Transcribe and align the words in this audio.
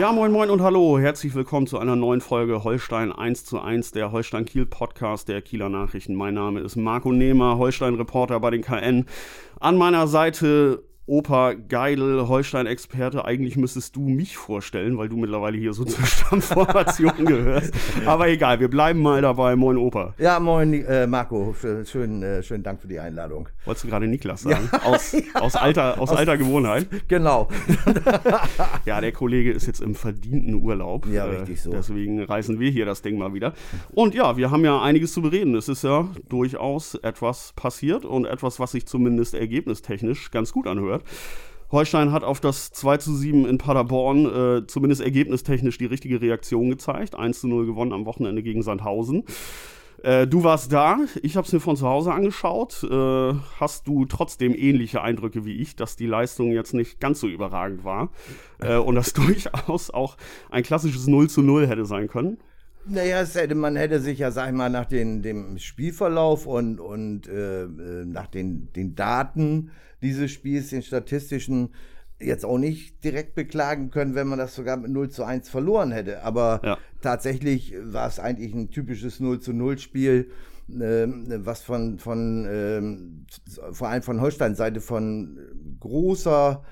Ja, 0.00 0.12
moin 0.12 0.32
moin 0.32 0.48
und 0.48 0.62
hallo. 0.62 0.98
Herzlich 0.98 1.34
willkommen 1.34 1.66
zu 1.66 1.78
einer 1.78 1.94
neuen 1.94 2.22
Folge 2.22 2.64
Holstein 2.64 3.12
1 3.12 3.44
zu 3.44 3.60
1, 3.60 3.92
der 3.92 4.12
Holstein 4.12 4.46
Kiel 4.46 4.64
Podcast 4.64 5.28
der 5.28 5.42
Kieler 5.42 5.68
Nachrichten. 5.68 6.14
Mein 6.14 6.32
Name 6.32 6.60
ist 6.60 6.74
Marco 6.76 7.12
Nehmer, 7.12 7.58
Holstein 7.58 7.96
Reporter 7.96 8.40
bei 8.40 8.48
den 8.48 8.62
KN. 8.62 9.04
An 9.60 9.76
meiner 9.76 10.06
Seite 10.06 10.82
Opa 11.04 11.54
Geidel, 11.54 12.28
Holstein-Experte, 12.28 13.24
eigentlich 13.24 13.56
müsstest 13.56 13.96
du 13.96 14.08
mich 14.08 14.36
vorstellen, 14.36 14.96
weil 14.96 15.08
du 15.08 15.16
mittlerweile 15.16 15.58
hier 15.58 15.72
so 15.72 15.84
zur 15.84 16.06
Stammformation 16.06 17.26
gehörst. 17.26 17.74
Aber 18.06 18.28
egal, 18.28 18.60
wir 18.60 18.70
bleiben 18.70 19.02
mal 19.02 19.20
dabei. 19.20 19.56
Moin 19.56 19.76
Opa. 19.76 20.14
Ja, 20.18 20.38
moin 20.38 20.72
äh, 20.72 21.08
Marco, 21.08 21.54
schönen, 21.84 22.22
äh, 22.22 22.42
schönen 22.42 22.62
Dank 22.62 22.80
für 22.80 22.88
die 22.88 23.00
Einladung. 23.00 23.48
Wolltest 23.70 23.84
du 23.84 23.88
gerade 23.88 24.08
Niklas 24.08 24.40
sagen? 24.40 24.68
Ja, 24.72 24.82
aus, 24.82 25.12
ja. 25.34 25.40
aus, 25.40 25.54
alter, 25.54 26.00
aus, 26.00 26.10
aus 26.10 26.16
alter 26.16 26.36
Gewohnheit. 26.36 26.88
Genau. 27.06 27.46
ja, 28.84 29.00
der 29.00 29.12
Kollege 29.12 29.52
ist 29.52 29.68
jetzt 29.68 29.80
im 29.80 29.94
verdienten 29.94 30.54
Urlaub. 30.54 31.06
Ja, 31.06 31.26
äh, 31.26 31.36
richtig 31.36 31.62
so. 31.62 31.70
Deswegen 31.70 32.20
reißen 32.20 32.58
wir 32.58 32.68
hier 32.68 32.84
das 32.84 33.02
Ding 33.02 33.16
mal 33.16 33.32
wieder. 33.32 33.54
Und 33.92 34.16
ja, 34.16 34.36
wir 34.36 34.50
haben 34.50 34.64
ja 34.64 34.82
einiges 34.82 35.12
zu 35.12 35.22
bereden. 35.22 35.54
Es 35.54 35.68
ist 35.68 35.84
ja 35.84 36.08
durchaus 36.28 36.96
etwas 36.96 37.52
passiert 37.54 38.04
und 38.04 38.24
etwas, 38.24 38.58
was 38.58 38.72
sich 38.72 38.86
zumindest 38.86 39.34
ergebnistechnisch 39.34 40.32
ganz 40.32 40.50
gut 40.52 40.66
anhört. 40.66 41.04
Holstein 41.70 42.10
hat 42.10 42.24
auf 42.24 42.40
das 42.40 42.72
2 42.72 42.96
zu 42.96 43.14
7 43.14 43.46
in 43.46 43.58
Paderborn 43.58 44.26
äh, 44.26 44.66
zumindest 44.66 45.00
ergebnistechnisch 45.00 45.78
die 45.78 45.86
richtige 45.86 46.20
Reaktion 46.20 46.70
gezeigt. 46.70 47.14
1 47.14 47.42
zu 47.42 47.46
0 47.46 47.66
gewonnen 47.66 47.92
am 47.92 48.04
Wochenende 48.04 48.42
gegen 48.42 48.64
Sandhausen. 48.64 49.22
Äh, 50.02 50.26
du 50.26 50.44
warst 50.44 50.72
da, 50.72 50.98
ich 51.22 51.36
habe 51.36 51.46
es 51.46 51.52
mir 51.52 51.60
von 51.60 51.76
zu 51.76 51.86
Hause 51.86 52.12
angeschaut. 52.12 52.82
Äh, 52.84 53.34
hast 53.58 53.86
du 53.86 54.06
trotzdem 54.06 54.54
ähnliche 54.54 55.02
Eindrücke 55.02 55.44
wie 55.44 55.60
ich, 55.60 55.76
dass 55.76 55.96
die 55.96 56.06
Leistung 56.06 56.52
jetzt 56.52 56.72
nicht 56.72 57.00
ganz 57.00 57.20
so 57.20 57.28
überragend 57.28 57.84
war 57.84 58.10
äh, 58.60 58.76
und 58.76 58.94
das 58.94 59.12
durchaus 59.12 59.90
auch 59.90 60.16
ein 60.50 60.62
klassisches 60.62 61.06
0 61.06 61.28
zu 61.28 61.42
0 61.42 61.66
hätte 61.66 61.84
sein 61.84 62.08
können? 62.08 62.38
Naja, 62.86 63.24
hätte, 63.24 63.54
man 63.54 63.76
hätte 63.76 64.00
sich 64.00 64.18
ja, 64.18 64.30
sag 64.30 64.48
ich 64.48 64.54
mal, 64.54 64.70
nach 64.70 64.86
den, 64.86 65.22
dem 65.22 65.58
Spielverlauf 65.58 66.46
und, 66.46 66.80
und 66.80 67.28
äh, 67.28 67.64
äh, 67.64 68.04
nach 68.06 68.26
den, 68.26 68.72
den 68.72 68.94
Daten 68.94 69.70
dieses 70.02 70.30
Spiels, 70.30 70.70
den 70.70 70.82
statistischen, 70.82 71.74
jetzt 72.20 72.44
auch 72.44 72.58
nicht 72.58 73.02
direkt 73.02 73.34
beklagen 73.34 73.90
können, 73.90 74.14
wenn 74.14 74.28
man 74.28 74.38
das 74.38 74.54
sogar 74.54 74.76
mit 74.76 74.90
0 74.90 75.10
zu 75.10 75.24
1 75.24 75.48
verloren 75.48 75.92
hätte. 75.92 76.22
Aber 76.22 76.60
ja. 76.64 76.78
tatsächlich 77.00 77.74
war 77.82 78.06
es 78.06 78.18
eigentlich 78.18 78.54
ein 78.54 78.70
typisches 78.70 79.20
0 79.20 79.40
zu 79.40 79.52
0 79.52 79.78
Spiel, 79.78 80.30
äh, 80.68 81.06
was 81.06 81.62
von, 81.62 81.98
von 81.98 82.46
äh, 82.46 83.72
vor 83.72 83.88
allem 83.88 84.02
von 84.02 84.20
Holstein-Seite 84.20 84.80
von 84.80 85.38
großer 85.80 86.62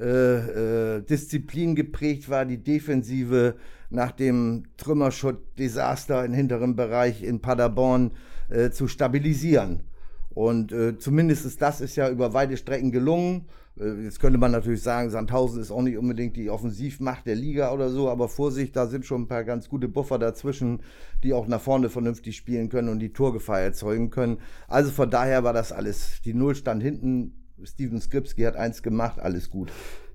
äh, 0.00 0.96
äh, 0.96 1.02
Disziplin 1.02 1.74
geprägt 1.74 2.30
war, 2.30 2.46
die 2.46 2.62
Defensive 2.62 3.56
nach 3.90 4.12
dem 4.12 4.64
Trümmerschutt-Desaster 4.78 6.24
im 6.24 6.32
hinteren 6.32 6.76
Bereich 6.76 7.22
in 7.22 7.42
Paderborn 7.42 8.12
äh, 8.48 8.70
zu 8.70 8.88
stabilisieren. 8.88 9.82
Und 10.30 10.72
äh, 10.72 10.96
zumindest 10.96 11.60
das 11.60 11.82
ist 11.82 11.96
ja 11.96 12.08
über 12.08 12.32
weite 12.32 12.56
Strecken 12.56 12.90
gelungen. 12.90 13.46
Äh, 13.78 14.04
jetzt 14.04 14.20
könnte 14.20 14.38
man 14.38 14.52
natürlich 14.52 14.82
sagen, 14.82 15.10
Sandhausen 15.10 15.60
ist 15.60 15.70
auch 15.70 15.82
nicht 15.82 15.96
unbedingt 15.96 16.36
die 16.36 16.50
Offensivmacht 16.50 17.26
der 17.26 17.36
Liga 17.36 17.72
oder 17.72 17.90
so, 17.90 18.08
aber 18.08 18.28
Vorsicht, 18.28 18.76
da 18.76 18.86
sind 18.86 19.06
schon 19.06 19.22
ein 19.22 19.28
paar 19.28 19.44
ganz 19.44 19.68
gute 19.68 19.88
Buffer 19.88 20.18
dazwischen, 20.18 20.80
die 21.22 21.32
auch 21.32 21.46
nach 21.46 21.60
vorne 21.60 21.88
vernünftig 21.88 22.36
spielen 22.36 22.68
können 22.68 22.88
und 22.88 22.98
die 22.98 23.12
Torgefahr 23.12 23.60
erzeugen 23.60 24.10
können. 24.10 24.38
Also 24.68 24.90
von 24.90 25.10
daher 25.10 25.44
war 25.44 25.52
das 25.52 25.72
alles, 25.72 26.20
die 26.24 26.34
Null 26.34 26.54
stand 26.54 26.82
hinten, 26.82 27.34
Steven 27.64 28.00
Skripski 28.00 28.42
hat 28.42 28.56
eins 28.56 28.82
gemacht, 28.82 29.20
alles 29.20 29.50
gut. 29.50 29.70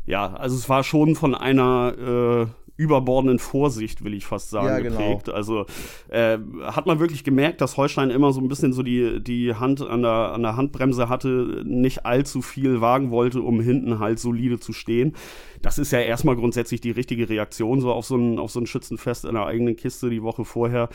Ja, 0.05 0.33
also 0.33 0.55
es 0.55 0.69
war 0.69 0.83
schon 0.83 1.15
von 1.15 1.35
einer 1.35 2.47
äh, 2.47 2.66
überbordenden 2.77 3.39
Vorsicht, 3.39 4.03
will 4.03 4.13
ich 4.13 4.25
fast 4.25 4.51
sagen, 4.51 4.67
ja, 4.67 4.79
genau. 4.79 4.97
geprägt. 4.97 5.29
Also 5.29 5.65
äh, 6.09 6.37
hat 6.61 6.85
man 6.85 6.99
wirklich 6.99 7.23
gemerkt, 7.23 7.59
dass 7.59 7.75
Holstein 7.75 8.11
immer 8.11 8.31
so 8.31 8.39
ein 8.39 8.47
bisschen 8.47 8.71
so 8.71 8.83
die, 8.83 9.21
die 9.21 9.55
Hand 9.55 9.81
an 9.81 10.03
der, 10.03 10.11
an 10.33 10.43
der 10.43 10.55
Handbremse 10.55 11.09
hatte, 11.09 11.63
nicht 11.65 12.05
allzu 12.05 12.43
viel 12.43 12.79
wagen 12.79 13.09
wollte, 13.09 13.41
um 13.41 13.59
hinten 13.59 13.99
halt 13.99 14.19
solide 14.19 14.59
zu 14.59 14.73
stehen. 14.73 15.15
Das 15.61 15.79
ist 15.79 15.91
ja 15.91 15.99
erstmal 15.99 16.35
grundsätzlich 16.35 16.79
die 16.79 16.91
richtige 16.91 17.27
Reaktion 17.29 17.81
so 17.81 17.91
auf 17.91 18.05
so 18.05 18.15
ein, 18.15 18.37
auf 18.37 18.51
so 18.51 18.59
ein 18.59 18.67
Schützenfest 18.67 19.25
in 19.25 19.33
der 19.33 19.47
eigenen 19.47 19.75
Kiste 19.75 20.11
die 20.11 20.21
Woche 20.21 20.45
vorher. 20.45 20.89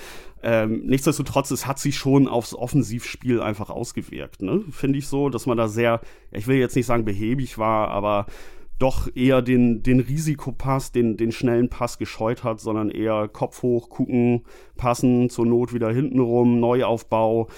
Ähm, 0.45 0.83
nichtsdestotrotz, 0.87 1.51
es 1.51 1.67
hat 1.67 1.81
sich 1.81 1.97
schon 1.97 2.29
aufs 2.29 2.55
Offensivspiel 2.55 3.41
einfach 3.41 3.71
ausgewirkt, 3.71 4.43
ne? 4.43 4.63
Finde 4.71 4.99
ich 4.99 5.09
so, 5.09 5.29
dass 5.31 5.47
man 5.47 5.57
da 5.57 5.67
sehr, 5.67 6.01
ich 6.31 6.47
will 6.47 6.57
jetzt 6.57 6.77
nicht 6.77 6.87
sagen 6.87 7.05
behäbig 7.05 7.59
war, 7.59 7.89
aber 7.89 8.27
doch 8.79 9.09
eher 9.15 9.43
den, 9.43 9.83
den 9.83 10.01
Risikopass, 10.01 10.93
den, 10.93 11.17
den 11.17 11.33
schnellen 11.33 11.69
Pass 11.69 11.99
gescheut 11.99 12.43
hat, 12.45 12.61
sondern 12.61 12.91
eher 12.91 13.29
Kopf 13.29 13.63
hoch, 13.63 13.89
gucken, 13.89 14.43
passen, 14.77 15.31
zur 15.31 15.47
Not 15.47 15.73
wieder 15.73 15.93
hinten 15.93 16.19
rum, 16.19 16.59
Neuaufbau. 16.59 17.49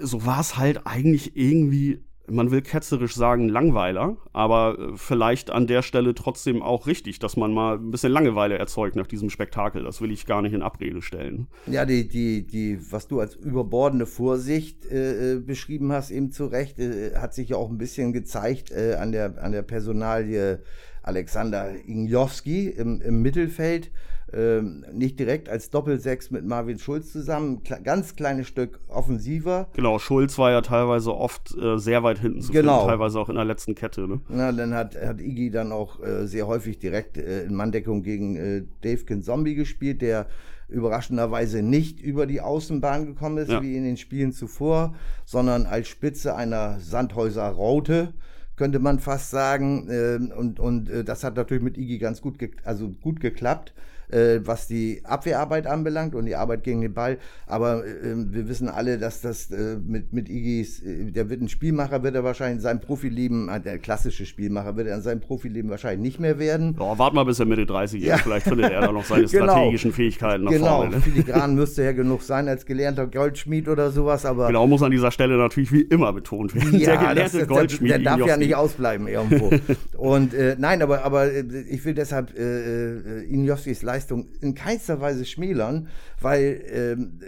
So 0.00 0.26
war 0.26 0.40
es 0.40 0.56
halt 0.56 0.86
eigentlich 0.86 1.36
irgendwie 1.36 2.00
man 2.28 2.50
will 2.50 2.62
ketzerisch 2.62 3.14
sagen, 3.14 3.48
Langweiler, 3.48 4.16
aber 4.32 4.78
äh, 4.78 4.96
vielleicht 4.96 5.50
an 5.50 5.66
der 5.66 5.82
Stelle 5.82 6.14
trotzdem 6.14 6.62
auch 6.62 6.86
richtig, 6.86 7.18
dass 7.18 7.36
man 7.36 7.52
mal 7.52 7.76
ein 7.76 7.90
bisschen 7.90 8.12
Langeweile 8.12 8.58
erzeugt 8.58 8.96
nach 8.96 9.06
diesem 9.06 9.30
Spektakel. 9.30 9.82
Das 9.82 10.00
will 10.00 10.10
ich 10.10 10.26
gar 10.26 10.42
nicht 10.42 10.52
in 10.52 10.62
Abrede 10.62 11.02
stellen. 11.02 11.48
Ja, 11.66 11.84
die, 11.84 12.08
die, 12.08 12.46
die, 12.46 12.78
was 12.90 13.08
du 13.08 13.20
als 13.20 13.34
überbordende 13.34 14.06
Vorsicht 14.06 14.86
äh, 14.86 15.34
äh 15.34 15.40
beschrieben 15.40 15.92
hast, 15.92 16.10
eben 16.10 16.30
zu 16.30 16.46
Recht, 16.46 16.78
äh, 16.78 17.16
hat 17.16 17.34
sich 17.34 17.50
ja 17.50 17.56
auch 17.56 17.70
ein 17.70 17.78
bisschen 17.78 18.12
gezeigt 18.12 18.70
äh, 18.70 18.94
an, 18.94 19.12
der, 19.12 19.42
an 19.42 19.52
der 19.52 19.62
Personalie 19.62 20.62
Alexander 21.02 21.74
Injowski 21.84 22.68
im, 22.68 23.00
im 23.00 23.22
Mittelfeld 23.22 23.90
ähm, 24.34 24.84
nicht 24.92 25.18
direkt 25.18 25.48
als 25.48 25.70
Doppelsechs 25.70 26.30
mit 26.30 26.44
Marvin 26.44 26.78
Schulz 26.78 27.12
zusammen, 27.12 27.62
Kle 27.62 27.80
ganz 27.82 28.16
kleines 28.16 28.48
Stück 28.48 28.80
offensiver. 28.88 29.68
Genau, 29.74 29.98
Schulz 29.98 30.38
war 30.38 30.50
ja 30.50 30.62
teilweise 30.62 31.14
oft 31.14 31.54
äh, 31.56 31.78
sehr 31.78 32.02
weit 32.02 32.18
hinten 32.18 32.40
zu 32.40 32.52
genau. 32.52 32.78
finden, 32.78 32.90
teilweise 32.90 33.20
auch 33.20 33.28
in 33.28 33.36
der 33.36 33.44
letzten 33.44 33.74
Kette. 33.74 34.08
Ne? 34.08 34.20
Na, 34.28 34.52
dann 34.52 34.74
hat, 34.74 34.96
hat 34.96 35.20
Iggy 35.20 35.50
dann 35.50 35.72
auch 35.72 36.02
äh, 36.02 36.26
sehr 36.26 36.46
häufig 36.46 36.78
direkt 36.78 37.18
äh, 37.18 37.44
in 37.44 37.54
Manndeckung 37.54 38.02
gegen 38.02 38.36
äh, 38.36 38.62
Davekin 38.82 39.22
Zombie 39.22 39.54
gespielt, 39.54 40.02
der 40.02 40.26
überraschenderweise 40.68 41.62
nicht 41.62 42.00
über 42.00 42.26
die 42.26 42.40
Außenbahn 42.40 43.04
gekommen 43.04 43.36
ist, 43.38 43.50
ja. 43.50 43.62
wie 43.62 43.76
in 43.76 43.84
den 43.84 43.98
Spielen 43.98 44.32
zuvor, 44.32 44.94
sondern 45.26 45.66
als 45.66 45.88
Spitze 45.88 46.34
einer 46.34 46.80
Sandhäuser 46.80 47.46
Raute 47.48 48.14
könnte 48.56 48.78
man 48.78 48.98
fast 48.98 49.30
sagen. 49.30 49.88
Äh, 49.90 50.34
und 50.34 50.58
und 50.58 50.88
äh, 50.88 51.04
das 51.04 51.22
hat 51.24 51.36
natürlich 51.36 51.62
mit 51.62 51.76
Iggy 51.76 51.98
ganz 51.98 52.22
gut, 52.22 52.38
also 52.64 52.88
gut 52.88 53.20
geklappt 53.20 53.74
äh, 54.12 54.40
was 54.44 54.66
die 54.66 55.02
Abwehrarbeit 55.04 55.66
anbelangt 55.66 56.14
und 56.14 56.26
die 56.26 56.36
Arbeit 56.36 56.62
gegen 56.64 56.80
den 56.80 56.94
Ball. 56.94 57.18
Aber 57.46 57.84
äh, 57.84 58.14
wir 58.14 58.48
wissen 58.48 58.68
alle, 58.68 58.98
dass 58.98 59.20
das 59.20 59.50
äh, 59.50 59.76
mit, 59.84 60.12
mit 60.12 60.28
Igis, 60.28 60.82
äh, 60.82 61.10
der 61.10 61.30
wird 61.30 61.40
ein 61.40 61.48
Spielmacher, 61.48 62.02
wird 62.02 62.14
er 62.14 62.24
wahrscheinlich 62.24 62.62
sein 62.62 62.80
Profileben, 62.80 63.48
äh, 63.48 63.60
der 63.60 63.78
klassische 63.78 64.26
Spielmacher, 64.26 64.76
wird 64.76 64.88
er 64.88 64.96
in 64.96 65.02
seinem 65.02 65.20
Profileben 65.20 65.70
wahrscheinlich 65.70 66.00
nicht 66.00 66.20
mehr 66.20 66.38
werden. 66.38 66.76
Ja, 66.78 66.98
wart 66.98 67.14
mal 67.14 67.24
bis 67.24 67.40
er 67.40 67.46
Mitte 67.46 67.66
30 67.66 68.02
ist, 68.02 68.06
ja. 68.06 68.16
vielleicht 68.18 68.46
findet 68.46 68.70
er 68.70 68.80
da 68.82 68.92
noch 68.92 69.04
seine 69.04 69.26
genau. 69.26 69.44
strategischen 69.44 69.92
Fähigkeiten 69.92 70.44
nach 70.44 70.52
genau. 70.52 70.76
vorne. 70.76 70.90
Genau, 70.90 71.02
filigran 71.02 71.54
müsste 71.62 71.82
er 71.82 71.94
genug 71.94 72.22
sein 72.22 72.48
als 72.48 72.66
gelernter 72.66 73.06
Goldschmied 73.06 73.68
oder 73.68 73.90
sowas, 73.90 74.24
aber... 74.26 74.48
Genau, 74.48 74.66
muss 74.66 74.82
an 74.82 74.90
dieser 74.90 75.10
Stelle 75.10 75.36
natürlich 75.36 75.72
wie 75.72 75.82
immer 75.82 76.12
betont 76.12 76.54
werden. 76.54 76.78
Ja, 76.78 76.96
der 76.96 77.08
gelernte 77.08 77.38
das, 77.38 77.48
Goldschmied. 77.48 77.90
Der, 77.90 77.98
der 77.98 78.16
darf 78.16 78.26
ja 78.26 78.36
nicht 78.36 78.54
ausbleiben 78.54 79.08
irgendwo. 79.08 79.50
und 79.96 80.34
äh, 80.34 80.56
nein, 80.58 80.82
aber, 80.82 81.04
aber 81.04 81.32
ich 81.32 81.84
will 81.84 81.94
deshalb 81.94 82.36
äh, 82.36 82.42
äh, 82.42 83.24
Injowskis 83.24 83.82
Leistung 83.82 84.01
Leistung 84.02 84.28
in 84.40 84.54
keinster 84.54 85.00
Weise 85.00 85.24
schmälern, 85.24 85.88
weil 86.20 86.62
ähm, 86.72 87.20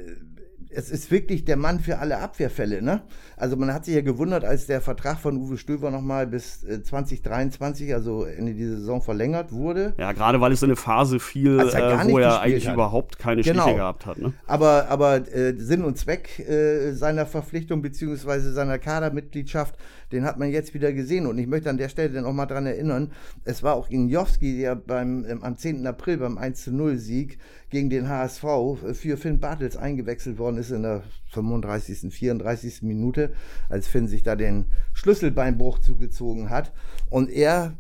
es 0.77 0.91
ist 0.91 1.11
wirklich 1.13 1.45
der 1.45 1.57
Mann 1.57 1.79
für 1.79 1.99
alle 1.99 2.19
Abwehrfälle. 2.19 2.83
Ne? 2.83 3.03
Also 3.37 3.57
man 3.57 3.73
hat 3.73 3.85
sich 3.85 3.95
ja 3.95 4.01
gewundert, 4.01 4.45
als 4.45 4.67
der 4.67 4.81
Vertrag 4.81 5.19
von 5.19 5.37
Uwe 5.37 5.57
Stöver 5.57 5.93
nochmal 5.93 6.27
bis 6.27 6.63
2023, 6.63 7.91
äh, 7.91 7.95
also 7.95 8.25
Ende 8.25 8.55
dieser 8.55 8.79
Saison 8.79 9.01
verlängert 9.01 9.53
wurde. 9.53 9.95
Ja, 9.99 10.13
gerade 10.13 10.41
weil 10.41 10.51
es 10.53 10.63
in 10.63 10.71
eine 10.71 10.77
Phase 10.77 11.21
fiel, 11.21 11.61
er 11.61 12.01
äh, 12.03 12.11
wo 12.11 12.19
er 12.19 12.41
eigentlich 12.41 12.67
hat. 12.67 12.75
überhaupt 12.75 13.19
keine 13.19 13.43
genau. 13.43 13.63
Stiche 13.63 13.77
gehabt 13.77 14.07
hat. 14.07 14.19
Ne? 14.19 14.33
Aber, 14.47 14.89
aber 14.89 15.33
äh, 15.33 15.55
Sinn 15.57 15.85
und 15.85 15.97
Zweck 15.97 16.41
äh, 16.41 16.93
seiner 16.93 17.27
Verpflichtung 17.27 17.81
beziehungsweise 17.81 18.53
seiner 18.53 18.79
Kadermitgliedschaft 18.79 19.77
den 20.15 20.25
hat 20.25 20.39
man 20.39 20.51
jetzt 20.51 20.73
wieder 20.73 20.93
gesehen. 20.93 21.27
Und 21.27 21.39
ich 21.39 21.47
möchte 21.47 21.69
an 21.69 21.77
der 21.77 21.89
Stelle 21.89 22.11
dann 22.11 22.25
auch 22.25 22.33
mal 22.33 22.47
dran 22.47 22.67
erinnern, 22.67 23.13
es 23.45 23.63
war 23.63 23.75
auch 23.75 23.91
Injowski, 23.91 24.59
der 24.59 24.77
beim, 24.77 25.25
ähm, 25.29 25.43
am 25.43 25.57
10. 25.57 25.87
April 25.87 26.19
beim 26.19 26.39
1-0-Sieg 26.39 27.39
gegen 27.71 27.91
den 27.91 28.09
HSV 28.09 28.45
äh, 28.45 28.95
für 28.95 29.17
Finn 29.17 29.41
Bartels 29.41 29.77
eingewechselt 29.77 30.39
worden 30.39 30.59
ist 30.59 30.71
in 30.71 30.83
der 30.83 31.03
35., 31.33 32.15
34. 32.15 32.83
Minute, 32.83 33.33
als 33.69 33.89
Finn 33.89 34.09
sich 34.09 34.23
da 34.23 34.37
den 34.37 34.67
Schlüsselbeinbruch 34.93 35.81
zugezogen 35.81 36.49
hat. 36.49 36.73
Und 37.11 37.31
er 37.31 37.75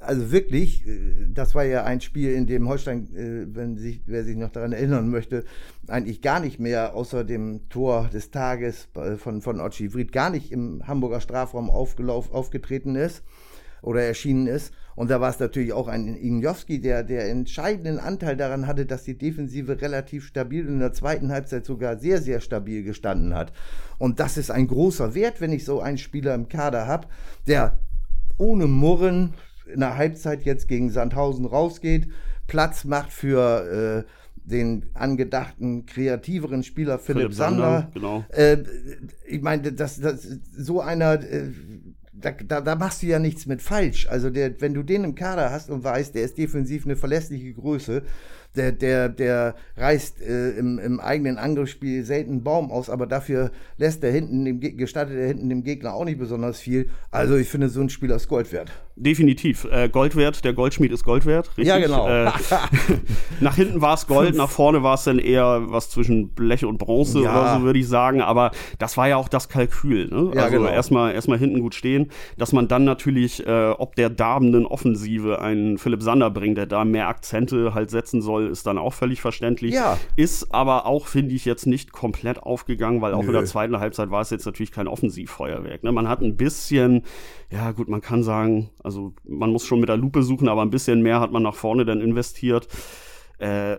also 0.00 0.30
wirklich, 0.30 0.86
äh, 0.86 1.28
das 1.32 1.54
war 1.54 1.64
ja 1.64 1.84
ein 1.84 2.00
Spiel, 2.00 2.32
in 2.32 2.46
dem 2.46 2.68
Holstein, 2.68 3.14
äh, 3.14 3.46
wenn 3.54 3.76
sich, 3.76 4.02
wer 4.06 4.24
sich 4.24 4.36
noch 4.36 4.50
daran 4.50 4.72
erinnern 4.72 5.08
möchte, 5.08 5.44
eigentlich 5.86 6.22
gar 6.22 6.40
nicht 6.40 6.60
mehr 6.60 6.94
außer 6.94 7.24
dem 7.24 7.68
Tor 7.68 8.10
des 8.12 8.30
Tages 8.30 8.88
äh, 8.94 9.16
von, 9.16 9.42
von 9.42 9.60
Ochi 9.60 9.92
Vried 9.92 10.12
gar 10.12 10.30
nicht 10.30 10.52
im 10.52 10.86
Hamburger 10.86 11.20
Strafraum 11.20 11.70
aufgetreten 11.70 12.96
ist 12.96 13.22
oder 13.82 14.02
erschienen 14.02 14.46
ist. 14.46 14.72
Und 14.96 15.10
da 15.10 15.20
war 15.20 15.30
es 15.30 15.40
natürlich 15.40 15.72
auch 15.72 15.88
ein 15.88 16.14
Ignowski, 16.14 16.80
der, 16.80 17.02
der 17.02 17.28
entscheidenden 17.28 17.98
Anteil 17.98 18.36
daran 18.36 18.66
hatte, 18.66 18.86
dass 18.86 19.02
die 19.02 19.18
Defensive 19.18 19.80
relativ 19.80 20.26
stabil 20.26 20.66
in 20.66 20.78
der 20.78 20.92
zweiten 20.92 21.32
Halbzeit 21.32 21.64
sogar 21.64 21.98
sehr, 21.98 22.22
sehr 22.22 22.40
stabil 22.40 22.84
gestanden 22.84 23.34
hat. 23.34 23.52
Und 23.98 24.20
das 24.20 24.36
ist 24.36 24.52
ein 24.52 24.68
großer 24.68 25.14
Wert, 25.14 25.40
wenn 25.40 25.52
ich 25.52 25.64
so 25.64 25.80
einen 25.80 25.98
Spieler 25.98 26.34
im 26.34 26.48
Kader 26.48 26.86
habe, 26.86 27.08
der 27.48 27.80
ohne 28.38 28.66
Murren 28.66 29.34
in 29.72 29.80
der 29.80 29.96
Halbzeit 29.96 30.42
jetzt 30.42 30.68
gegen 30.68 30.90
Sandhausen 30.90 31.44
rausgeht, 31.44 32.08
Platz 32.46 32.84
macht 32.84 33.12
für 33.12 34.04
äh, 34.04 34.10
den 34.44 34.86
angedachten 34.94 35.86
kreativeren 35.86 36.62
Spieler 36.62 36.98
Philipp, 36.98 37.22
Philipp 37.22 37.34
Sander. 37.34 37.62
Sander 37.62 37.90
genau. 37.94 38.24
Äh, 38.28 38.58
ich 39.26 39.40
meine, 39.40 39.72
das, 39.72 40.00
das, 40.00 40.26
so 40.56 40.80
einer, 40.80 41.14
äh, 41.14 41.50
da, 42.12 42.32
da, 42.32 42.60
da, 42.60 42.74
machst 42.74 43.02
du 43.02 43.06
ja 43.06 43.18
nichts 43.18 43.46
mit 43.46 43.62
falsch. 43.62 44.06
Also 44.08 44.30
der, 44.30 44.60
wenn 44.60 44.74
du 44.74 44.82
den 44.82 45.04
im 45.04 45.14
Kader 45.14 45.50
hast 45.50 45.70
und 45.70 45.82
weißt, 45.82 46.14
der 46.14 46.24
ist 46.24 46.36
defensiv 46.36 46.84
eine 46.84 46.96
verlässliche 46.96 47.52
Größe, 47.54 48.02
der, 48.54 48.70
der, 48.70 49.08
der 49.08 49.54
reißt 49.76 50.20
äh, 50.20 50.50
im, 50.50 50.78
im 50.78 51.00
eigenen 51.00 51.38
Angriffsspiel 51.38 52.04
selten 52.04 52.32
einen 52.32 52.44
Baum 52.44 52.70
aus, 52.70 52.88
aber 52.90 53.06
dafür 53.06 53.50
lässt 53.78 54.04
er 54.04 54.12
hinten 54.12 54.44
dem, 54.44 54.60
gestattet 54.60 55.16
er 55.16 55.26
hinten 55.26 55.48
dem 55.48 55.64
Gegner 55.64 55.94
auch 55.94 56.04
nicht 56.04 56.18
besonders 56.18 56.60
viel. 56.60 56.90
Also 57.10 57.36
ich 57.36 57.48
finde, 57.48 57.68
so 57.68 57.80
ein 57.80 57.88
Spieler 57.88 58.16
ist 58.16 58.28
Gold 58.28 58.52
wert 58.52 58.70
definitiv. 58.96 59.64
Äh, 59.64 59.88
Gold 59.88 60.14
wert, 60.16 60.44
der 60.44 60.52
Goldschmied 60.52 60.92
ist 60.92 61.04
Gold 61.04 61.26
wert. 61.26 61.48
Richtig? 61.48 61.66
Ja, 61.66 61.78
genau. 61.78 62.08
Äh, 62.08 62.30
nach 63.40 63.56
hinten 63.56 63.80
war 63.80 63.94
es 63.94 64.06
Gold, 64.06 64.36
nach 64.36 64.50
vorne 64.50 64.82
war 64.82 64.94
es 64.94 65.04
dann 65.04 65.18
eher 65.18 65.62
was 65.66 65.90
zwischen 65.90 66.28
Blech 66.30 66.64
und 66.64 66.78
Bronze 66.78 67.22
ja. 67.22 67.30
oder 67.30 67.58
so, 67.58 67.64
würde 67.64 67.78
ich 67.78 67.88
sagen. 67.88 68.20
Aber 68.20 68.52
das 68.78 68.96
war 68.96 69.08
ja 69.08 69.16
auch 69.16 69.28
das 69.28 69.48
Kalkül. 69.48 70.08
Ne? 70.08 70.32
Ja, 70.34 70.44
also 70.44 70.58
genau. 70.58 70.68
erstmal 70.68 71.12
erstmal 71.12 71.38
hinten 71.38 71.60
gut 71.60 71.74
stehen, 71.74 72.10
dass 72.38 72.52
man 72.52 72.68
dann 72.68 72.84
natürlich, 72.84 73.44
äh, 73.46 73.70
ob 73.70 73.96
der 73.96 74.10
darbenden 74.10 74.66
Offensive 74.66 75.40
einen 75.40 75.78
Philipp 75.78 76.02
Sander 76.02 76.30
bringt, 76.30 76.58
der 76.58 76.66
da 76.66 76.84
mehr 76.84 77.08
Akzente 77.08 77.74
halt 77.74 77.90
setzen 77.90 78.22
soll, 78.22 78.46
ist 78.46 78.66
dann 78.66 78.78
auch 78.78 78.92
völlig 78.92 79.20
verständlich. 79.20 79.74
Ja. 79.74 79.98
Ist 80.14 80.54
aber 80.54 80.86
auch, 80.86 81.08
finde 81.08 81.34
ich, 81.34 81.44
jetzt 81.44 81.66
nicht 81.66 81.92
komplett 81.92 82.42
aufgegangen, 82.42 83.00
weil 83.00 83.14
auch 83.14 83.22
Nö. 83.22 83.28
in 83.28 83.32
der 83.32 83.44
zweiten 83.44 83.78
Halbzeit 83.80 84.10
war 84.10 84.20
es 84.20 84.30
jetzt 84.30 84.46
natürlich 84.46 84.70
kein 84.70 84.86
Offensivfeuerwerk. 84.86 85.82
Ne? 85.82 85.90
Man 85.90 86.08
hat 86.08 86.20
ein 86.20 86.36
bisschen 86.36 87.02
ja 87.54 87.70
gut, 87.70 87.88
man 87.88 88.00
kann 88.00 88.22
sagen, 88.22 88.70
also 88.84 89.14
man 89.24 89.50
muss 89.50 89.64
schon 89.66 89.80
mit 89.80 89.88
der 89.88 89.96
Lupe 89.96 90.22
suchen, 90.22 90.48
aber 90.48 90.62
ein 90.62 90.70
bisschen 90.70 91.02
mehr 91.02 91.18
hat 91.18 91.32
man 91.32 91.42
nach 91.42 91.54
vorne 91.54 91.84
dann 91.84 92.00
investiert. 92.00 92.68
Äh, 93.38 93.78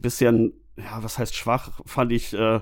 bisschen, 0.00 0.52
ja, 0.76 1.02
was 1.02 1.18
heißt 1.18 1.34
schwach, 1.34 1.80
fand 1.86 2.12
ich 2.12 2.34
äh, 2.34 2.60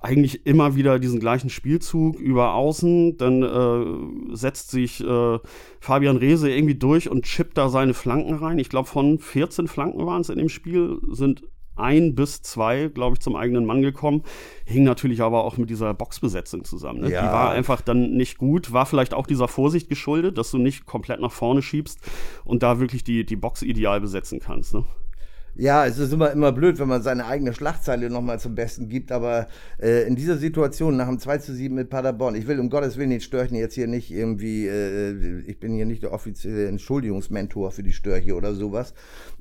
eigentlich 0.00 0.44
immer 0.44 0.76
wieder 0.76 0.98
diesen 0.98 1.20
gleichen 1.20 1.48
Spielzug 1.48 2.18
über 2.18 2.54
außen. 2.54 3.16
Dann 3.16 3.42
äh, 3.42 4.36
setzt 4.36 4.70
sich 4.70 5.02
äh, 5.02 5.38
Fabian 5.80 6.16
Rehse 6.16 6.50
irgendwie 6.50 6.74
durch 6.74 7.08
und 7.08 7.24
chippt 7.24 7.56
da 7.56 7.68
seine 7.68 7.94
Flanken 7.94 8.34
rein. 8.34 8.58
Ich 8.58 8.68
glaube, 8.68 8.88
von 8.88 9.18
14 9.18 9.68
Flanken 9.68 10.04
waren 10.04 10.20
es 10.20 10.28
in 10.28 10.38
dem 10.38 10.50
Spiel, 10.50 10.98
sind 11.10 11.44
ein 11.76 12.14
bis 12.14 12.42
zwei, 12.42 12.88
glaube 12.88 13.14
ich, 13.14 13.20
zum 13.20 13.36
eigenen 13.36 13.64
Mann 13.64 13.82
gekommen. 13.82 14.22
Hing 14.64 14.84
natürlich 14.84 15.20
aber 15.20 15.44
auch 15.44 15.56
mit 15.56 15.70
dieser 15.70 15.94
Boxbesetzung 15.94 16.64
zusammen. 16.64 17.00
Ne? 17.00 17.10
Ja. 17.10 17.22
Die 17.22 17.32
war 17.32 17.50
einfach 17.50 17.80
dann 17.80 18.12
nicht 18.12 18.38
gut. 18.38 18.72
War 18.72 18.86
vielleicht 18.86 19.14
auch 19.14 19.26
dieser 19.26 19.48
Vorsicht 19.48 19.88
geschuldet, 19.88 20.38
dass 20.38 20.50
du 20.50 20.58
nicht 20.58 20.86
komplett 20.86 21.20
nach 21.20 21.32
vorne 21.32 21.62
schiebst 21.62 21.98
und 22.44 22.62
da 22.62 22.80
wirklich 22.80 23.04
die, 23.04 23.24
die 23.24 23.36
Box 23.36 23.62
ideal 23.62 24.00
besetzen 24.00 24.40
kannst. 24.40 24.74
Ne? 24.74 24.84
Ja, 25.56 25.86
es 25.86 25.98
ist 25.98 26.12
immer, 26.12 26.32
immer 26.32 26.50
blöd, 26.50 26.80
wenn 26.80 26.88
man 26.88 27.02
seine 27.02 27.26
eigene 27.26 27.54
Schlachtzeile 27.54 28.10
nochmal 28.10 28.40
zum 28.40 28.56
Besten 28.56 28.88
gibt, 28.88 29.12
aber 29.12 29.46
äh, 29.80 30.04
in 30.04 30.16
dieser 30.16 30.36
Situation 30.36 30.96
nach 30.96 31.06
dem 31.06 31.20
2 31.20 31.38
zu 31.38 31.54
7 31.54 31.72
mit 31.72 31.90
Paderborn, 31.90 32.34
ich 32.34 32.48
will 32.48 32.58
um 32.58 32.70
Gottes 32.70 32.96
Willen 32.96 33.10
den 33.10 33.20
Störchen 33.20 33.56
jetzt 33.56 33.74
hier 33.74 33.86
nicht 33.86 34.10
irgendwie, 34.10 34.66
äh, 34.66 35.42
ich 35.46 35.60
bin 35.60 35.72
hier 35.74 35.86
nicht 35.86 36.02
der 36.02 36.12
offizielle 36.12 36.66
Entschuldigungsmentor 36.66 37.70
für 37.70 37.84
die 37.84 37.92
Störche 37.92 38.34
oder 38.34 38.52
sowas, 38.52 38.94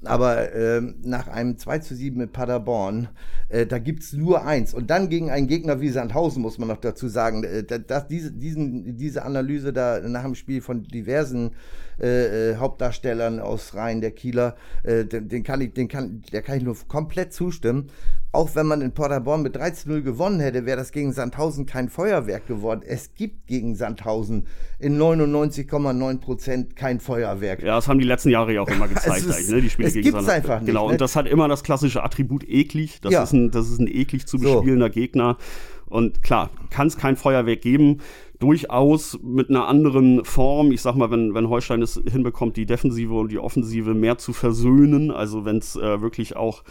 aber 0.06 0.54
äh, 0.54 0.82
nach 1.04 1.28
einem 1.28 1.58
2 1.58 1.80
zu 1.80 1.96
7 1.96 2.18
mit 2.18 2.34
Paderborn, 2.34 3.10
äh, 3.50 3.66
da 3.66 3.80
gibt's 3.80 4.14
nur 4.14 4.46
eins 4.46 4.74
und 4.74 4.90
dann 4.90 5.10
gegen 5.10 5.30
einen 5.30 5.48
Gegner 5.48 5.82
wie 5.82 5.90
Sandhausen, 5.90 6.42
muss 6.42 6.58
man 6.58 6.68
noch 6.68 6.78
dazu 6.78 7.08
sagen, 7.08 7.44
äh, 7.44 7.64
dass 7.64 8.08
diese, 8.08 8.32
diesen, 8.32 8.98
diese 8.98 9.24
Analyse 9.24 9.74
da 9.74 10.00
nach 10.00 10.24
dem 10.24 10.36
Spiel 10.36 10.62
von 10.62 10.84
diversen 10.84 11.52
äh, 12.00 12.52
äh, 12.52 12.56
Hauptdarstellern 12.58 13.40
aus 13.40 13.76
Reihen 13.76 14.02
der 14.02 14.12
Kieler, 14.12 14.56
äh, 14.84 15.06
den, 15.06 15.30
den, 15.30 15.44
kann 15.44 15.62
ich, 15.62 15.74
den 15.74 15.88
kann, 15.88 16.24
der 16.32 16.42
kann 16.42 16.58
ich 16.58 16.64
nur 16.64 16.76
komplett 16.88 17.34
zustimmen. 17.34 17.90
Auch 18.34 18.56
wenn 18.56 18.66
man 18.66 18.82
in 18.82 18.92
Paderborn 18.94 19.44
mit 19.44 19.56
13-0 19.56 20.02
gewonnen 20.02 20.40
hätte, 20.40 20.66
wäre 20.66 20.76
das 20.76 20.92
gegen 20.92 21.14
Sandhausen 21.14 21.68
kein 21.68 21.88
Feuerwerk 21.88 22.48
geworden. 22.48 22.82
Es 22.84 23.14
gibt 23.14 23.46
gegen 23.46 23.76
Sandhausen 23.76 24.48
in 24.80 24.98
99,9 25.00 26.20
Prozent 26.20 26.76
kein 26.76 27.00
Feuerwerk. 27.00 27.62
Ja, 27.62 27.76
das 27.76 27.88
haben 27.88 28.00
die 28.00 28.06
letzten 28.06 28.30
Jahre 28.30 28.52
ja 28.52 28.62
auch 28.62 28.68
immer 28.68 28.88
gezeigt, 28.90 29.28
ist, 29.28 29.52
ne? 29.52 29.62
die 29.62 29.70
Spiele 29.70 29.88
es 29.88 29.94
gegen 29.94 30.06
Sandhausen. 30.06 30.32
einfach 30.32 30.60
nicht. 30.62 30.66
Genau, 30.66 30.88
ne? 30.88 30.94
und 30.94 31.02
das 31.02 31.16
hat 31.16 31.28
immer 31.28 31.48
das 31.48 31.64
klassische 31.64 32.04
Attribut 32.04 32.44
eklig. 32.50 33.02
Das, 33.02 33.14
ja. 33.14 33.22
ist, 33.22 33.34
ein, 33.34 33.52
das 33.52 33.70
ist 33.70 33.80
ein 33.80 33.88
eklig 33.88 34.26
zu 34.26 34.40
bespielender 34.40 34.88
so. 34.88 34.94
Gegner. 34.94 35.38
Und 35.86 36.24
klar, 36.24 36.50
kann 36.72 36.88
es 36.88 36.98
kein 36.98 37.16
Feuerwerk 37.16 37.62
geben 37.62 38.00
durchaus 38.40 39.20
mit 39.22 39.52
einer 39.52 39.68
anderen 39.68 40.26
Form. 40.26 40.72
Ich 40.72 40.82
sag 40.82 40.96
mal, 40.96 41.12
wenn, 41.12 41.36
wenn 41.36 41.50
Holstein 41.50 41.84
es 41.84 42.02
hinbekommt, 42.04 42.58
die 42.58 42.66
Defensive 42.66 43.14
und 43.14 43.32
die 43.32 43.38
Offensive 43.38 43.94
mehr 43.94 44.18
zu 44.18 44.34
versöhnen, 44.34 45.12
also 45.12 45.46
wenn 45.46 45.58
es 45.58 45.76
äh, 45.76 46.02
wirklich 46.02 46.36
auch 46.36 46.64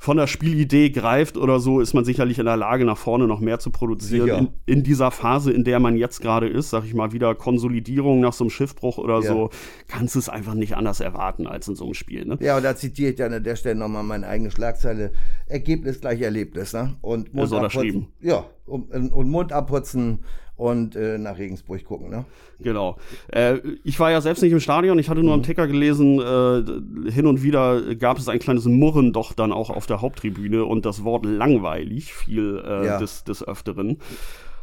von 0.00 0.16
der 0.16 0.26
Spielidee 0.26 0.88
greift 0.88 1.36
oder 1.36 1.60
so, 1.60 1.78
ist 1.78 1.92
man 1.92 2.06
sicherlich 2.06 2.38
in 2.38 2.46
der 2.46 2.56
Lage, 2.56 2.86
nach 2.86 2.96
vorne 2.96 3.26
noch 3.26 3.38
mehr 3.38 3.58
zu 3.58 3.70
produzieren. 3.70 4.50
In, 4.64 4.78
in, 4.78 4.82
dieser 4.82 5.10
Phase, 5.10 5.52
in 5.52 5.62
der 5.62 5.78
man 5.78 5.94
jetzt 5.94 6.22
gerade 6.22 6.48
ist, 6.48 6.70
sag 6.70 6.86
ich 6.86 6.94
mal, 6.94 7.12
wieder 7.12 7.34
Konsolidierung 7.34 8.18
nach 8.18 8.32
so 8.32 8.44
einem 8.44 8.50
Schiffbruch 8.50 8.96
oder 8.96 9.20
ja. 9.20 9.28
so, 9.28 9.50
kannst 9.88 10.14
du 10.14 10.18
es 10.18 10.30
einfach 10.30 10.54
nicht 10.54 10.74
anders 10.74 11.00
erwarten 11.00 11.46
als 11.46 11.68
in 11.68 11.74
so 11.74 11.84
einem 11.84 11.92
Spiel. 11.92 12.24
Ne? 12.24 12.38
Ja, 12.40 12.56
und 12.56 12.62
da 12.62 12.74
zitiere 12.74 13.10
ich 13.10 13.16
dann 13.16 13.34
an 13.34 13.44
der 13.44 13.56
Stelle 13.56 13.78
nochmal 13.78 14.02
meine 14.02 14.26
eigene 14.26 14.50
Schlagzeile. 14.50 15.12
Ergebnis 15.46 16.00
gleich 16.00 16.22
Erlebnis, 16.22 16.72
ne? 16.72 16.96
Und 17.02 17.34
Mund 17.34 17.52
abputzen. 17.52 18.08
Ja, 18.22 18.46
und, 18.64 18.90
und 18.90 19.28
Mund 19.28 19.52
abputzen 19.52 20.20
und 20.60 20.94
äh, 20.94 21.16
nach 21.16 21.38
Regensburg 21.38 21.84
gucken. 21.84 22.10
Ne? 22.10 22.24
Genau. 22.58 22.98
Äh, 23.28 23.58
ich 23.82 23.98
war 23.98 24.10
ja 24.10 24.20
selbst 24.20 24.42
nicht 24.42 24.52
im 24.52 24.60
Stadion, 24.60 24.98
ich 24.98 25.08
hatte 25.08 25.20
nur 25.20 25.30
mhm. 25.34 25.40
am 25.40 25.42
Ticker 25.42 25.66
gelesen, 25.66 26.20
äh, 26.20 27.10
hin 27.10 27.26
und 27.26 27.42
wieder 27.42 27.94
gab 27.94 28.18
es 28.18 28.28
ein 28.28 28.38
kleines 28.38 28.66
Murren 28.66 29.12
doch 29.12 29.32
dann 29.32 29.52
auch 29.52 29.70
auf 29.70 29.86
der 29.86 30.02
Haupttribüne 30.02 30.64
und 30.64 30.84
das 30.84 31.02
Wort 31.02 31.24
langweilig 31.24 32.12
fiel 32.12 32.62
äh, 32.64 32.86
ja. 32.86 32.98
des, 32.98 33.24
des 33.24 33.46
Öfteren. 33.46 33.98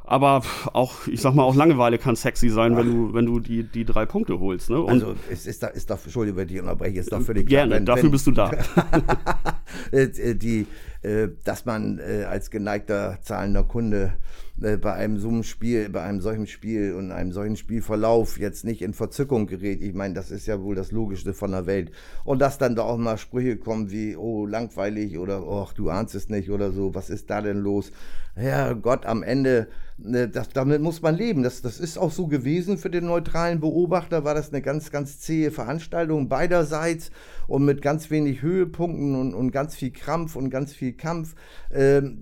Aber 0.08 0.42
auch, 0.72 1.06
ich 1.08 1.20
sag 1.20 1.34
mal, 1.36 1.44
auch 1.44 1.54
Langeweile 1.54 1.98
kann 1.98 2.16
sexy 2.16 2.48
sein, 2.48 2.78
wenn 2.78 2.86
du, 2.86 3.14
wenn 3.14 3.26
du 3.26 3.42
die, 3.42 3.64
die 3.64 3.84
drei 3.84 4.06
Punkte 4.06 4.40
holst. 4.40 4.70
Ne? 4.70 4.80
Und 4.80 4.90
also 4.90 5.16
es 5.30 5.46
ist 5.46 5.62
da, 5.62 5.68
ist 5.68 5.90
da, 5.90 5.96
Entschuldigung, 6.02 6.38
wenn 6.40 6.48
ich 6.48 6.62
unterbreche, 6.62 7.00
ist 7.00 7.12
da 7.12 7.20
völlig 7.20 7.46
klar. 7.46 7.64
Gerne, 7.64 7.76
wenn, 7.76 7.86
dafür 7.86 8.04
wenn, 8.04 8.12
bist 8.12 8.28
du 8.28 8.32
da. 8.32 8.52
Äh, 9.92 10.36
die, 10.36 10.66
äh, 11.02 11.28
dass 11.44 11.66
man 11.66 12.00
äh, 12.00 12.24
als 12.24 12.50
geneigter 12.50 13.20
zahlender 13.22 13.64
Kunde 13.64 14.14
äh, 14.62 14.78
bei 14.78 14.94
einem 14.94 15.18
so 15.20 15.30
einem 15.30 15.44
Spiel, 15.44 15.90
bei 15.90 16.02
einem 16.02 16.22
solchen 16.22 16.48
Spiel 16.48 16.94
und 16.94 17.12
einem 17.12 17.32
solchen 17.32 17.56
Spielverlauf 17.56 18.40
jetzt 18.40 18.66
nicht 18.66 18.82
in 18.82 18.94
Verzückung 18.94 19.48
gerät. 19.48 19.82
Ich 19.82 19.94
meine, 19.94 20.14
das 20.14 20.32
ist 20.32 20.48
ja 20.48 20.62
wohl 20.62 20.76
das 20.76 20.92
Logischste 20.92 21.34
von 21.34 21.52
der 21.52 21.66
Welt. 21.66 21.92
Und 22.24 22.40
dass 22.40 22.58
dann 22.58 22.76
da 22.76 22.84
auch 22.84 22.98
mal 22.98 23.18
Sprüche 23.18 23.58
kommen 23.58 23.92
wie, 23.92 24.16
oh, 24.16 24.46
langweilig 24.46 25.18
oder, 25.18 25.46
oh, 25.48 25.68
du 25.76 25.90
ahnst 25.90 26.16
es 26.16 26.30
nicht 26.30 26.50
oder 26.50 26.72
so, 26.72 26.96
was 26.96 27.10
ist 27.10 27.30
da 27.30 27.42
denn 27.42 27.60
los? 27.60 27.92
Ja, 28.40 28.74
Gott, 28.74 29.06
am 29.08 29.24
Ende, 29.24 29.68
ne, 29.98 30.30
das, 30.30 30.50
damit 30.50 30.82
muss 30.82 31.02
man 31.02 31.16
leben. 31.16 31.42
Das, 31.42 31.62
das 31.62 31.80
ist 31.80 31.98
auch 31.98 32.12
so 32.12 32.28
gewesen 32.28 32.78
für 32.78 32.92
den 32.92 33.06
neutralen 33.06 33.60
Beobachter, 33.60 34.24
war 34.24 34.36
das 34.36 34.54
eine 34.54 34.62
ganz, 34.62 34.92
ganz 34.92 35.20
zähe 35.20 35.50
Veranstaltung 35.50 36.30
beiderseits 36.30 37.12
und 37.48 37.66
mit 37.66 37.82
ganz 37.82 38.12
wenig 38.12 38.42
Höhepunkten 38.44 39.16
und, 39.16 39.34
und 39.34 39.52
ganz 39.52 39.76
viel 39.76 39.92
Krampf 39.92 40.36
und 40.36 40.50
ganz 40.50 40.74
viel 40.74 40.94
Kampf. 40.94 41.36
Ähm, 41.72 42.22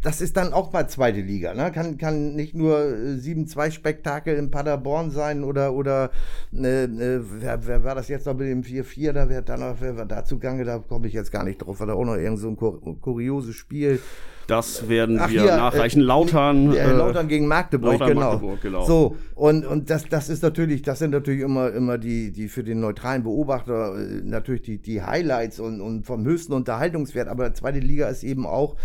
das 0.00 0.20
ist 0.20 0.36
dann 0.36 0.52
auch 0.52 0.72
mal 0.72 0.88
zweite 0.88 1.20
Liga. 1.20 1.54
Ne? 1.54 1.72
Kann, 1.72 1.98
kann 1.98 2.34
nicht 2.34 2.54
nur 2.54 2.78
7-2-Spektakel 2.78 4.36
in 4.36 4.50
Paderborn 4.50 5.10
sein 5.10 5.42
oder, 5.42 5.72
oder 5.72 6.10
äh, 6.54 6.84
äh, 6.84 7.20
wer, 7.22 7.66
wer 7.66 7.84
war 7.84 7.94
das 7.94 8.08
jetzt 8.08 8.26
noch 8.26 8.34
mit 8.34 8.48
dem 8.48 8.62
4-4, 8.62 9.12
da 9.12 9.28
wer, 9.28 9.42
dann 9.42 9.60
noch, 9.60 9.76
wer 9.80 9.96
war 9.96 10.06
da 10.06 10.24
zugange, 10.24 10.64
da 10.64 10.78
komme 10.78 11.08
ich 11.08 11.14
jetzt 11.14 11.32
gar 11.32 11.44
nicht 11.44 11.58
drauf, 11.58 11.80
war 11.80 11.88
da 11.88 11.94
auch 11.94 12.04
noch 12.04 12.16
irgend 12.16 12.38
so 12.38 12.48
ein 12.48 12.56
kur 12.56 12.80
kurioses 13.00 13.56
Spiel. 13.56 14.00
Das 14.48 14.88
werden 14.88 15.18
Ach, 15.20 15.30
wir 15.30 15.42
hier, 15.42 15.56
nachreichen. 15.56 16.00
Äh, 16.00 16.04
Lautern. 16.04 16.72
Äh, 16.74 16.90
Lautern 16.92 17.28
gegen 17.28 17.46
Magdeburg, 17.46 18.00
Lautern, 18.00 18.08
genau. 18.08 18.30
Magdeburg, 18.32 18.60
genau. 18.62 18.86
So, 18.86 19.16
und, 19.34 19.66
und 19.66 19.90
das, 19.90 20.08
das 20.08 20.30
ist 20.30 20.42
natürlich, 20.42 20.80
das 20.80 21.00
sind 21.00 21.10
natürlich 21.10 21.42
immer, 21.42 21.70
immer 21.70 21.98
die, 21.98 22.32
die 22.32 22.48
für 22.48 22.64
den 22.64 22.80
neutralen 22.80 23.24
Beobachter 23.24 23.94
äh, 23.94 24.22
natürlich 24.24 24.62
die, 24.62 24.78
die 24.78 25.02
Highlights 25.02 25.60
und, 25.60 25.82
und 25.82 26.06
vom 26.06 26.24
höchsten 26.24 26.54
Unterhaltungswert. 26.54 27.28
Aber 27.28 27.52
zweite 27.52 27.80
Liga 27.80 28.08
ist 28.08 28.24
eben 28.24 28.46
auch 28.46 28.76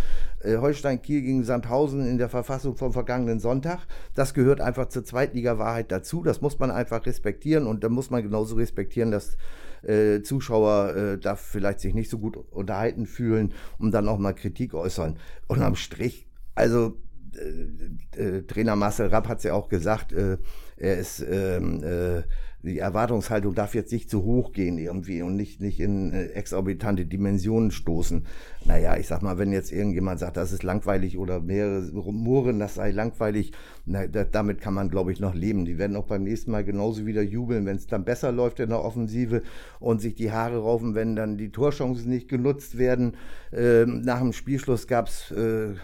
äh, 0.44 0.58
Holstein 0.58 1.02
Kiel 1.02 1.22
gegen 1.22 1.46
Sandhausen 1.46 2.06
in 2.06 2.18
der 2.18 2.28
Verfassung 2.28 2.76
vom 2.76 2.92
vergangenen 2.92 3.40
Sonntag. 3.40 3.80
Das 4.16 4.34
gehört 4.34 4.60
einfach 4.60 4.90
zur 4.90 5.06
Zweitliga-Wahrheit 5.06 5.94
dazu. 5.94 6.24
Das 6.24 6.42
muss 6.42 6.60
man 6.60 6.72
einfach 6.72 7.06
respektieren 7.06 7.68
und 7.68 7.86
da 7.86 7.90
muss 7.90 8.10
man 8.10 8.22
genauso 8.22 8.56
respektieren, 8.56 9.12
dass 9.12 9.38
äh, 9.84 10.22
Zuschauer 10.22 10.96
äh, 10.96 11.18
da 11.18 11.36
vielleicht 11.36 11.80
sich 11.80 11.94
nicht 11.94 12.10
so 12.10 12.20
gut 12.20 12.38
unterhalten 12.38 13.06
fühlen 13.06 13.54
und 13.78 13.92
dann 13.92 14.08
auch 14.08 14.18
mal 14.18 14.34
Kritik 14.34 14.74
äußern. 14.74 15.18
Und 15.48 15.62
am 15.62 15.76
Strich, 15.76 16.28
also 16.56 16.98
äh, 17.36 18.22
äh, 18.22 18.44
Trainer 18.44 18.76
Marcel 18.76 19.08
Rapp 19.08 19.28
hat 19.28 19.40
es 19.40 19.44
ja 19.44 19.54
auch 19.54 19.70
gesagt, 19.70 20.14
äh, 20.14 20.38
er 20.78 20.98
ist 20.98 21.20
ähm, 21.28 21.84
äh, 21.84 22.24
die 22.64 22.80
Erwartungshaltung 22.80 23.54
darf 23.54 23.76
jetzt 23.76 23.92
nicht 23.92 24.10
zu 24.10 24.24
hoch 24.24 24.54
gehen 24.54 24.78
irgendwie 24.78 25.22
und 25.22 25.36
nicht, 25.36 25.60
nicht 25.60 25.82
in 25.82 26.14
äh, 26.14 26.28
exorbitante 26.28 27.06
Dimensionen 27.06 27.72
stoßen. 27.72 28.26
Naja, 28.64 28.96
ich 28.96 29.08
sag 29.08 29.22
mal, 29.22 29.38
wenn 29.38 29.52
jetzt 29.52 29.74
irgendjemand 29.74 30.20
sagt, 30.20 30.38
das 30.38 30.54
ist 30.54 30.64
langweilig 30.64 31.18
oder 31.18 31.42
mehrere 31.42 31.92
Rumoren, 31.92 32.60
das 32.60 32.76
sei 32.76 32.92
langweilig, 32.92 33.52
na, 33.86 34.08
da, 34.08 34.24
damit 34.24 34.62
kann 34.62 34.74
man, 34.74 34.90
glaube 34.90 35.12
ich, 35.12 35.20
noch 35.20 35.36
leben. 35.36 35.66
Die 35.66 35.78
werden 35.78 35.98
auch 35.98 36.06
beim 36.06 36.24
nächsten 36.24 36.52
Mal 36.52 36.64
genauso 36.64 37.06
wieder 37.06 37.22
jubeln, 37.22 37.66
wenn 37.66 37.76
es 37.76 37.88
dann 37.88 38.06
besser 38.06 38.32
läuft 38.32 38.62
in 38.62 38.70
der 38.70 38.84
Offensive 38.84 39.44
und 39.82 40.00
sich 40.00 40.16
die 40.16 40.32
Haare 40.32 40.60
raufen, 40.60 40.96
wenn 40.96 41.18
dann 41.18 41.38
die 41.38 41.52
Torchancen 41.52 42.10
nicht 42.10 42.30
genutzt 42.30 42.78
werden. 42.78 43.18
Ähm, 43.52 44.02
nach 44.02 44.20
dem 44.20 44.32
Spielschluss 44.32 44.88
gab 44.88 45.10
es 45.10 45.32
äh, 45.32 45.72
äh, 45.72 45.76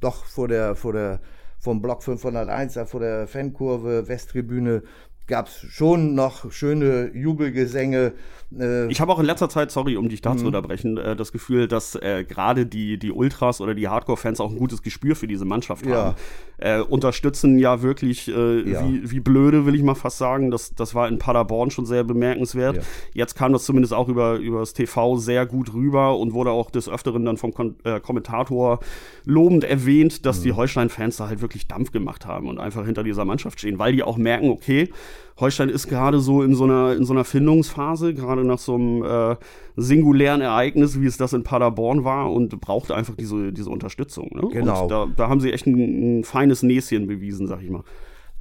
doch 0.00 0.24
vor 0.24 0.48
der, 0.48 0.74
vor 0.74 0.94
der 0.94 1.20
vom 1.58 1.82
Block 1.82 2.02
501, 2.02 2.74
da 2.74 2.86
vor 2.86 3.00
der 3.00 3.26
Fankurve, 3.26 4.08
Westtribüne, 4.08 4.82
gab 5.28 5.48
es 5.48 5.66
schon 5.70 6.14
noch 6.14 6.50
schöne 6.50 7.10
Jubelgesänge. 7.14 8.14
Äh 8.58 8.90
ich 8.90 9.00
habe 9.00 9.12
auch 9.12 9.18
in 9.18 9.26
letzter 9.26 9.48
Zeit, 9.48 9.70
sorry, 9.70 9.96
um 9.96 10.08
dich 10.08 10.22
da 10.22 10.34
zu 10.34 10.40
mhm. 10.40 10.46
unterbrechen, 10.46 10.96
äh, 10.96 11.14
das 11.14 11.32
Gefühl, 11.32 11.68
dass 11.68 11.94
äh, 11.94 12.24
gerade 12.24 12.66
die, 12.66 12.98
die 12.98 13.12
Ultras 13.12 13.60
oder 13.60 13.74
die 13.74 13.88
Hardcore-Fans 13.88 14.40
auch 14.40 14.50
ein 14.50 14.58
gutes 14.58 14.82
Gespür 14.82 15.14
für 15.14 15.26
diese 15.26 15.44
Mannschaft 15.44 15.84
ja. 15.86 15.96
haben. 15.96 16.14
Äh, 16.56 16.80
unterstützen 16.80 17.58
ja 17.58 17.82
wirklich 17.82 18.26
äh, 18.28 18.70
ja. 18.70 18.84
Wie, 18.88 19.10
wie 19.10 19.20
blöde, 19.20 19.66
will 19.66 19.74
ich 19.74 19.82
mal 19.82 19.94
fast 19.94 20.18
sagen. 20.18 20.50
Das, 20.50 20.74
das 20.74 20.94
war 20.94 21.08
in 21.08 21.18
Paderborn 21.18 21.70
schon 21.70 21.86
sehr 21.86 22.04
bemerkenswert. 22.04 22.76
Ja. 22.76 22.82
Jetzt 23.12 23.36
kam 23.36 23.52
das 23.52 23.64
zumindest 23.64 23.92
auch 23.92 24.08
über, 24.08 24.36
über 24.36 24.60
das 24.60 24.72
TV 24.72 25.16
sehr 25.18 25.46
gut 25.46 25.74
rüber 25.74 26.18
und 26.18 26.32
wurde 26.32 26.50
auch 26.50 26.70
des 26.70 26.88
Öfteren 26.88 27.24
dann 27.24 27.36
vom 27.36 27.52
Kon 27.52 27.76
äh, 27.84 28.00
Kommentator 28.00 28.80
lobend 29.24 29.64
erwähnt, 29.64 30.24
dass 30.24 30.40
mhm. 30.40 30.44
die 30.44 30.52
Holstein-Fans 30.54 31.18
da 31.18 31.28
halt 31.28 31.42
wirklich 31.42 31.68
Dampf 31.68 31.92
gemacht 31.92 32.26
haben 32.26 32.48
und 32.48 32.58
einfach 32.58 32.86
hinter 32.86 33.04
dieser 33.04 33.26
Mannschaft 33.26 33.58
stehen, 33.58 33.78
weil 33.78 33.92
die 33.92 34.02
auch 34.02 34.16
merken, 34.16 34.50
okay, 34.50 34.90
Holstein 35.38 35.68
ist 35.68 35.88
gerade 35.88 36.20
so 36.20 36.42
in 36.42 36.54
so 36.54 36.64
einer, 36.64 36.94
in 36.94 37.04
so 37.04 37.12
einer 37.12 37.24
Findungsphase, 37.24 38.14
gerade 38.14 38.44
nach 38.44 38.58
so 38.58 38.74
einem 38.74 39.02
äh, 39.04 39.36
singulären 39.76 40.40
Ereignis, 40.40 41.00
wie 41.00 41.06
es 41.06 41.16
das 41.16 41.32
in 41.32 41.44
Paderborn 41.44 42.04
war 42.04 42.32
und 42.32 42.60
braucht 42.60 42.90
einfach 42.90 43.14
diese, 43.14 43.52
diese 43.52 43.70
Unterstützung. 43.70 44.30
Ne? 44.32 44.48
Genau. 44.50 44.88
Da, 44.88 45.06
da 45.14 45.28
haben 45.28 45.40
sie 45.40 45.52
echt 45.52 45.66
ein, 45.66 46.18
ein 46.20 46.24
feines 46.24 46.62
Näschen 46.62 47.06
bewiesen, 47.06 47.46
sag 47.46 47.62
ich 47.62 47.70
mal. 47.70 47.84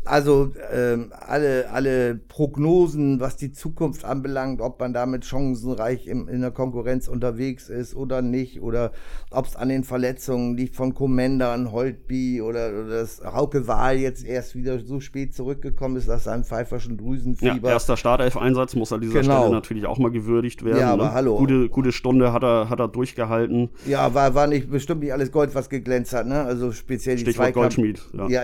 Also 0.08 0.52
ähm, 0.72 1.12
alle, 1.12 1.70
alle 1.72 2.16
Prognosen, 2.16 3.20
was 3.20 3.36
die 3.36 3.52
Zukunft 3.52 4.06
anbelangt, 4.06 4.62
ob 4.62 4.80
man 4.80 4.94
damit 4.94 5.26
chancenreich 5.26 6.08
im, 6.08 6.28
in 6.28 6.42
der 6.42 6.52
Konkurrenz 6.52 7.08
unterwegs 7.08 7.70
ist 7.70 7.96
oder 7.96 8.22
nicht, 8.22 8.62
oder 8.62 8.92
ob 9.32 9.46
es 9.46 9.56
an 9.56 9.70
den 9.70 9.84
Verletzungen 9.84 10.56
liegt 10.56 10.76
von 10.76 10.94
Commander 10.94 11.52
an 11.52 11.72
Holtby 11.72 12.42
oder, 12.42 12.70
oder 12.70 12.88
dass 12.88 13.22
Hauke 13.24 13.68
Wahl 13.68 13.98
jetzt 13.98 14.26
erst 14.26 14.56
wieder 14.56 14.80
so 14.80 15.00
spät 15.00 15.34
zurückgekommen 15.34 15.98
ist, 15.98 16.08
dass 16.08 16.24
sein 16.24 16.44
pfeiferschen 16.44 16.98
Drüsenfieber. 16.98 17.68
Ja, 17.68 17.74
erster 17.74 17.98
Startelf-Einsatz 17.98 18.76
muss 18.76 18.94
an 18.94 19.02
dieser 19.02 19.22
genau. 19.22 19.40
Stelle 19.40 19.54
natürlich 19.54 19.86
auch 19.86 19.98
mal 19.98 20.12
gewürdigt 20.12 20.64
werden. 20.64 20.80
Ja, 20.80 20.94
aber 20.94 21.06
ne? 21.06 21.14
hallo. 21.14 21.38
Gute, 21.38 21.70
gute 21.70 21.92
Stunde 21.92 22.34
hat 22.34 22.44
er, 22.44 22.70
hat 22.70 22.80
er 22.80 22.88
durchgehalten. 22.88 23.70
Ja, 23.86 24.14
war, 24.14 24.34
war 24.36 24.48
nicht 24.48 24.70
bestimmt 24.70 25.02
nicht 25.02 25.14
alles 25.14 25.32
Gold, 25.32 25.54
was 25.56 25.70
geglänzt 25.70 26.14
hat, 26.14 26.28
ne? 26.28 26.44
Also 26.44 26.72
speziell 26.72 27.16
die 27.16 27.22
Stichwort 27.22 27.54
Zweikampf 27.54 27.76
Goldschmied. 27.76 28.02
Ja, 28.14 28.44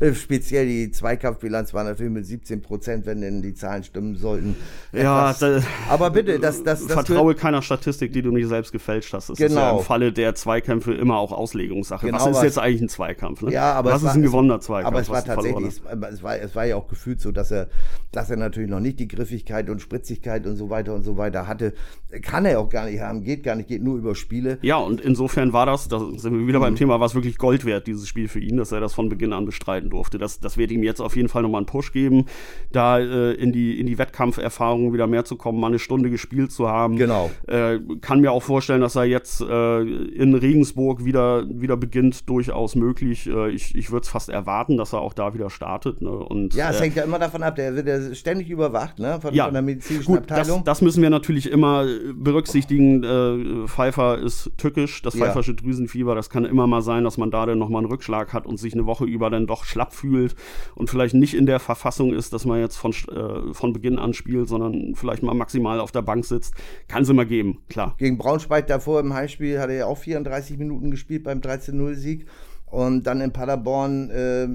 ja. 0.00 0.14
speziell 0.14 0.55
speziell 0.56 0.66
die 0.66 0.90
Zweikampfbilanz 0.90 1.74
war 1.74 1.84
natürlich 1.84 2.12
mit 2.12 2.26
17 2.26 2.62
Prozent, 2.62 3.06
wenn 3.06 3.20
denn 3.20 3.42
die 3.42 3.54
Zahlen 3.54 3.84
stimmen 3.84 4.16
sollten. 4.16 4.56
Ja, 4.92 5.34
da, 5.38 5.60
aber 5.88 6.10
bitte, 6.10 6.38
das, 6.38 6.62
das, 6.62 6.86
das 6.86 6.92
vertraue 6.92 7.34
keiner 7.34 7.62
Statistik, 7.62 8.12
die 8.12 8.22
du 8.22 8.30
nicht 8.30 8.48
selbst 8.48 8.72
gefälscht 8.72 9.12
hast. 9.12 9.28
Das 9.28 9.38
genau. 9.38 9.48
ist 9.48 9.56
ja 9.56 9.78
im 9.78 9.84
Falle 9.84 10.12
der 10.12 10.34
Zweikämpfe 10.34 10.94
immer 10.94 11.18
auch 11.18 11.32
Auslegungssache. 11.32 12.06
Genau, 12.06 12.18
was 12.18 12.26
ist 12.26 12.36
was, 12.36 12.42
jetzt 12.42 12.58
eigentlich 12.58 12.82
ein 12.82 12.88
Zweikampf? 12.88 13.42
Ne? 13.42 13.52
Ja, 13.52 13.72
aber 13.74 13.90
was 13.90 14.02
ist 14.02 14.08
war, 14.08 14.14
ein 14.14 14.22
gewonnener 14.22 14.60
Zweikampf? 14.60 14.92
Aber 14.92 15.00
es 15.00 15.10
war 15.10 15.24
tatsächlich, 15.24 15.66
es 15.66 16.22
war, 16.22 16.38
es 16.38 16.54
war 16.54 16.64
ja 16.64 16.76
auch 16.76 16.88
gefühlt 16.88 17.20
so, 17.20 17.32
dass 17.32 17.50
er, 17.50 17.68
dass 18.12 18.30
er 18.30 18.36
natürlich 18.36 18.70
noch 18.70 18.80
nicht 18.80 18.98
die 18.98 19.08
Griffigkeit 19.08 19.68
und 19.68 19.80
Spritzigkeit 19.80 20.46
und 20.46 20.56
so 20.56 20.70
weiter 20.70 20.94
und 20.94 21.02
so 21.02 21.16
weiter 21.16 21.46
hatte. 21.46 21.74
Kann 22.22 22.44
er 22.46 22.60
auch 22.60 22.70
gar 22.70 22.86
nicht 22.86 23.00
haben, 23.00 23.22
geht 23.22 23.42
gar 23.42 23.56
nicht, 23.56 23.68
geht 23.68 23.82
nur 23.82 23.98
über 23.98 24.14
Spiele. 24.14 24.58
Ja, 24.62 24.76
und 24.76 25.00
insofern 25.00 25.52
war 25.52 25.66
das, 25.66 25.88
da 25.88 25.98
sind 25.98 26.38
wir 26.38 26.46
wieder 26.46 26.58
mhm. 26.60 26.62
beim 26.62 26.76
Thema, 26.76 27.00
war 27.00 27.06
es 27.06 27.14
wirklich 27.14 27.36
Gold 27.36 27.64
wert, 27.64 27.86
dieses 27.86 28.08
Spiel 28.08 28.28
für 28.28 28.40
ihn, 28.40 28.56
dass 28.56 28.72
er 28.72 28.80
das 28.80 28.94
von 28.94 29.08
Beginn 29.08 29.32
an 29.32 29.44
bestreiten 29.44 29.90
durfte. 29.90 30.18
Das, 30.18 30.35
das 30.40 30.56
wird 30.56 30.70
ihm 30.70 30.82
jetzt 30.82 31.00
auf 31.00 31.16
jeden 31.16 31.28
Fall 31.28 31.42
nochmal 31.42 31.60
einen 31.60 31.66
Push 31.66 31.92
geben, 31.92 32.26
da 32.72 32.98
äh, 32.98 33.32
in 33.32 33.52
die, 33.52 33.78
in 33.78 33.86
die 33.86 33.98
Wettkampferfahrung 33.98 34.92
wieder 34.92 35.06
mehr 35.06 35.24
zu 35.24 35.36
kommen, 35.36 35.60
mal 35.60 35.68
eine 35.68 35.78
Stunde 35.78 36.10
gespielt 36.10 36.52
zu 36.52 36.68
haben. 36.68 36.96
Genau. 36.96 37.30
Äh, 37.46 37.78
kann 38.00 38.20
mir 38.20 38.32
auch 38.32 38.42
vorstellen, 38.42 38.80
dass 38.80 38.96
er 38.96 39.04
jetzt 39.04 39.40
äh, 39.40 39.80
in 39.80 40.34
Regensburg 40.34 41.04
wieder, 41.04 41.44
wieder 41.48 41.76
beginnt, 41.76 42.28
durchaus 42.28 42.74
möglich. 42.74 43.26
Äh, 43.26 43.50
ich 43.50 43.74
ich 43.74 43.90
würde 43.90 44.04
es 44.04 44.08
fast 44.08 44.28
erwarten, 44.28 44.76
dass 44.76 44.92
er 44.92 45.00
auch 45.00 45.12
da 45.12 45.34
wieder 45.34 45.50
startet. 45.50 46.00
Ne? 46.00 46.10
Und, 46.10 46.54
ja, 46.54 46.70
es 46.70 46.78
äh, 46.78 46.84
hängt 46.84 46.96
ja 46.96 47.04
immer 47.04 47.18
davon 47.18 47.42
ab, 47.42 47.56
der 47.56 47.74
wird 47.74 47.86
ja 47.86 48.14
ständig 48.14 48.50
überwacht, 48.50 48.98
ne? 48.98 49.20
Von, 49.20 49.34
ja, 49.34 49.44
von 49.44 49.54
der 49.54 49.62
medizinischen 49.62 50.14
gut, 50.14 50.18
Abteilung. 50.18 50.64
Das, 50.64 50.78
das, 50.78 50.82
müssen 50.82 51.02
wir 51.02 51.10
natürlich 51.10 51.50
immer 51.50 51.86
berücksichtigen. 52.14 53.02
Äh, 53.04 53.66
Pfeiffer 53.66 54.18
ist 54.18 54.50
tückisch, 54.56 55.02
das 55.02 55.14
ja. 55.14 55.32
Drüsenfieber, 55.32 56.14
das 56.14 56.30
kann 56.30 56.44
immer 56.44 56.66
mal 56.66 56.82
sein, 56.82 57.04
dass 57.04 57.18
man 57.18 57.30
da 57.30 57.46
dann 57.46 57.58
nochmal 57.58 57.80
einen 57.82 57.90
Rückschlag 57.90 58.32
hat 58.32 58.46
und 58.46 58.58
sich 58.58 58.74
eine 58.74 58.86
Woche 58.86 59.04
über 59.04 59.30
dann 59.30 59.46
doch 59.46 59.64
schlapp 59.64 59.94
fühlt 59.94 60.25
und 60.74 60.90
vielleicht 60.90 61.14
nicht 61.14 61.34
in 61.34 61.46
der 61.46 61.60
Verfassung 61.60 62.12
ist, 62.12 62.32
dass 62.32 62.44
man 62.44 62.60
jetzt 62.60 62.76
von, 62.76 62.92
äh, 62.92 63.52
von 63.52 63.72
Beginn 63.72 63.98
an 63.98 64.14
spielt, 64.14 64.48
sondern 64.48 64.94
vielleicht 64.94 65.22
mal 65.22 65.34
maximal 65.34 65.80
auf 65.80 65.92
der 65.92 66.02
Bank 66.02 66.24
sitzt. 66.24 66.54
Kann 66.88 67.02
es 67.02 67.08
immer 67.08 67.24
geben, 67.24 67.58
klar. 67.68 67.94
Gegen 67.98 68.18
Braunschweig 68.18 68.66
davor 68.66 69.00
im 69.00 69.14
Heimspiel 69.14 69.58
hat 69.58 69.70
er 69.70 69.76
ja 69.76 69.86
auch 69.86 69.98
34 69.98 70.58
Minuten 70.58 70.90
gespielt 70.90 71.24
beim 71.24 71.40
13-0-Sieg 71.40 72.26
und 72.66 73.04
dann 73.06 73.20
in 73.20 73.32
Paderborn 73.32 74.10
äh, 74.10 74.48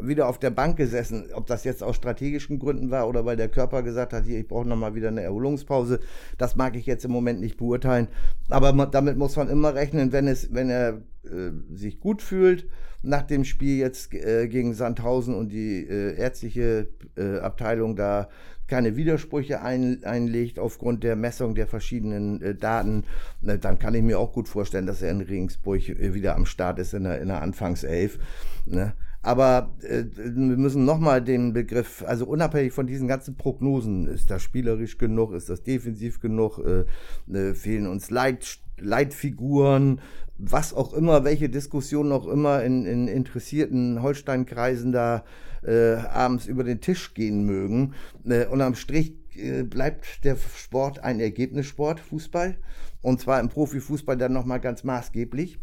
wieder 0.00 0.28
auf 0.28 0.38
der 0.38 0.50
Bank 0.50 0.76
gesessen. 0.76 1.26
Ob 1.32 1.46
das 1.46 1.64
jetzt 1.64 1.82
aus 1.82 1.96
strategischen 1.96 2.58
Gründen 2.58 2.90
war 2.90 3.08
oder 3.08 3.24
weil 3.24 3.36
der 3.36 3.48
Körper 3.48 3.82
gesagt 3.82 4.12
hat, 4.12 4.24
hier, 4.24 4.40
ich 4.40 4.48
brauche 4.48 4.66
nochmal 4.66 4.94
wieder 4.94 5.08
eine 5.08 5.22
Erholungspause, 5.22 6.00
das 6.38 6.56
mag 6.56 6.76
ich 6.76 6.86
jetzt 6.86 7.04
im 7.04 7.12
Moment 7.12 7.40
nicht 7.40 7.56
beurteilen. 7.56 8.08
Aber 8.48 8.72
damit 8.86 9.16
muss 9.16 9.36
man 9.36 9.48
immer 9.48 9.74
rechnen, 9.74 10.12
wenn, 10.12 10.26
es, 10.26 10.52
wenn 10.52 10.70
er 10.70 11.02
äh, 11.24 11.52
sich 11.72 12.00
gut 12.00 12.20
fühlt 12.20 12.66
nach 13.02 13.22
dem 13.22 13.44
Spiel 13.44 13.78
jetzt 13.78 14.14
äh, 14.14 14.48
gegen 14.48 14.74
Sandhausen 14.74 15.34
und 15.34 15.50
die 15.50 15.86
äh, 15.86 16.16
ärztliche 16.16 16.88
äh, 17.16 17.38
Abteilung 17.38 17.96
da 17.96 18.28
keine 18.68 18.96
Widersprüche 18.96 19.60
ein, 19.60 20.02
einlegt 20.04 20.58
aufgrund 20.58 21.04
der 21.04 21.14
Messung 21.14 21.54
der 21.54 21.66
verschiedenen 21.66 22.40
äh, 22.40 22.54
Daten, 22.54 23.04
dann 23.42 23.78
kann 23.78 23.94
ich 23.94 24.02
mir 24.02 24.18
auch 24.18 24.32
gut 24.32 24.48
vorstellen, 24.48 24.86
dass 24.86 25.02
er 25.02 25.10
in 25.10 25.20
Regensburg 25.20 25.88
äh, 25.88 26.14
wieder 26.14 26.36
am 26.36 26.46
Start 26.46 26.78
ist 26.78 26.94
in 26.94 27.04
der, 27.04 27.20
in 27.20 27.28
der 27.28 27.42
Anfangself. 27.42 28.18
Ne? 28.64 28.94
Aber 29.22 29.70
äh, 29.82 30.04
wir 30.16 30.56
müssen 30.56 30.84
nochmal 30.84 31.22
den 31.22 31.52
Begriff, 31.52 32.02
also 32.06 32.26
unabhängig 32.26 32.72
von 32.72 32.86
diesen 32.86 33.08
ganzen 33.08 33.36
Prognosen, 33.36 34.08
ist 34.08 34.30
das 34.30 34.42
spielerisch 34.42 34.98
genug, 34.98 35.32
ist 35.32 35.48
das 35.48 35.62
defensiv 35.62 36.20
genug, 36.20 36.58
äh, 36.58 36.84
äh, 37.32 37.54
fehlen 37.54 37.86
uns 37.86 38.10
Leit, 38.10 38.58
Leitfiguren, 38.78 40.00
was 40.44 40.74
auch 40.74 40.92
immer, 40.92 41.24
welche 41.24 41.48
Diskussionen 41.48 42.10
auch 42.10 42.26
immer 42.26 42.64
in, 42.64 42.84
in 42.84 43.06
interessierten 43.06 44.02
Holstein-Kreisen 44.02 44.90
da 44.90 45.24
äh, 45.64 45.94
abends 45.94 46.46
über 46.46 46.64
den 46.64 46.80
Tisch 46.80 47.14
gehen 47.14 47.44
mögen. 47.44 47.94
Äh, 48.24 48.46
unterm 48.46 48.74
Strich 48.74 49.14
äh, 49.36 49.62
bleibt 49.62 50.24
der 50.24 50.36
Sport 50.36 50.98
ein 50.98 51.20
Ergebnissport, 51.20 52.00
Fußball. 52.00 52.56
Und 53.02 53.20
zwar 53.20 53.38
im 53.40 53.48
Profifußball 53.48 54.16
dann 54.16 54.32
nochmal 54.32 54.60
ganz 54.60 54.82
maßgeblich. 54.82 55.58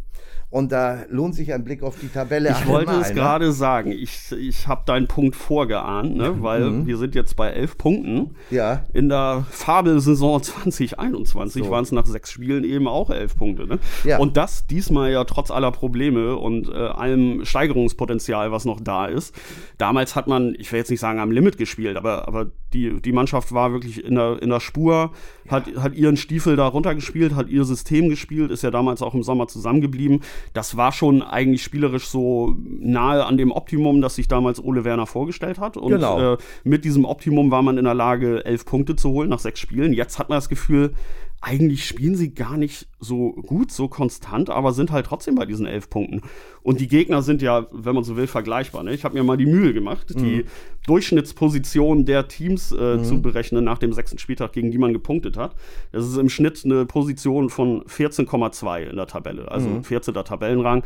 Und 0.51 0.71
da 0.71 1.03
lohnt 1.09 1.35
sich 1.35 1.53
ein 1.53 1.63
Blick 1.63 1.83
auf 1.83 1.99
die 1.99 2.07
Tabelle. 2.07 2.49
Ich 2.49 2.67
wollte 2.67 2.93
es 2.93 3.13
gerade 3.13 3.51
sagen. 3.51 3.91
Ich, 3.91 4.31
ich 4.31 4.67
habe 4.67 4.81
deinen 4.83 5.07
Punkt 5.07 5.35
vorgeahnt, 5.35 6.15
ne? 6.15 6.41
weil 6.41 6.71
mhm. 6.71 6.87
wir 6.87 6.97
sind 6.97 7.13
jetzt 7.13 7.35
bei 7.35 7.49
elf 7.49 7.77
Punkten. 7.77 8.35
Ja. 8.49 8.83
In 8.93 9.09
der 9.09 9.45
Fabelsaison 9.51 10.41
2021 10.41 11.65
so. 11.65 11.69
waren 11.69 11.83
es 11.83 11.91
nach 11.91 12.07
sechs 12.07 12.31
Spielen 12.31 12.63
eben 12.63 12.87
auch 12.87 13.11
elf 13.11 13.37
Punkte. 13.37 13.67
Ne? 13.67 13.77
Ja. 14.03 14.17
Und 14.17 14.37
das 14.37 14.65
diesmal 14.65 15.11
ja 15.11 15.23
trotz 15.23 15.51
aller 15.51 15.71
Probleme 15.71 16.35
und 16.35 16.67
äh, 16.67 16.73
allem 16.73 17.45
Steigerungspotenzial, 17.45 18.51
was 18.51 18.65
noch 18.65 18.79
da 18.81 19.05
ist. 19.05 19.35
Damals 19.77 20.15
hat 20.15 20.27
man, 20.27 20.55
ich 20.57 20.71
will 20.71 20.79
jetzt 20.79 20.89
nicht 20.89 20.99
sagen 20.99 21.19
am 21.19 21.29
Limit 21.29 21.59
gespielt, 21.59 21.95
aber, 21.95 22.27
aber 22.27 22.47
die, 22.73 22.99
die 22.99 23.11
Mannschaft 23.11 23.53
war 23.53 23.71
wirklich 23.71 24.03
in 24.03 24.15
der, 24.15 24.41
in 24.41 24.49
der 24.49 24.59
Spur, 24.59 25.11
ja. 25.45 25.51
hat, 25.51 25.65
hat 25.77 25.93
ihren 25.93 26.17
Stiefel 26.17 26.55
da 26.55 26.65
runtergespielt, 26.65 27.35
hat 27.35 27.49
ihr 27.49 27.65
System 27.65 28.09
gespielt, 28.09 28.49
ist 28.49 28.63
ja 28.63 28.71
damals 28.71 29.03
auch 29.03 29.13
im 29.13 29.21
Sommer 29.21 29.47
zusammengeblieben 29.47 30.08
das 30.53 30.77
war 30.77 30.91
schon 30.91 31.21
eigentlich 31.21 31.63
spielerisch 31.63 32.07
so 32.07 32.55
nahe 32.79 33.25
an 33.25 33.37
dem 33.37 33.51
Optimum, 33.51 34.01
das 34.01 34.15
sich 34.15 34.27
damals 34.27 34.63
Ole 34.63 34.83
Werner 34.83 35.05
vorgestellt 35.05 35.59
hat. 35.59 35.77
Und 35.77 35.91
genau. 35.91 36.33
äh, 36.33 36.37
mit 36.63 36.85
diesem 36.85 37.05
Optimum 37.05 37.51
war 37.51 37.61
man 37.61 37.77
in 37.77 37.85
der 37.85 37.93
Lage, 37.93 38.45
elf 38.45 38.65
Punkte 38.65 38.95
zu 38.95 39.09
holen 39.11 39.29
nach 39.29 39.39
sechs 39.39 39.59
Spielen. 39.59 39.93
Jetzt 39.93 40.19
hat 40.19 40.29
man 40.29 40.37
das 40.37 40.49
Gefühl, 40.49 40.93
eigentlich 41.41 41.85
spielen 41.85 42.15
sie 42.15 42.33
gar 42.33 42.57
nicht 42.57 42.87
so 42.99 43.31
gut, 43.31 43.71
so 43.71 43.87
konstant, 43.87 44.49
aber 44.49 44.73
sind 44.73 44.91
halt 44.91 45.05
trotzdem 45.05 45.35
bei 45.35 45.45
diesen 45.45 45.65
elf 45.65 45.89
Punkten. 45.89 46.21
Und 46.63 46.81
die 46.81 46.89
Gegner 46.89 47.21
sind 47.21 47.41
ja, 47.41 47.67
wenn 47.71 47.95
man 47.95 48.03
so 48.03 48.17
will, 48.17 48.27
vergleichbar. 48.27 48.83
Ne? 48.83 48.93
Ich 48.93 49.05
habe 49.05 49.17
mir 49.17 49.23
mal 49.23 49.37
die 49.37 49.45
Mühe 49.45 49.73
gemacht, 49.73 50.13
mhm. 50.15 50.19
die 50.19 50.45
Durchschnittsposition 50.85 52.05
der 52.05 52.27
Teams 52.27 52.73
äh, 52.73 52.97
mhm. 52.97 53.03
zu 53.05 53.21
berechnen 53.21 53.63
nach 53.63 53.77
dem 53.77 53.93
sechsten 53.93 54.17
Spieltag, 54.17 54.51
gegen 54.51 54.71
die 54.71 54.77
man 54.77 54.91
gepunktet 54.91 55.37
hat. 55.37 55.55
Das 55.93 56.05
ist 56.05 56.17
im 56.17 56.29
Schnitt 56.29 56.61
eine 56.65 56.85
Position 56.85 57.49
von 57.49 57.83
14,2 57.83 58.89
in 58.89 58.97
der 58.97 59.07
Tabelle, 59.07 59.49
also 59.49 59.69
mhm. 59.69 59.83
14. 59.83 60.13
Tabellenrang. 60.13 60.83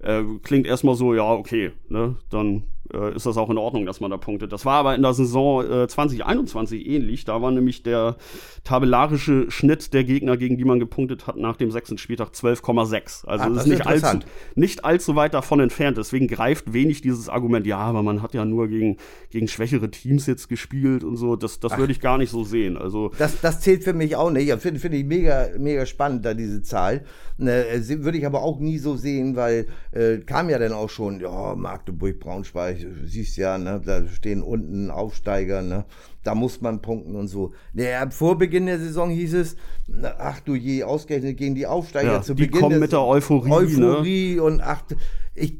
Äh, 0.00 0.22
klingt 0.42 0.66
erstmal 0.66 0.94
so, 0.94 1.14
ja, 1.14 1.32
okay, 1.32 1.72
ne? 1.88 2.16
dann 2.30 2.62
äh, 2.92 3.14
ist 3.14 3.26
das 3.26 3.36
auch 3.36 3.50
in 3.50 3.58
Ordnung, 3.58 3.86
dass 3.86 4.00
man 4.00 4.10
da 4.10 4.16
punktet. 4.16 4.52
Das 4.52 4.64
war 4.64 4.74
aber 4.74 4.94
in 4.94 5.02
der 5.02 5.14
Saison 5.14 5.64
äh, 5.64 5.88
2021 5.88 6.86
ähnlich. 6.86 7.24
Da 7.24 7.42
war 7.42 7.50
nämlich 7.50 7.82
der 7.82 8.16
tabellarische 8.64 9.50
Schnitt 9.50 9.92
der 9.92 10.04
Gegner, 10.04 10.36
gegen 10.36 10.56
die 10.56 10.64
man 10.64 10.80
gepunktet 10.80 11.26
hat, 11.26 11.36
nach 11.36 11.56
dem 11.56 11.70
sechsten 11.70 11.98
Spieltag 11.98 12.30
12,6. 12.30 13.26
Also 13.26 13.44
ah, 13.44 13.48
das 13.50 13.64
ist 13.64 13.66
nicht 13.66 13.86
allzu, 13.86 14.18
nicht 14.54 14.84
allzu 14.84 15.16
weit 15.16 15.34
davon 15.34 15.60
entfernt. 15.60 15.96
Deswegen 15.96 16.26
greift 16.28 16.72
wenig 16.72 17.00
dieses 17.00 17.28
Argument, 17.28 17.66
ja, 17.66 17.78
aber 17.78 18.02
man 18.02 18.22
hat 18.22 18.34
ja 18.34 18.44
nur 18.44 18.68
gegen, 18.68 18.96
gegen 19.30 19.48
schwächere 19.48 19.90
Teams 19.90 20.26
jetzt 20.26 20.48
gespielt 20.48 21.04
und 21.04 21.16
so. 21.16 21.36
Das, 21.36 21.60
das 21.60 21.76
würde 21.78 21.92
ich 21.92 22.00
gar 22.00 22.18
nicht 22.18 22.30
so 22.30 22.44
sehen. 22.44 22.76
Also 22.76 23.12
das, 23.18 23.40
das 23.40 23.60
zählt 23.60 23.84
für 23.84 23.92
mich 23.92 24.16
auch 24.16 24.30
nicht. 24.30 24.52
Finde 24.60 24.80
find 24.80 24.94
ich 24.94 25.04
mega, 25.04 25.48
mega 25.58 25.86
spannend, 25.86 26.24
da 26.24 26.34
diese 26.34 26.62
Zahl. 26.62 27.04
Ne, 27.38 27.64
würde 27.88 28.18
ich 28.18 28.26
aber 28.26 28.42
auch 28.42 28.58
nie 28.60 28.78
so 28.78 28.96
sehen, 28.96 29.36
weil 29.36 29.66
äh, 29.92 30.18
kam 30.18 30.48
ja 30.48 30.58
dann 30.58 30.72
auch 30.72 30.88
schon, 30.88 31.20
ja, 31.20 31.54
Magdeburg, 31.54 32.18
Braunschweig, 32.18 32.75
siehst 33.04 33.36
ja, 33.36 33.58
ne, 33.58 33.80
da 33.84 34.06
stehen 34.08 34.42
unten 34.42 34.90
Aufsteiger, 34.90 35.62
ne, 35.62 35.84
da 36.26 36.34
muss 36.34 36.60
man 36.60 36.82
punkten 36.82 37.14
und 37.14 37.28
so. 37.28 37.52
Naja, 37.72 38.10
vor 38.10 38.36
Beginn 38.36 38.66
der 38.66 38.78
Saison 38.78 39.10
hieß 39.10 39.34
es, 39.34 39.56
ach 40.18 40.40
du 40.40 40.54
je, 40.54 40.82
ausgerechnet 40.82 41.36
gegen 41.36 41.54
die 41.54 41.66
Aufsteiger 41.66 42.14
ja, 42.14 42.22
zu 42.22 42.34
die 42.34 42.46
Beginn. 42.46 42.60
kommen 42.60 42.80
mit 42.80 42.92
der 42.92 43.02
Euphorie. 43.02 43.48
Ne? 43.48 43.54
Euphorie 43.54 44.34
ne? 44.34 44.42
und 44.42 44.60
ach, 44.60 44.82
ich, 45.36 45.58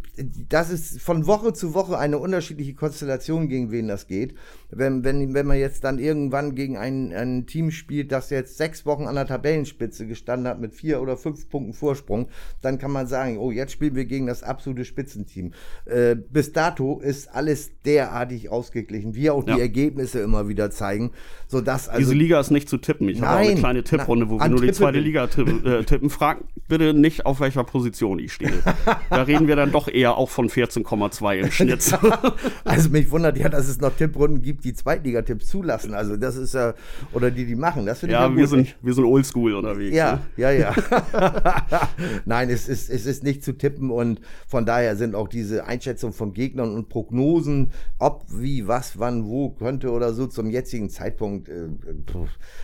das 0.49 0.71
ist 0.71 1.03
von 1.03 1.27
Woche 1.27 1.53
zu 1.53 1.75
Woche 1.75 1.99
eine 1.99 2.19
unterschiedliche 2.19 2.75
Konstellation, 2.75 3.49
gegen 3.49 3.71
wen 3.71 3.89
das 3.89 4.07
geht. 4.07 4.35
Wenn, 4.71 5.05
wenn, 5.05 5.35
wenn 5.35 5.47
man 5.47 5.59
jetzt 5.59 5.85
dann 5.85 5.99
irgendwann 5.99 6.55
gegen 6.55 6.79
ein, 6.79 7.13
ein 7.13 7.47
Team 7.47 7.71
spielt, 7.71 8.11
das 8.11 8.31
jetzt 8.31 8.57
sechs 8.57 8.87
Wochen 8.87 9.07
an 9.07 9.17
der 9.17 9.27
Tabellenspitze 9.27 10.07
gestanden 10.07 10.49
hat 10.49 10.61
mit 10.61 10.75
vier 10.75 11.03
oder 11.03 11.19
fünf 11.19 11.51
Punkten 11.51 11.75
Vorsprung, 11.75 12.29
dann 12.63 12.79
kann 12.79 12.91
man 12.91 13.07
sagen, 13.07 13.37
oh, 13.37 13.51
jetzt 13.51 13.73
spielen 13.73 13.95
wir 13.95 14.07
gegen 14.07 14.27
das 14.27 14.43
absolute 14.43 14.87
Spitzenteam. 14.87 15.53
Äh, 15.85 16.17
bis 16.17 16.53
dato 16.53 16.99
ist 17.01 17.29
alles 17.29 17.71
derartig 17.85 18.49
ausgeglichen, 18.49 19.15
wie 19.15 19.29
auch 19.29 19.45
die 19.45 19.61
Ergebnisse 19.61 20.21
immer 20.21 20.49
wieder 20.49 20.56
zeigen, 20.71 21.13
sodass 21.49 21.89
also 21.89 21.99
Diese 22.01 22.15
Liga 22.15 22.41
ist 22.41 22.51
nicht 22.51 22.69
zu 22.69 22.79
tippen. 22.79 23.09
Ich 23.09 23.21
habe 23.21 23.39
eine 23.39 23.55
kleine 23.55 23.85
Tipprunde, 23.85 24.29
wo 24.29 24.39
wir 24.41 24.49
nur 24.49 24.61
die 24.61 24.73
zweite 24.73 24.99
Liga 24.99 25.27
tippen. 25.27 25.57
Äh, 25.67 25.85
tippen. 25.85 26.11
Frag 26.11 26.45
bitte 26.69 26.95
nicht, 26.95 27.27
auf 27.27 27.41
welcher 27.41 27.65
Position 27.65 28.19
ich 28.19 28.33
stehe. 28.33 28.63
da 29.11 29.23
reden 29.23 29.49
wir 29.49 29.57
dann 29.57 29.73
doch 29.73 29.89
eher 29.89 30.17
auch 30.17 30.31
von 30.31 30.49
14,2 30.49 31.37
im 31.39 31.51
Schnitt. 31.51 31.99
also 32.65 32.91
mich 32.91 33.11
wundert 33.11 33.39
ja, 33.39 33.49
dass 33.49 33.69
es 33.69 33.81
noch 33.81 33.95
Tipprunden 33.97 34.43
gibt, 34.43 34.65
die 34.65 34.75
Zweitligatipps 34.75 35.47
zulassen. 35.47 35.95
Also 35.95 36.17
das 36.17 36.37
ist 36.37 36.55
ja, 36.55 36.75
oder 37.13 37.31
die 37.31 37.47
die 37.47 37.57
machen. 37.57 37.87
Das 37.87 38.03
ja, 38.03 38.09
ja 38.09 38.37
wir 38.37 38.47
sind 38.47 38.77
wir 38.83 38.95
sind 38.95 39.05
oldschool 39.05 39.55
unterwegs. 39.55 39.97
Ja, 39.97 40.15
ne? 40.15 40.21
ja, 40.37 40.51
ja. 40.51 40.75
Nein, 42.25 42.51
es 42.51 42.69
ist, 42.69 42.91
es 42.91 43.07
ist 43.07 43.25
nicht 43.25 43.45
zu 43.45 43.53
tippen 43.53 43.91
und 43.91 44.21
von 44.47 44.67
daher 44.67 44.97
sind 44.97 45.15
auch 45.15 45.29
diese 45.29 45.65
Einschätzungen 45.67 46.15
von 46.15 46.33
Gegnern 46.33 46.75
und 46.75 46.89
Prognosen, 46.89 47.73
ob, 47.99 48.25
wie, 48.31 48.67
was, 48.67 48.99
wann, 48.99 49.27
wo 49.27 49.51
könnte 49.51 49.91
oder 49.91 50.13
so 50.13 50.27
zum 50.37 50.51
jetzigen 50.51 50.89
Zeitpunkt. 50.89 51.49
Äh, 51.49 51.69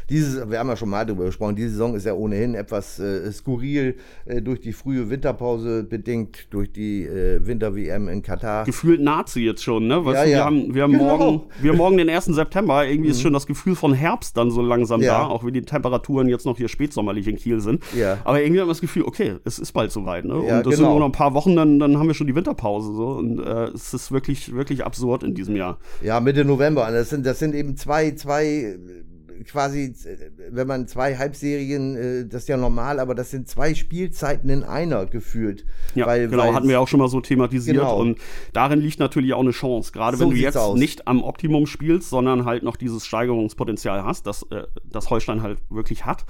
dieses, 0.08 0.48
wir 0.48 0.58
haben 0.58 0.68
ja 0.68 0.76
schon 0.76 0.90
mal 0.90 1.04
darüber 1.04 1.24
gesprochen, 1.24 1.56
diese 1.56 1.70
Saison 1.70 1.94
ist 1.94 2.06
ja 2.06 2.12
ohnehin 2.12 2.54
etwas 2.54 2.98
äh, 3.00 3.32
skurril 3.32 3.96
äh, 4.26 4.40
durch 4.40 4.60
die 4.60 4.72
frühe 4.72 5.10
Winterpause 5.10 5.82
bedingt, 5.82 6.46
durch 6.50 6.70
die 6.70 7.04
äh, 7.04 7.44
Winter-WM 7.44 8.08
in 8.08 8.22
Katar. 8.22 8.64
Gefühlt 8.64 9.00
Nazi 9.00 9.40
jetzt 9.40 9.64
schon, 9.64 9.88
ne? 9.88 10.04
Weißt 10.04 10.18
ja, 10.18 10.24
du, 10.24 10.30
ja. 10.30 10.36
wir 10.36 10.44
haben, 10.44 10.74
wir 10.74 10.82
haben 10.82 10.92
genau. 10.92 11.16
morgen, 11.16 11.42
wir 11.60 11.70
haben 11.70 11.78
morgen 11.78 11.96
den 11.96 12.10
1. 12.10 12.26
September. 12.26 12.86
Irgendwie 12.86 13.08
mhm. 13.08 13.12
ist 13.12 13.22
schon 13.22 13.32
das 13.32 13.46
Gefühl 13.46 13.74
von 13.74 13.94
Herbst 13.94 14.36
dann 14.36 14.50
so 14.50 14.62
langsam 14.62 15.00
ja. 15.00 15.18
da, 15.18 15.26
auch 15.26 15.44
wenn 15.44 15.54
die 15.54 15.62
Temperaturen 15.62 16.28
jetzt 16.28 16.44
noch 16.44 16.58
hier 16.58 16.68
spätsommerlich 16.68 17.26
in 17.26 17.36
Kiel 17.36 17.60
sind. 17.60 17.82
Ja. 17.96 18.18
Aber 18.24 18.40
irgendwie 18.42 18.60
haben 18.60 18.68
wir 18.68 18.72
das 18.72 18.80
Gefühl, 18.80 19.04
okay, 19.04 19.36
es 19.44 19.58
ist 19.58 19.72
bald 19.72 19.90
soweit, 19.90 20.24
ne? 20.24 20.34
Ja, 20.34 20.58
und 20.58 20.66
das 20.66 20.74
genau. 20.74 20.76
sind 20.76 20.84
nur 20.84 20.98
noch 20.98 21.06
ein 21.06 21.12
paar 21.12 21.32
Wochen, 21.32 21.56
dann, 21.56 21.78
dann 21.78 21.98
haben 21.98 22.06
wir 22.06 22.14
schon 22.14 22.26
die 22.26 22.34
Winterpause. 22.34 22.92
So. 22.94 23.08
Und 23.12 23.38
äh, 23.38 23.68
es 23.68 23.94
ist 23.94 24.12
wirklich, 24.12 24.54
wirklich 24.54 24.84
absurd 24.84 25.22
in 25.22 25.34
diesem 25.34 25.56
Jahr. 25.56 25.78
Ja, 26.02 26.20
Mitte 26.20 26.44
November. 26.44 26.90
Das 26.90 27.10
sind, 27.10 27.24
das 27.24 27.38
sind 27.38 27.54
eben 27.54 27.61
zwei, 27.76 28.12
zwei 28.12 28.76
quasi, 29.44 29.94
wenn 30.50 30.66
man 30.66 30.86
zwei 30.86 31.16
Halbserien, 31.16 31.96
äh, 31.96 32.26
das 32.26 32.42
ist 32.42 32.48
ja 32.48 32.56
normal, 32.56 33.00
aber 33.00 33.14
das 33.14 33.30
sind 33.30 33.48
zwei 33.48 33.74
Spielzeiten 33.74 34.50
in 34.50 34.62
einer 34.62 35.06
gefühlt. 35.06 35.64
Ja, 35.94 36.06
weil, 36.06 36.28
genau, 36.28 36.52
hatten 36.54 36.68
wir 36.68 36.80
auch 36.80 36.88
schon 36.88 37.00
mal 37.00 37.08
so 37.08 37.20
thematisiert. 37.20 37.76
Genau. 37.76 37.98
Und 37.98 38.18
darin 38.52 38.80
liegt 38.80 38.98
natürlich 38.98 39.34
auch 39.34 39.40
eine 39.40 39.50
Chance. 39.50 39.92
Gerade 39.92 40.16
so 40.16 40.24
wenn 40.24 40.30
du 40.30 40.36
jetzt 40.36 40.56
aus. 40.56 40.78
nicht 40.78 41.06
am 41.08 41.22
Optimum 41.22 41.66
spielst, 41.66 42.10
sondern 42.10 42.44
halt 42.44 42.62
noch 42.62 42.76
dieses 42.76 43.06
Steigerungspotenzial 43.06 44.04
hast, 44.04 44.26
das, 44.26 44.44
äh, 44.50 44.64
das 44.84 45.10
Holstein 45.10 45.42
halt 45.42 45.58
wirklich 45.70 46.04
hat. 46.04 46.24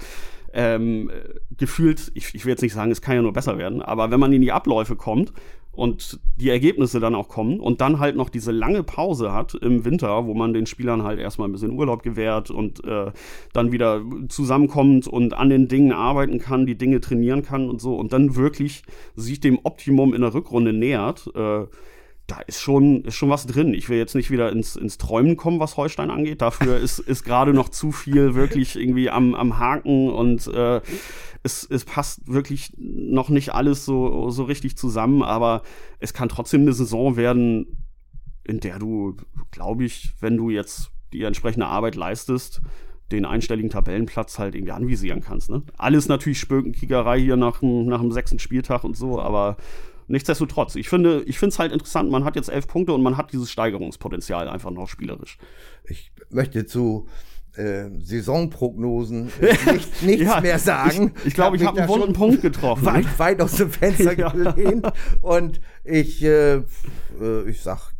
Ähm, 0.55 1.09
gefühlt, 1.57 2.11
ich, 2.13 2.35
ich 2.35 2.45
will 2.45 2.51
jetzt 2.51 2.61
nicht 2.61 2.73
sagen, 2.73 2.91
es 2.91 3.01
kann 3.01 3.15
ja 3.15 3.23
nur 3.23 3.33
besser 3.33 3.57
werden, 3.57 3.81
aber 3.81 4.11
wenn 4.11 4.19
man 4.19 4.31
in 4.33 4.41
die 4.41 4.51
Abläufe 4.51 4.95
kommt 4.95 5.33
und 5.73 6.19
die 6.37 6.49
Ergebnisse 6.49 6.99
dann 6.99 7.15
auch 7.15 7.27
kommen 7.27 7.59
und 7.59 7.81
dann 7.81 7.99
halt 7.99 8.15
noch 8.15 8.29
diese 8.29 8.51
lange 8.51 8.83
Pause 8.83 9.33
hat 9.33 9.55
im 9.55 9.85
Winter, 9.85 10.27
wo 10.27 10.35
man 10.35 10.53
den 10.53 10.67
Spielern 10.67 11.03
halt 11.03 11.19
erstmal 11.19 11.49
ein 11.49 11.51
bisschen 11.51 11.71
Urlaub 11.71 12.03
gewährt 12.03 12.51
und 12.51 12.83
äh, 12.85 13.11
dann 13.53 13.71
wieder 13.71 14.01
zusammenkommt 14.29 15.07
und 15.07 15.33
an 15.33 15.49
den 15.49 15.67
Dingen 15.67 15.91
arbeiten 15.91 16.37
kann, 16.37 16.67
die 16.67 16.77
Dinge 16.77 17.01
trainieren 17.01 17.41
kann 17.41 17.69
und 17.69 17.81
so 17.81 17.95
und 17.95 18.13
dann 18.13 18.35
wirklich 18.35 18.83
sich 19.15 19.39
dem 19.39 19.59
Optimum 19.63 20.13
in 20.13 20.21
der 20.21 20.33
Rückrunde 20.33 20.73
nähert, 20.73 21.29
äh, 21.35 21.65
da 22.33 22.41
ist 22.47 22.61
schon, 22.61 23.03
ist 23.03 23.15
schon 23.15 23.29
was 23.29 23.45
drin. 23.45 23.75
Ich 23.75 23.89
will 23.89 23.97
jetzt 23.97 24.15
nicht 24.15 24.31
wieder 24.31 24.51
ins, 24.51 24.75
ins 24.75 24.97
Träumen 24.97 25.37
kommen, 25.37 25.59
was 25.59 25.77
Holstein 25.77 26.09
angeht. 26.09 26.41
Dafür 26.41 26.77
ist, 26.77 26.97
ist 26.99 27.23
gerade 27.23 27.53
noch 27.53 27.69
zu 27.69 27.91
viel 27.91 28.33
wirklich 28.33 28.75
irgendwie 28.75 29.11
am, 29.11 29.35
am 29.35 29.59
Haken 29.59 30.09
und 30.09 30.47
äh, 30.47 30.81
es, 31.43 31.67
es 31.69 31.85
passt 31.85 32.27
wirklich 32.27 32.73
noch 32.77 33.29
nicht 33.29 33.53
alles 33.53 33.85
so, 33.85 34.31
so 34.31 34.45
richtig 34.45 34.77
zusammen, 34.77 35.21
aber 35.21 35.61
es 35.99 36.13
kann 36.13 36.29
trotzdem 36.29 36.61
eine 36.61 36.73
Saison 36.73 37.17
werden, 37.17 37.85
in 38.43 38.59
der 38.59 38.79
du, 38.79 39.15
glaube 39.51 39.85
ich, 39.85 40.13
wenn 40.19 40.35
du 40.35 40.49
jetzt 40.49 40.89
die 41.11 41.21
entsprechende 41.23 41.67
Arbeit 41.67 41.95
leistest, 41.95 42.61
den 43.11 43.25
einstelligen 43.25 43.69
Tabellenplatz 43.69 44.39
halt 44.39 44.55
irgendwie 44.55 44.71
anvisieren 44.71 45.21
kannst. 45.21 45.51
Ne? 45.51 45.61
Alles 45.77 46.07
natürlich 46.07 46.39
Spökenkickerei 46.39 47.19
hier 47.19 47.35
nach, 47.35 47.61
nach 47.61 48.01
dem 48.01 48.11
sechsten 48.11 48.39
Spieltag 48.39 48.83
und 48.83 48.97
so, 48.97 49.21
aber 49.21 49.57
nichtsdestotrotz, 50.13 50.75
ich 50.75 50.87
finde 50.87 51.23
ich 51.25 51.41
es 51.41 51.59
halt 51.59 51.73
interessant, 51.73 52.09
man 52.09 52.23
hat 52.23 52.35
jetzt 52.35 52.49
elf 52.49 52.67
Punkte 52.67 52.93
und 52.93 53.01
man 53.01 53.17
hat 53.17 53.33
dieses 53.33 53.51
Steigerungspotenzial 53.51 54.47
einfach 54.47 54.71
noch 54.71 54.87
spielerisch. 54.87 55.37
Ich 55.85 56.11
möchte 56.29 56.65
zu 56.65 57.07
äh, 57.55 57.89
Saisonprognosen 57.99 59.31
äh, 59.41 59.71
nicht, 59.73 60.03
nichts 60.03 60.23
ja, 60.23 60.39
mehr 60.39 60.59
sagen. 60.59 61.13
Ich, 61.17 61.27
ich 61.27 61.33
glaube, 61.33 61.57
ich 61.57 61.65
habe 61.65 61.81
hab 61.81 61.89
einen 61.89 62.01
wunden 62.01 62.13
Punkt 62.13 62.41
getroffen. 62.41 62.85
Weit, 62.85 63.19
weit 63.19 63.41
aus 63.41 63.55
dem 63.55 63.71
Fenster 63.71 64.13
ja. 64.17 64.29
gelehnt. 64.29 64.87
Und 65.21 65.59
ich, 65.83 66.23
äh, 66.23 66.57
äh 66.57 66.63
ich 67.47 67.61
sag 67.61 67.91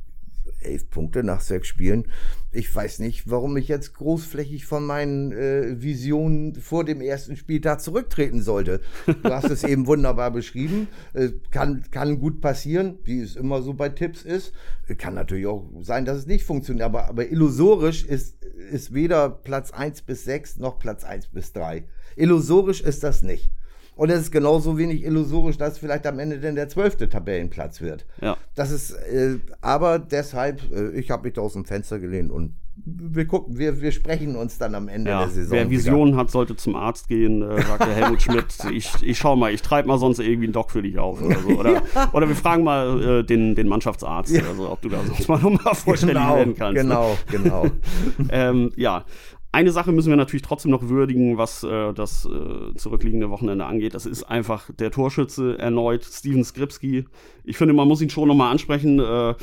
elf 0.62 0.90
Punkte 0.90 1.24
nach 1.24 1.42
sechs 1.42 1.68
Spielen. 1.68 2.08
Ich 2.56 2.74
weiß 2.74 3.00
nicht, 3.00 3.30
warum 3.32 3.58
ich 3.58 3.68
jetzt 3.68 3.96
großflächig 3.96 4.68
von 4.68 4.86
meinen 4.86 5.32
äh, 5.32 5.82
Visionen 5.82 6.54
vor 6.54 6.86
dem 6.86 7.02
ersten 7.02 7.36
Spieltag 7.36 7.82
zurücktreten 7.82 8.44
sollte. 8.44 8.80
Du 9.08 9.30
hast 9.30 9.50
es 9.50 9.64
eben 9.64 9.88
wunderbar 9.88 10.30
beschrieben. 10.30 10.88
Äh, 11.14 11.30
kann, 11.50 11.84
kann 11.90 12.20
gut 12.20 12.42
passieren, 12.42 13.00
wie 13.06 13.22
es 13.22 13.36
immer 13.36 13.64
so 13.64 13.74
bei 13.74 13.90
Tipps 13.90 14.22
ist. 14.22 14.54
Kann 15.00 15.16
natürlich 15.16 15.48
auch 15.48 15.68
sein, 15.82 16.06
dass 16.06 16.20
es 16.20 16.28
nicht 16.28 16.44
funktioniert, 16.44 16.86
aber, 16.86 17.10
aber 17.10 17.28
illusorisch 17.28 18.06
ist, 18.06 18.46
ist 18.46 18.94
weder 18.94 19.30
Platz 19.32 19.72
1 19.72 20.04
bis 20.04 20.24
6 20.26 20.58
noch 20.58 20.78
Platz 20.78 21.04
1 21.04 21.30
bis 21.30 21.54
3. 21.54 21.86
Illusorisch 22.16 22.82
ist 22.82 23.04
das 23.04 23.24
nicht. 23.24 23.50
Und 23.96 24.10
es 24.10 24.22
ist 24.22 24.32
genauso 24.32 24.78
wenig 24.78 25.04
illusorisch, 25.04 25.58
dass 25.58 25.78
vielleicht 25.78 26.08
am 26.08 26.20
Ende 26.20 26.40
denn 26.40 26.56
der 26.56 26.68
zwölfte 26.70 27.10
Tabellenplatz 27.10 27.82
wird. 27.82 28.06
Ja. 28.22 28.38
Das 28.56 28.72
ist, 28.72 28.92
äh, 28.92 29.40
aber 29.62 30.00
deshalb, 30.00 30.62
äh, 30.72 30.92
ich 30.92 31.12
habe 31.12 31.24
mich 31.24 31.34
da 31.34 31.42
aus 31.42 31.54
dem 31.54 31.66
Fenster 31.66 32.00
gelehnt 32.00 32.32
und 32.32 32.56
wir 32.86 33.28
gucken, 33.28 33.58
wir, 33.58 33.82
wir 33.82 33.92
sprechen 33.92 34.36
uns 34.36 34.58
dann 34.58 34.74
am 34.74 34.88
Ende 34.88 35.12
ja, 35.12 35.20
der 35.20 35.30
Saison. 35.30 35.52
Wer 35.52 35.70
Visionen 35.70 36.16
hat, 36.16 36.32
sollte 36.32 36.56
zum 36.56 36.76
Arzt 36.76 37.08
gehen, 37.08 37.44
äh, 37.44 37.62
sagt 37.62 37.86
der 37.86 37.94
Helmut 37.94 38.22
Schmidt. 38.24 38.46
Ich, 38.72 38.92
ich 39.04 39.18
schau 39.18 39.36
mal, 39.36 39.54
ich 39.54 39.62
treibe 39.62 39.88
mal 39.88 40.00
sonst 40.00 40.20
irgendwie 40.20 40.46
einen 40.46 40.54
Doc 40.54 40.72
für 40.72 40.82
dich 40.82 40.98
auf 40.98 41.22
oder 41.22 41.40
so. 41.40 41.50
Oder, 41.50 41.72
ja. 41.74 42.10
oder 42.14 42.28
wir 42.28 42.36
fragen 42.36 42.64
mal 42.64 43.20
äh, 43.20 43.24
den, 43.24 43.54
den 43.54 43.68
Mannschaftsarzt, 43.68 44.34
ja. 44.34 44.42
also, 44.50 44.72
ob 44.72 44.82
du 44.82 44.90
da 44.90 45.04
sonst 45.06 45.30
mal 45.30 45.40
nochmal 45.40 45.76
vorstellig 45.76 46.16
genau, 46.16 46.36
werden 46.36 46.56
kannst. 46.56 46.82
Genau, 46.82 47.10
ne? 47.12 47.18
genau. 47.32 47.66
ähm, 48.30 48.72
ja, 48.76 49.06
eine 49.54 49.72
Sache 49.72 49.92
müssen 49.92 50.10
wir 50.10 50.18
natürlich 50.18 50.42
trotzdem 50.42 50.72
noch 50.72 50.90
würdigen, 50.90 51.38
was 51.38 51.64
äh, 51.64 51.94
das 51.94 52.26
äh, 52.26 52.76
zurückliegende 52.76 53.30
Wochenende 53.30 53.66
angeht. 53.66 53.94
Das 53.94 54.08
ist 54.08 54.24
einfach 54.24 54.70
der 54.80 54.90
Torschütze 54.90 55.58
erneut, 55.60 56.04
Steven 56.04 56.44
Skripski. 56.44 57.06
Ich 57.44 57.58
finde, 57.58 57.74
man 57.74 57.88
muss 57.88 58.02
ihn 58.02 58.10
schon 58.10 58.28
nochmal 58.28 58.52
ansprechen. 58.52 59.00
Äh, 59.00 59.36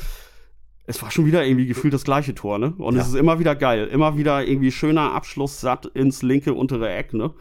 es 0.85 1.01
war 1.01 1.11
schon 1.11 1.25
wieder 1.25 1.45
irgendwie 1.45 1.65
gefühlt 1.65 1.93
das 1.93 2.03
gleiche 2.03 2.35
Tor, 2.35 2.59
ne? 2.59 2.73
Und 2.77 2.95
ja. 2.95 3.01
es 3.01 3.07
ist 3.07 3.15
immer 3.15 3.39
wieder 3.39 3.55
geil. 3.55 3.87
Immer 3.87 4.17
wieder 4.17 4.45
irgendwie 4.45 4.71
schöner 4.71 5.13
Abschluss 5.13 5.61
satt 5.61 5.85
ins 5.85 6.21
linke 6.21 6.53
untere 6.53 6.89
Eck, 6.89 7.13
ne? 7.13 7.33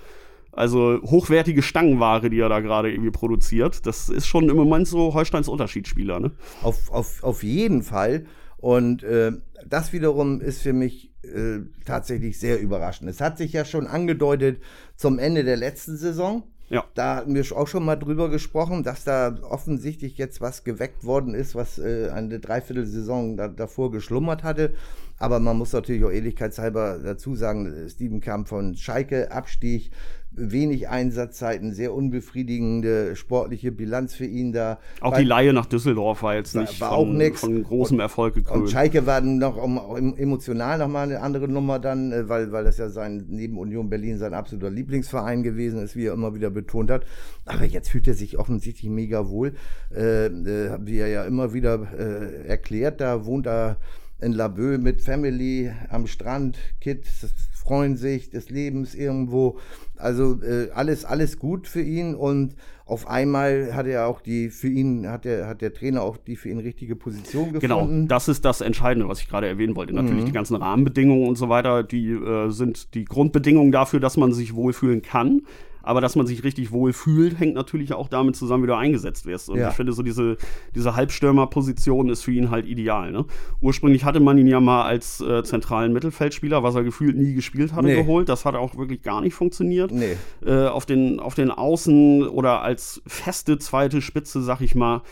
Also 0.52 1.00
hochwertige 1.02 1.62
Stangenware, 1.62 2.30
die 2.30 2.38
er 2.38 2.48
da 2.48 2.60
gerade 2.60 2.92
irgendwie 2.92 3.10
produziert. 3.10 3.84
Das 3.84 4.08
ist 4.08 4.28
schon 4.28 4.48
im 4.48 4.56
Moment 4.56 4.86
so 4.86 5.12
Holsteins 5.12 5.48
Unterschiedsspieler, 5.48 6.20
ne? 6.20 6.30
Auf, 6.62 6.90
auf, 6.92 7.24
auf 7.24 7.42
jeden 7.42 7.82
Fall. 7.82 8.26
Und 8.58 9.02
äh, 9.02 9.32
das 9.68 9.92
wiederum 9.92 10.40
ist 10.40 10.62
für 10.62 10.72
mich 10.72 11.12
äh, 11.22 11.60
tatsächlich 11.84 12.38
sehr 12.38 12.60
überraschend. 12.60 13.10
Es 13.10 13.20
hat 13.20 13.38
sich 13.38 13.52
ja 13.52 13.64
schon 13.64 13.86
angedeutet 13.86 14.62
zum 14.96 15.18
Ende 15.18 15.44
der 15.44 15.56
letzten 15.56 15.96
Saison, 15.96 16.44
Ja. 16.70 16.84
Da 16.94 17.16
hatten 17.16 17.34
wir 17.34 17.44
auch 17.56 17.66
schon 17.66 17.84
mal 17.84 17.96
drüber 17.96 18.30
gesprochen, 18.30 18.84
dass 18.84 19.02
da 19.02 19.36
offensichtlich 19.42 20.16
jetzt 20.18 20.40
was 20.40 20.62
geweckt 20.62 21.04
worden 21.04 21.34
ist, 21.34 21.56
was 21.56 21.78
äh, 21.78 22.10
eine 22.14 22.38
Dreiviertelsaison 22.38 23.36
da, 23.36 23.48
davor 23.48 23.90
geschlummert 23.90 24.44
hatte. 24.44 24.74
Aber 25.20 25.38
man 25.38 25.58
muss 25.58 25.74
natürlich 25.74 26.02
auch 26.02 26.10
ehrlichkeitshalber 26.10 26.98
dazu 27.04 27.34
sagen, 27.34 27.88
Steven 27.90 28.20
kam 28.20 28.46
von 28.46 28.74
Schalke, 28.74 29.30
Abstieg, 29.30 29.90
wenig 30.30 30.88
Einsatzzeiten, 30.88 31.74
sehr 31.74 31.92
unbefriedigende 31.92 33.16
sportliche 33.16 33.70
Bilanz 33.70 34.14
für 34.14 34.24
ihn 34.24 34.52
da. 34.52 34.78
Auch 35.02 35.14
die 35.14 35.24
Laie 35.24 35.52
nach 35.52 35.66
Düsseldorf 35.66 36.22
war 36.22 36.36
jetzt 36.36 36.56
nicht 36.56 36.80
war 36.80 36.94
von, 36.94 37.20
auch 37.20 37.34
von 37.34 37.62
großem 37.62 37.96
und, 37.96 38.00
Erfolg 38.00 38.34
gekrönt. 38.34 38.62
Und 38.62 38.70
Schalke 38.70 39.04
war 39.04 39.20
noch 39.20 39.56
um, 39.62 40.16
emotional 40.16 40.78
nochmal 40.78 41.04
eine 41.04 41.20
andere 41.20 41.48
Nummer 41.48 41.78
dann, 41.78 42.12
äh, 42.12 42.28
weil, 42.30 42.50
weil 42.50 42.64
das 42.64 42.78
ja 42.78 42.88
sein, 42.88 43.26
neben 43.28 43.58
Union 43.58 43.90
Berlin 43.90 44.16
sein 44.16 44.32
absoluter 44.32 44.70
Lieblingsverein 44.70 45.42
gewesen 45.42 45.82
ist, 45.82 45.96
wie 45.96 46.06
er 46.06 46.14
immer 46.14 46.34
wieder 46.34 46.48
betont 46.48 46.90
hat. 46.90 47.04
Aber 47.44 47.66
jetzt 47.66 47.90
fühlt 47.90 48.08
er 48.08 48.14
sich 48.14 48.38
offensichtlich 48.38 48.90
mega 48.90 49.28
wohl, 49.28 49.52
äh, 49.94 50.26
äh, 50.28 50.78
wie 50.80 50.96
er 50.96 51.08
ja 51.08 51.24
immer 51.24 51.52
wieder 51.52 51.88
äh, 51.98 52.46
erklärt, 52.46 53.02
da 53.02 53.26
wohnt 53.26 53.46
er 53.46 53.76
in 54.20 54.32
Laboe 54.32 54.78
mit 54.78 55.02
Family 55.02 55.72
am 55.88 56.06
Strand, 56.06 56.58
Kids 56.80 57.26
freuen 57.52 57.96
sich 57.96 58.30
des 58.30 58.50
Lebens 58.50 58.94
irgendwo. 58.94 59.58
Also 59.96 60.42
äh, 60.42 60.70
alles, 60.74 61.04
alles 61.04 61.38
gut 61.38 61.68
für 61.68 61.82
ihn 61.82 62.14
und 62.14 62.54
auf 62.86 63.06
einmal 63.06 63.74
hat 63.74 63.86
er 63.86 64.08
auch 64.08 64.20
die, 64.20 64.48
für 64.48 64.66
ihn 64.66 65.08
hat 65.08 65.24
der, 65.24 65.46
hat 65.46 65.60
der 65.60 65.72
Trainer 65.72 66.02
auch 66.02 66.16
die 66.16 66.34
für 66.34 66.48
ihn 66.48 66.58
richtige 66.58 66.96
Position 66.96 67.52
genau, 67.52 67.76
gefunden. 67.76 67.96
Genau, 67.98 68.08
das 68.08 68.26
ist 68.26 68.44
das 68.44 68.60
Entscheidende, 68.62 69.08
was 69.08 69.20
ich 69.20 69.28
gerade 69.28 69.46
erwähnen 69.46 69.76
wollte. 69.76 69.94
Natürlich 69.94 70.22
mhm. 70.22 70.26
die 70.26 70.32
ganzen 70.32 70.56
Rahmenbedingungen 70.56 71.28
und 71.28 71.36
so 71.36 71.48
weiter, 71.48 71.84
die 71.84 72.10
äh, 72.10 72.50
sind 72.50 72.94
die 72.94 73.04
Grundbedingungen 73.04 73.70
dafür, 73.70 74.00
dass 74.00 74.16
man 74.16 74.32
sich 74.32 74.54
wohlfühlen 74.54 75.02
kann. 75.02 75.42
Aber 75.82 76.00
dass 76.00 76.16
man 76.16 76.26
sich 76.26 76.44
richtig 76.44 76.72
wohl 76.72 76.92
fühlt, 76.92 77.38
hängt 77.38 77.54
natürlich 77.54 77.92
auch 77.92 78.08
damit 78.08 78.36
zusammen, 78.36 78.64
wie 78.64 78.68
du 78.68 78.76
eingesetzt 78.76 79.26
wirst. 79.26 79.48
Und 79.48 79.58
ja. 79.58 79.70
ich 79.70 79.74
finde, 79.74 79.92
so 79.92 80.02
diese, 80.02 80.36
diese 80.74 80.96
Halbstürmer-Position 80.96 82.08
ist 82.08 82.22
für 82.22 82.32
ihn 82.32 82.50
halt 82.50 82.66
ideal. 82.66 83.12
Ne? 83.12 83.24
Ursprünglich 83.60 84.04
hatte 84.04 84.20
man 84.20 84.38
ihn 84.38 84.46
ja 84.46 84.60
mal 84.60 84.82
als 84.82 85.20
äh, 85.20 85.42
zentralen 85.42 85.92
Mittelfeldspieler, 85.92 86.62
was 86.62 86.74
er 86.74 86.84
gefühlt 86.84 87.16
nie 87.16 87.34
gespielt 87.34 87.72
hatte, 87.72 87.86
nee. 87.86 87.96
geholt. 87.96 88.28
Das 88.28 88.44
hat 88.44 88.54
auch 88.54 88.76
wirklich 88.76 89.02
gar 89.02 89.20
nicht 89.20 89.34
funktioniert. 89.34 89.90
Nee. 89.92 90.16
Äh, 90.44 90.66
auf, 90.66 90.86
den, 90.86 91.20
auf 91.20 91.34
den 91.34 91.50
Außen 91.50 92.28
oder 92.28 92.62
als 92.62 93.02
feste 93.06 93.58
zweite 93.58 94.02
Spitze, 94.02 94.42
sag 94.42 94.60
ich 94.60 94.74
mal, 94.74 95.02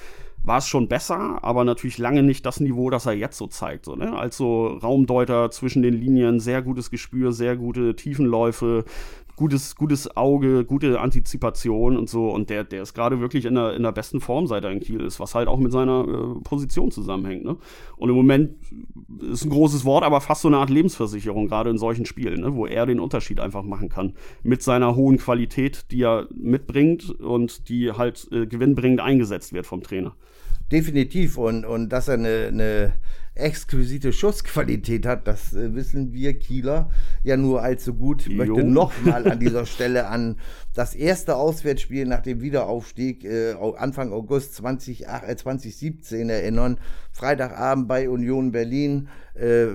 war 0.45 0.59
es 0.59 0.69
schon 0.69 0.89
besser, 0.89 1.39
aber 1.43 1.65
natürlich 1.65 1.99
lange 1.99 2.23
nicht 2.23 2.47
das 2.47 2.61
Niveau, 2.61 2.91
das 2.91 3.07
er 3.07 3.13
jetzt 3.13 3.37
so 3.37 3.47
zeigt. 3.47 3.85
So, 3.85 3.97
ne? 3.97 4.17
Als 4.17 4.37
so 4.37 4.67
Raumdeuter 4.67 5.51
zwischen 5.51 5.83
den 5.83 5.95
Linien, 5.95 6.41
sehr 6.41 6.63
gutes 6.63 6.91
Gespür, 6.91 7.33
sehr 7.33 7.57
gute 7.57 7.97
Tiefenläufe, 7.97 8.85
gutes, 9.39 9.77
gutes 9.77 10.17
Auge, 10.17 10.65
gute 10.65 11.01
Antizipation 11.01 11.97
und 11.97 12.11
so. 12.11 12.29
Und 12.29 12.51
der, 12.51 12.65
der 12.65 12.83
ist 12.83 12.93
gerade 12.93 13.21
wirklich 13.21 13.45
in 13.45 13.55
der, 13.55 13.75
in 13.75 13.85
der 13.85 13.93
besten 13.93 14.21
Form, 14.21 14.49
seit 14.49 14.65
er 14.65 14.73
in 14.73 14.81
Kiel 14.81 15.01
ist, 15.01 15.21
was 15.21 15.37
halt 15.37 15.47
auch 15.47 15.59
mit 15.59 15.71
seiner 15.71 16.05
äh, 16.07 16.41
Position 16.43 16.91
zusammenhängt. 16.91 17.45
Ne? 17.45 17.57
Und 17.97 18.11
im 18.11 18.17
Moment 18.17 18.57
ist 19.31 19.45
ein 19.45 19.51
großes 19.51 19.85
Wort, 19.85 20.03
aber 20.03 20.21
fast 20.21 20.43
so 20.43 20.49
eine 20.49 20.59
Art 20.59 20.71
Lebensversicherung, 20.71 21.47
gerade 21.47 21.71
in 21.71 21.79
solchen 21.79 22.05
Spielen, 22.05 22.41
ne? 22.41 22.55
wo 22.55 22.67
er 22.67 22.85
den 22.85 22.99
Unterschied 22.99 23.39
einfach 23.39 23.63
machen 23.63 23.89
kann. 23.89 24.15
Mit 24.43 24.63
seiner 24.63 24.97
hohen 24.97 25.19
Qualität, 25.19 25.87
die 25.93 26.03
er 26.03 26.27
mitbringt 26.35 27.09
und 27.21 27.69
die 27.69 27.93
halt 27.93 28.27
äh, 28.33 28.47
gewinnbringend 28.47 29.01
eingesetzt 29.01 29.53
wird 29.53 29.67
vom 29.67 29.85
Trainer. 29.85 30.17
Definitiv. 30.73 31.39
Und, 31.39 31.65
und 31.65 31.91
dass 31.91 32.09
er 32.09 32.15
eine, 32.15 32.49
eine 32.49 32.93
exquisite 33.39 34.13
Schussqualität 34.13 35.07
hat, 35.07 35.27
das 35.27 35.55
äh, 35.55 35.75
wissen 35.75 36.13
wir 36.13 36.39
Kieler 36.39 36.91
ja 37.23 37.37
nur 37.37 37.63
allzu 37.63 37.95
gut. 37.95 38.27
Ich 38.27 38.37
möchte 38.37 38.65
nochmal 38.65 39.31
an 39.31 39.41
dieser 39.41 39.67
Stelle 39.67 40.09
an 40.09 40.37
das 40.75 40.95
erste 40.95 41.37
Auswärtsspiel 41.37 42.07
nach 42.07 42.23
dem 42.23 42.41
Wiederaufstieg 42.41 43.25
äh, 43.25 43.55
Anfang 43.77 44.13
August 44.13 44.55
20, 44.57 45.07
äh, 45.07 45.37
2017 45.37 46.29
erinnern. 46.29 46.79
Freitagabend 47.13 47.89
bei 47.89 48.09
Union 48.09 48.53
Berlin. 48.53 49.09
Äh, 49.35 49.69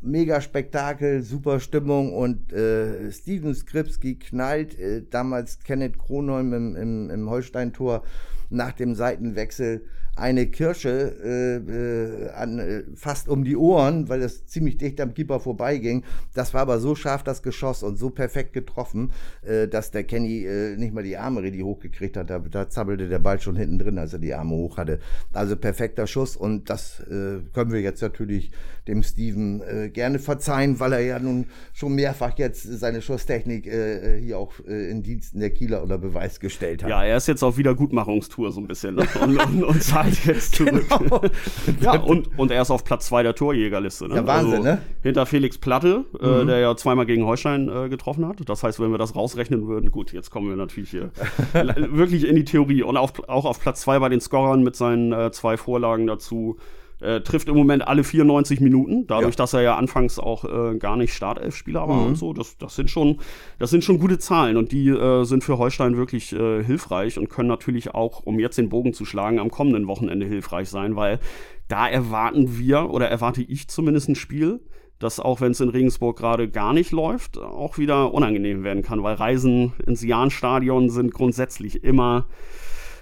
mega 0.00 0.40
Spektakel, 0.40 1.22
super 1.22 1.60
Stimmung 1.60 2.14
und 2.14 2.52
äh, 2.52 3.12
Steven 3.12 3.54
Skripski 3.54 4.18
knallt 4.18 4.78
äh, 4.78 5.02
damals 5.08 5.58
Kenneth 5.60 5.98
Kronholm 5.98 6.52
im, 6.54 6.76
im, 6.76 7.10
im 7.10 7.30
Holstein-Tor 7.30 8.04
nach 8.48 8.72
dem 8.72 8.94
Seitenwechsel 8.94 9.84
eine 10.20 10.46
Kirsche 10.46 11.16
äh, 11.24 11.56
äh, 11.56 12.30
an, 12.30 12.58
äh, 12.58 12.82
fast 12.94 13.28
um 13.28 13.44
die 13.44 13.56
Ohren, 13.56 14.08
weil 14.08 14.22
es 14.22 14.46
ziemlich 14.46 14.78
dicht 14.78 15.00
am 15.00 15.14
Keeper 15.14 15.40
vorbeiging. 15.40 16.04
Das 16.34 16.54
war 16.54 16.62
aber 16.62 16.78
so 16.78 16.94
scharf, 16.94 17.22
das 17.22 17.42
Geschoss, 17.42 17.82
und 17.82 17.98
so 17.98 18.10
perfekt 18.10 18.52
getroffen, 18.52 19.12
äh, 19.42 19.66
dass 19.66 19.90
der 19.90 20.04
Kenny 20.04 20.44
äh, 20.44 20.76
nicht 20.76 20.92
mal 20.92 21.02
die 21.02 21.16
Arme 21.16 21.42
richtig 21.42 21.62
hochgekriegt 21.62 22.16
hat. 22.16 22.30
Da, 22.30 22.38
da 22.38 22.68
zabbelte 22.68 23.08
der 23.08 23.18
Ball 23.18 23.40
schon 23.40 23.56
hinten 23.56 23.78
drin, 23.78 23.98
als 23.98 24.12
er 24.12 24.18
die 24.18 24.34
Arme 24.34 24.50
hoch 24.52 24.76
hatte. 24.76 25.00
Also 25.32 25.56
perfekter 25.56 26.06
Schuss 26.06 26.36
und 26.36 26.68
das 26.68 27.00
äh, 27.00 27.40
können 27.52 27.72
wir 27.72 27.80
jetzt 27.80 28.02
natürlich 28.02 28.50
dem 28.86 29.02
Steven 29.02 29.92
gerne 29.92 30.18
verzeihen, 30.18 30.80
weil 30.80 30.94
er 30.94 31.00
ja 31.00 31.18
nun 31.18 31.46
schon 31.72 31.94
mehrfach 31.94 32.36
jetzt 32.38 32.62
seine 32.62 33.02
Schusstechnik 33.02 33.64
hier 33.64 34.38
auch 34.38 34.58
in 34.60 35.02
Diensten 35.02 35.38
der 35.38 35.50
Kieler 35.50 35.82
unter 35.82 35.98
Beweis 35.98 36.40
gestellt 36.40 36.82
hat. 36.82 36.90
Ja, 36.90 37.04
er 37.04 37.18
ist 37.18 37.28
jetzt 37.28 37.44
auf 37.44 37.56
Wiedergutmachungstour 37.56 38.50
so 38.50 38.60
ein 38.60 38.66
bisschen 38.66 38.96
ne? 38.96 39.06
und, 39.20 39.38
und, 39.38 39.64
und 39.64 39.82
zahlt 40.10 40.24
jetzt 40.36 40.54
zurück. 40.54 40.86
Genau. 40.88 41.22
ja, 41.80 42.00
und, 42.00 42.38
und 42.38 42.50
er 42.50 42.62
ist 42.62 42.70
auf 42.70 42.84
Platz 42.84 43.06
2 43.06 43.22
der 43.22 43.34
Torjägerliste. 43.34 44.08
Ne? 44.08 44.16
Ja, 44.16 44.26
Wahnsinn, 44.26 44.52
also, 44.52 44.62
ne? 44.64 44.82
Hinter 45.02 45.26
Felix 45.26 45.58
Platte, 45.58 46.04
äh, 46.20 46.26
mhm. 46.26 46.42
äh, 46.42 46.46
der 46.46 46.58
ja 46.60 46.76
zweimal 46.76 47.06
gegen 47.06 47.24
Holstein 47.24 47.68
äh, 47.68 47.88
getroffen 47.88 48.26
hat. 48.26 48.36
Das 48.48 48.62
heißt, 48.62 48.80
wenn 48.80 48.90
wir 48.90 48.98
das 48.98 49.14
rausrechnen 49.14 49.66
würden, 49.66 49.90
gut, 49.90 50.12
jetzt 50.12 50.30
kommen 50.30 50.48
wir 50.48 50.56
natürlich 50.56 50.90
hier 50.90 51.10
wirklich 51.90 52.26
in 52.26 52.36
die 52.36 52.44
Theorie. 52.44 52.82
Und 52.82 52.96
auf, 52.96 53.28
auch 53.28 53.44
auf 53.44 53.60
Platz 53.60 53.82
2 53.82 53.98
bei 53.98 54.08
den 54.08 54.20
Scorern 54.20 54.62
mit 54.62 54.76
seinen 54.76 55.12
äh, 55.12 55.30
zwei 55.32 55.56
Vorlagen 55.56 56.06
dazu. 56.06 56.56
Äh, 57.00 57.22
trifft 57.22 57.48
im 57.48 57.56
Moment 57.56 57.88
alle 57.88 58.04
94 58.04 58.60
Minuten, 58.60 59.06
dadurch, 59.06 59.34
ja. 59.34 59.38
dass 59.38 59.54
er 59.54 59.62
ja 59.62 59.76
anfangs 59.76 60.18
auch 60.18 60.44
äh, 60.44 60.76
gar 60.76 60.96
nicht 60.96 61.14
Startelf-Spieler 61.14 61.88
war 61.88 61.96
mhm. 61.96 62.06
und 62.08 62.14
so. 62.16 62.34
Das, 62.34 62.58
das, 62.58 62.76
sind 62.76 62.90
schon, 62.90 63.20
das 63.58 63.70
sind 63.70 63.84
schon 63.84 63.98
gute 63.98 64.18
Zahlen 64.18 64.58
und 64.58 64.70
die 64.70 64.88
äh, 64.88 65.24
sind 65.24 65.42
für 65.42 65.56
Holstein 65.56 65.96
wirklich 65.96 66.34
äh, 66.34 66.62
hilfreich 66.62 67.18
und 67.18 67.30
können 67.30 67.48
natürlich 67.48 67.94
auch, 67.94 68.20
um 68.26 68.38
jetzt 68.38 68.58
den 68.58 68.68
Bogen 68.68 68.92
zu 68.92 69.06
schlagen, 69.06 69.38
am 69.38 69.50
kommenden 69.50 69.86
Wochenende 69.86 70.26
hilfreich 70.26 70.68
sein, 70.68 70.94
weil 70.94 71.20
da 71.68 71.88
erwarten 71.88 72.58
wir 72.58 72.90
oder 72.90 73.08
erwarte 73.08 73.42
ich 73.42 73.68
zumindest 73.68 74.10
ein 74.10 74.14
Spiel, 74.14 74.60
das 74.98 75.20
auch 75.20 75.40
wenn 75.40 75.52
es 75.52 75.60
in 75.60 75.70
Regensburg 75.70 76.18
gerade 76.18 76.50
gar 76.50 76.74
nicht 76.74 76.90
läuft, 76.90 77.38
auch 77.38 77.78
wieder 77.78 78.12
unangenehm 78.12 78.62
werden 78.62 78.82
kann, 78.82 79.02
weil 79.02 79.14
Reisen 79.14 79.72
ins 79.86 80.02
Jahn-Stadion 80.02 80.90
sind 80.90 81.14
grundsätzlich 81.14 81.82
immer 81.82 82.26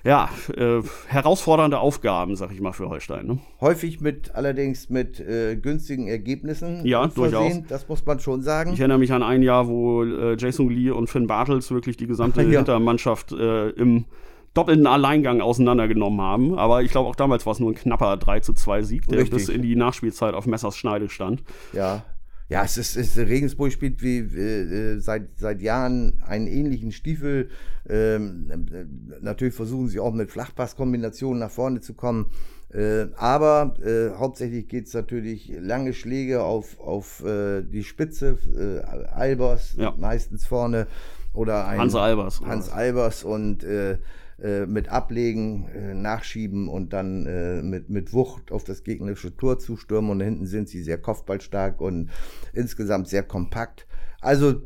ja, 0.05 0.29
äh, 0.57 0.81
herausfordernde 1.09 1.79
Aufgaben, 1.79 2.37
sag 2.37 2.53
ich 2.53 2.61
mal, 2.61 2.73
für 2.73 2.89
Holstein. 2.89 3.27
Ne? 3.27 3.39
Häufig 3.61 4.01
mit, 4.01 4.35
allerdings 4.35 4.89
mit 4.89 5.21
äh, 5.21 5.57
günstigen 5.57 6.09
Ergebnissen. 6.09 6.85
Ja, 6.87 7.07
durchaus. 7.07 7.63
Das 7.69 7.89
muss 7.89 8.05
man 8.07 8.21
schon 8.21 8.43
sagen. 8.43 8.73
Ich 8.73 8.81
erinnere 8.81 8.99
mich 8.99 9.13
an 9.13 9.23
ein 9.23 9.43
Jahr, 9.43 9.69
wo 9.69 10.05
äh, 10.05 10.37
Jason 10.39 10.71
Lee 10.71 10.91
und 10.91 11.09
Finn 11.09 11.27
Bartels 11.27 11.71
wirklich 11.71 11.97
die 11.97 12.07
gesamte 12.07 12.43
ja. 12.49 12.59
Hintermannschaft 12.59 13.33
äh, 13.33 13.71
im 13.71 14.07
doppelten 14.55 14.87
Alleingang 14.87 15.41
auseinandergenommen 15.41 16.21
haben. 16.21 16.59
Aber 16.59 16.83
ich 16.83 16.91
glaube, 16.91 17.09
auch 17.09 17.17
damals 17.17 17.47
war 17.47 17.53
es 17.53 17.61
nur 17.61 17.71
ein 17.71 17.75
knapper 17.75 18.17
3 18.17 18.41
zu 18.41 18.55
2 18.55 18.83
Sieg, 18.83 19.07
der 19.07 19.19
Richtig. 19.19 19.35
bis 19.35 19.49
in 19.49 19.63
die 19.63 19.77
Nachspielzeit 19.77 20.35
auf 20.35 20.47
Messers 20.47 20.77
Schneide 20.77 21.09
stand. 21.09 21.43
Ja. 21.73 22.03
Ja, 22.49 22.65
es 22.65 22.79
ist, 22.79 22.97
es, 22.97 23.17
Regensburg 23.17 23.73
spielt 23.73 24.03
wie 24.03 24.19
äh, 24.19 24.99
seit, 25.01 25.39
seit 25.39 25.61
Jahren 25.61 26.23
einen 26.25 26.47
ähnlichen 26.47 26.93
Stiefel. 26.93 27.51
Ähm, 27.89 28.51
äh, 28.73 28.85
natürlich 29.21 29.55
versuchen 29.55 29.89
sie 29.89 30.01
auch 30.01 30.15
mit 30.15 30.31
Flachpasskombinationen 30.31 31.41
nach 31.41 31.51
vorne 31.51 31.81
zu 31.81 31.93
kommen. 31.93 32.31
Äh, 32.73 33.07
aber 33.17 33.75
äh, 33.83 34.19
hauptsächlich 34.19 34.69
geht 34.69 34.87
es 34.87 34.95
natürlich 34.95 35.53
lange 35.59 35.93
Schläge 35.93 36.43
auf, 36.43 36.79
auf 36.81 37.25
äh, 37.25 37.63
die 37.63 37.85
Spitze, 37.85 38.39
äh, 38.57 38.81
Albers 39.11 39.75
ja. 39.77 39.95
meistens 39.97 40.47
vorne 40.47 40.87
oder 41.33 41.67
ein 41.67 41.79
Hans 41.79 41.95
Albers. 41.95 42.41
Hans 42.43 42.71
Albers 42.71 43.25
und 43.25 43.65
äh, 43.65 43.99
äh, 44.43 44.67
mit 44.67 44.89
Ablegen, 44.89 45.69
äh, 45.69 45.95
Nachschieben 45.95 46.69
und 46.69 46.93
dann 46.93 47.27
äh, 47.27 47.63
mit, 47.63 47.89
mit 47.91 48.13
Wucht 48.13 48.53
auf 48.53 48.63
das 48.65 48.85
gegnerische 48.85 49.37
Tor 49.37 49.59
zustürmen. 49.59 50.11
Und 50.11 50.21
hinten 50.21 50.47
sind 50.47 50.69
sie 50.69 50.83
sehr 50.83 50.99
kopfballstark 50.99 51.81
und 51.81 52.11
insgesamt 52.53 53.09
sehr 53.09 53.25
kompakt. 53.25 53.87
Also 54.21 54.63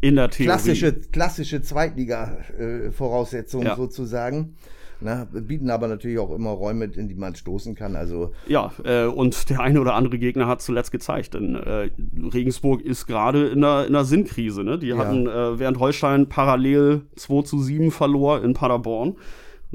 in 0.00 0.16
der 0.16 0.30
Theorie. 0.30 0.48
klassische, 0.48 0.94
klassische 0.94 1.62
Zweitliga-Voraussetzungen 1.62 3.66
äh, 3.66 3.70
ja. 3.70 3.76
sozusagen. 3.76 4.56
Ne, 5.04 5.28
bieten 5.30 5.68
aber 5.68 5.86
natürlich 5.86 6.18
auch 6.18 6.34
immer 6.34 6.48
Räume, 6.48 6.86
in 6.86 7.08
die 7.08 7.14
man 7.14 7.34
stoßen 7.34 7.74
kann. 7.74 7.94
Also 7.94 8.32
ja, 8.46 8.72
äh, 8.84 9.04
und 9.04 9.50
der 9.50 9.60
eine 9.60 9.78
oder 9.82 9.94
andere 9.94 10.18
Gegner 10.18 10.46
hat 10.46 10.62
zuletzt 10.62 10.92
gezeigt, 10.92 11.34
denn 11.34 11.56
äh, 11.56 11.90
Regensburg 12.32 12.80
ist 12.80 13.06
gerade 13.06 13.48
in 13.48 13.62
einer, 13.62 13.86
in 13.86 13.94
einer 13.94 14.06
Sinnkrise. 14.06 14.64
Ne? 14.64 14.78
Die 14.78 14.88
ja. 14.88 14.96
hatten, 14.96 15.26
äh, 15.26 15.58
während 15.58 15.78
Holstein 15.78 16.30
parallel 16.30 17.02
2 17.16 17.42
zu 17.42 17.60
7 17.60 17.90
verlor 17.90 18.42
in 18.42 18.54
Paderborn, 18.54 19.16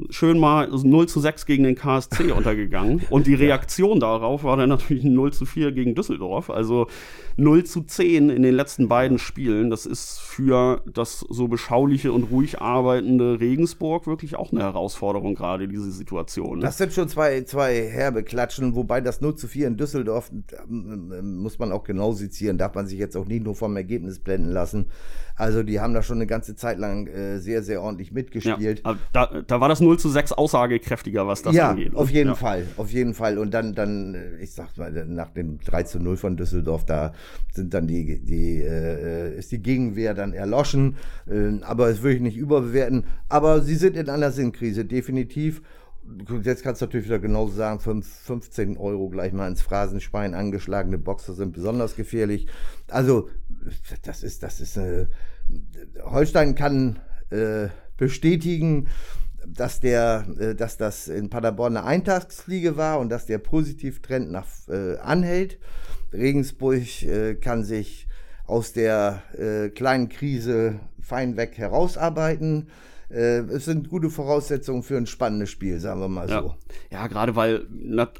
schön 0.08 0.38
mal 0.38 0.68
0 0.68 1.06
zu 1.06 1.20
6 1.20 1.46
gegen 1.46 1.62
den 1.62 1.76
KSC 1.76 2.32
untergegangen. 2.36 3.02
Und 3.10 3.28
die 3.28 3.34
Reaktion 3.34 4.00
darauf 4.00 4.42
war 4.42 4.56
dann 4.56 4.68
natürlich 4.68 5.04
ein 5.04 5.14
0 5.14 5.32
zu 5.32 5.46
4 5.46 5.70
gegen 5.70 5.94
Düsseldorf. 5.94 6.50
Also 6.50 6.88
0 7.40 7.64
zu 7.64 7.82
10 7.82 8.28
in 8.28 8.42
den 8.42 8.54
letzten 8.54 8.88
beiden 8.88 9.18
Spielen. 9.18 9.70
Das 9.70 9.86
ist 9.86 10.20
für 10.20 10.82
das 10.92 11.20
so 11.28 11.48
beschauliche 11.48 12.12
und 12.12 12.24
ruhig 12.24 12.60
arbeitende 12.60 13.40
Regensburg 13.40 14.06
wirklich 14.06 14.36
auch 14.36 14.52
eine 14.52 14.62
Herausforderung, 14.62 15.34
gerade 15.34 15.66
diese 15.66 15.90
Situation. 15.90 16.58
Ne? 16.58 16.64
Das 16.64 16.78
sind 16.78 16.92
schon 16.92 17.08
zwei, 17.08 17.42
zwei 17.42 17.82
herbe 17.88 18.22
Klatschen, 18.22 18.74
wobei 18.74 19.00
das 19.00 19.20
0 19.20 19.36
zu 19.36 19.48
4 19.48 19.68
in 19.68 19.76
Düsseldorf 19.76 20.30
ähm, 20.68 21.38
muss 21.38 21.58
man 21.58 21.72
auch 21.72 21.84
genau 21.84 22.12
sezieren, 22.12 22.58
darf 22.58 22.74
man 22.74 22.86
sich 22.86 22.98
jetzt 22.98 23.16
auch 23.16 23.26
nicht 23.26 23.42
nur 23.42 23.54
vom 23.54 23.74
Ergebnis 23.76 24.18
blenden 24.18 24.50
lassen. 24.50 24.86
Also 25.40 25.62
die 25.62 25.80
haben 25.80 25.94
da 25.94 26.02
schon 26.02 26.18
eine 26.18 26.26
ganze 26.26 26.54
Zeit 26.54 26.78
lang 26.78 27.06
äh, 27.06 27.38
sehr, 27.38 27.62
sehr 27.62 27.80
ordentlich 27.82 28.12
mitgespielt. 28.12 28.82
Ja, 28.84 28.98
da, 29.14 29.42
da, 29.46 29.60
war 29.60 29.70
das 29.70 29.80
0 29.80 29.98
zu 29.98 30.10
6 30.10 30.32
aussagekräftiger, 30.32 31.26
was 31.26 31.40
das 31.40 31.54
ja, 31.54 31.70
angeht. 31.70 31.94
Ne? 31.94 31.98
Auf 31.98 32.10
jeden 32.10 32.30
ja. 32.30 32.34
Fall, 32.34 32.66
auf 32.76 32.90
jeden 32.90 33.14
Fall. 33.14 33.38
Und 33.38 33.54
dann, 33.54 33.74
dann, 33.74 34.14
äh, 34.14 34.36
ich 34.42 34.52
sag 34.52 34.76
mal, 34.76 34.90
nach 35.06 35.30
dem 35.30 35.58
3 35.60 35.84
zu 35.84 35.98
0 35.98 36.18
von 36.18 36.36
Düsseldorf, 36.36 36.84
da 36.84 37.14
sind 37.52 37.74
dann 37.74 37.86
die, 37.86 38.18
die 38.20 38.62
äh, 38.62 39.36
ist 39.36 39.52
die 39.52 39.62
Gegenwehr 39.62 40.14
dann 40.14 40.32
erloschen. 40.32 40.96
Äh, 41.26 41.62
aber 41.62 41.88
das 41.88 42.02
würde 42.02 42.16
ich 42.16 42.22
nicht 42.22 42.36
überbewerten. 42.36 43.04
Aber 43.28 43.62
sie 43.62 43.74
sind 43.74 43.96
in 43.96 44.08
einer 44.08 44.30
Sinnkrise, 44.32 44.84
definitiv. 44.84 45.62
Jetzt 46.42 46.62
kannst 46.62 46.80
du 46.80 46.86
natürlich 46.86 47.06
wieder 47.06 47.18
genauso 47.18 47.54
sagen, 47.54 47.78
5, 47.78 48.06
15 48.06 48.76
Euro 48.78 49.10
gleich 49.10 49.32
mal 49.32 49.48
ins 49.48 49.62
Phrasenschwein 49.62 50.34
angeschlagene 50.34 50.98
Boxer 50.98 51.34
sind 51.34 51.52
besonders 51.52 51.94
gefährlich. 51.94 52.46
Also, 52.88 53.28
das 54.02 54.22
ist, 54.22 54.42
das 54.42 54.60
ist, 54.60 54.76
äh, 54.76 55.06
Holstein 56.02 56.54
kann 56.54 56.98
äh, 57.30 57.68
bestätigen, 57.96 58.88
dass 59.46 59.80
der, 59.80 60.26
äh, 60.38 60.54
dass 60.54 60.76
das 60.76 61.08
in 61.08 61.30
Paderborn 61.30 61.76
eine 61.76 61.86
Eintagsfliege 61.86 62.76
war 62.76 62.98
und 62.98 63.08
dass 63.08 63.26
der 63.26 63.38
Positivtrend 63.38 64.30
nach 64.30 64.46
äh, 64.68 64.96
anhält. 64.98 65.58
Regensburg 66.12 67.02
äh, 67.02 67.34
kann 67.34 67.64
sich 67.64 68.06
aus 68.46 68.72
der 68.72 69.22
äh, 69.38 69.68
kleinen 69.68 70.08
Krise 70.08 70.80
fein 71.00 71.36
weg 71.36 71.56
herausarbeiten 71.56 72.68
äh, 73.10 73.40
es 73.40 73.64
sind 73.64 73.88
gute 73.88 74.08
Voraussetzungen 74.08 74.84
für 74.84 74.96
ein 74.96 75.06
spannendes 75.06 75.50
Spiel, 75.50 75.80
sagen 75.80 76.00
wir 76.00 76.08
mal 76.08 76.28
ja. 76.28 76.42
so. 76.42 76.54
Ja, 76.92 77.08
gerade 77.08 77.34
weil, 77.34 77.66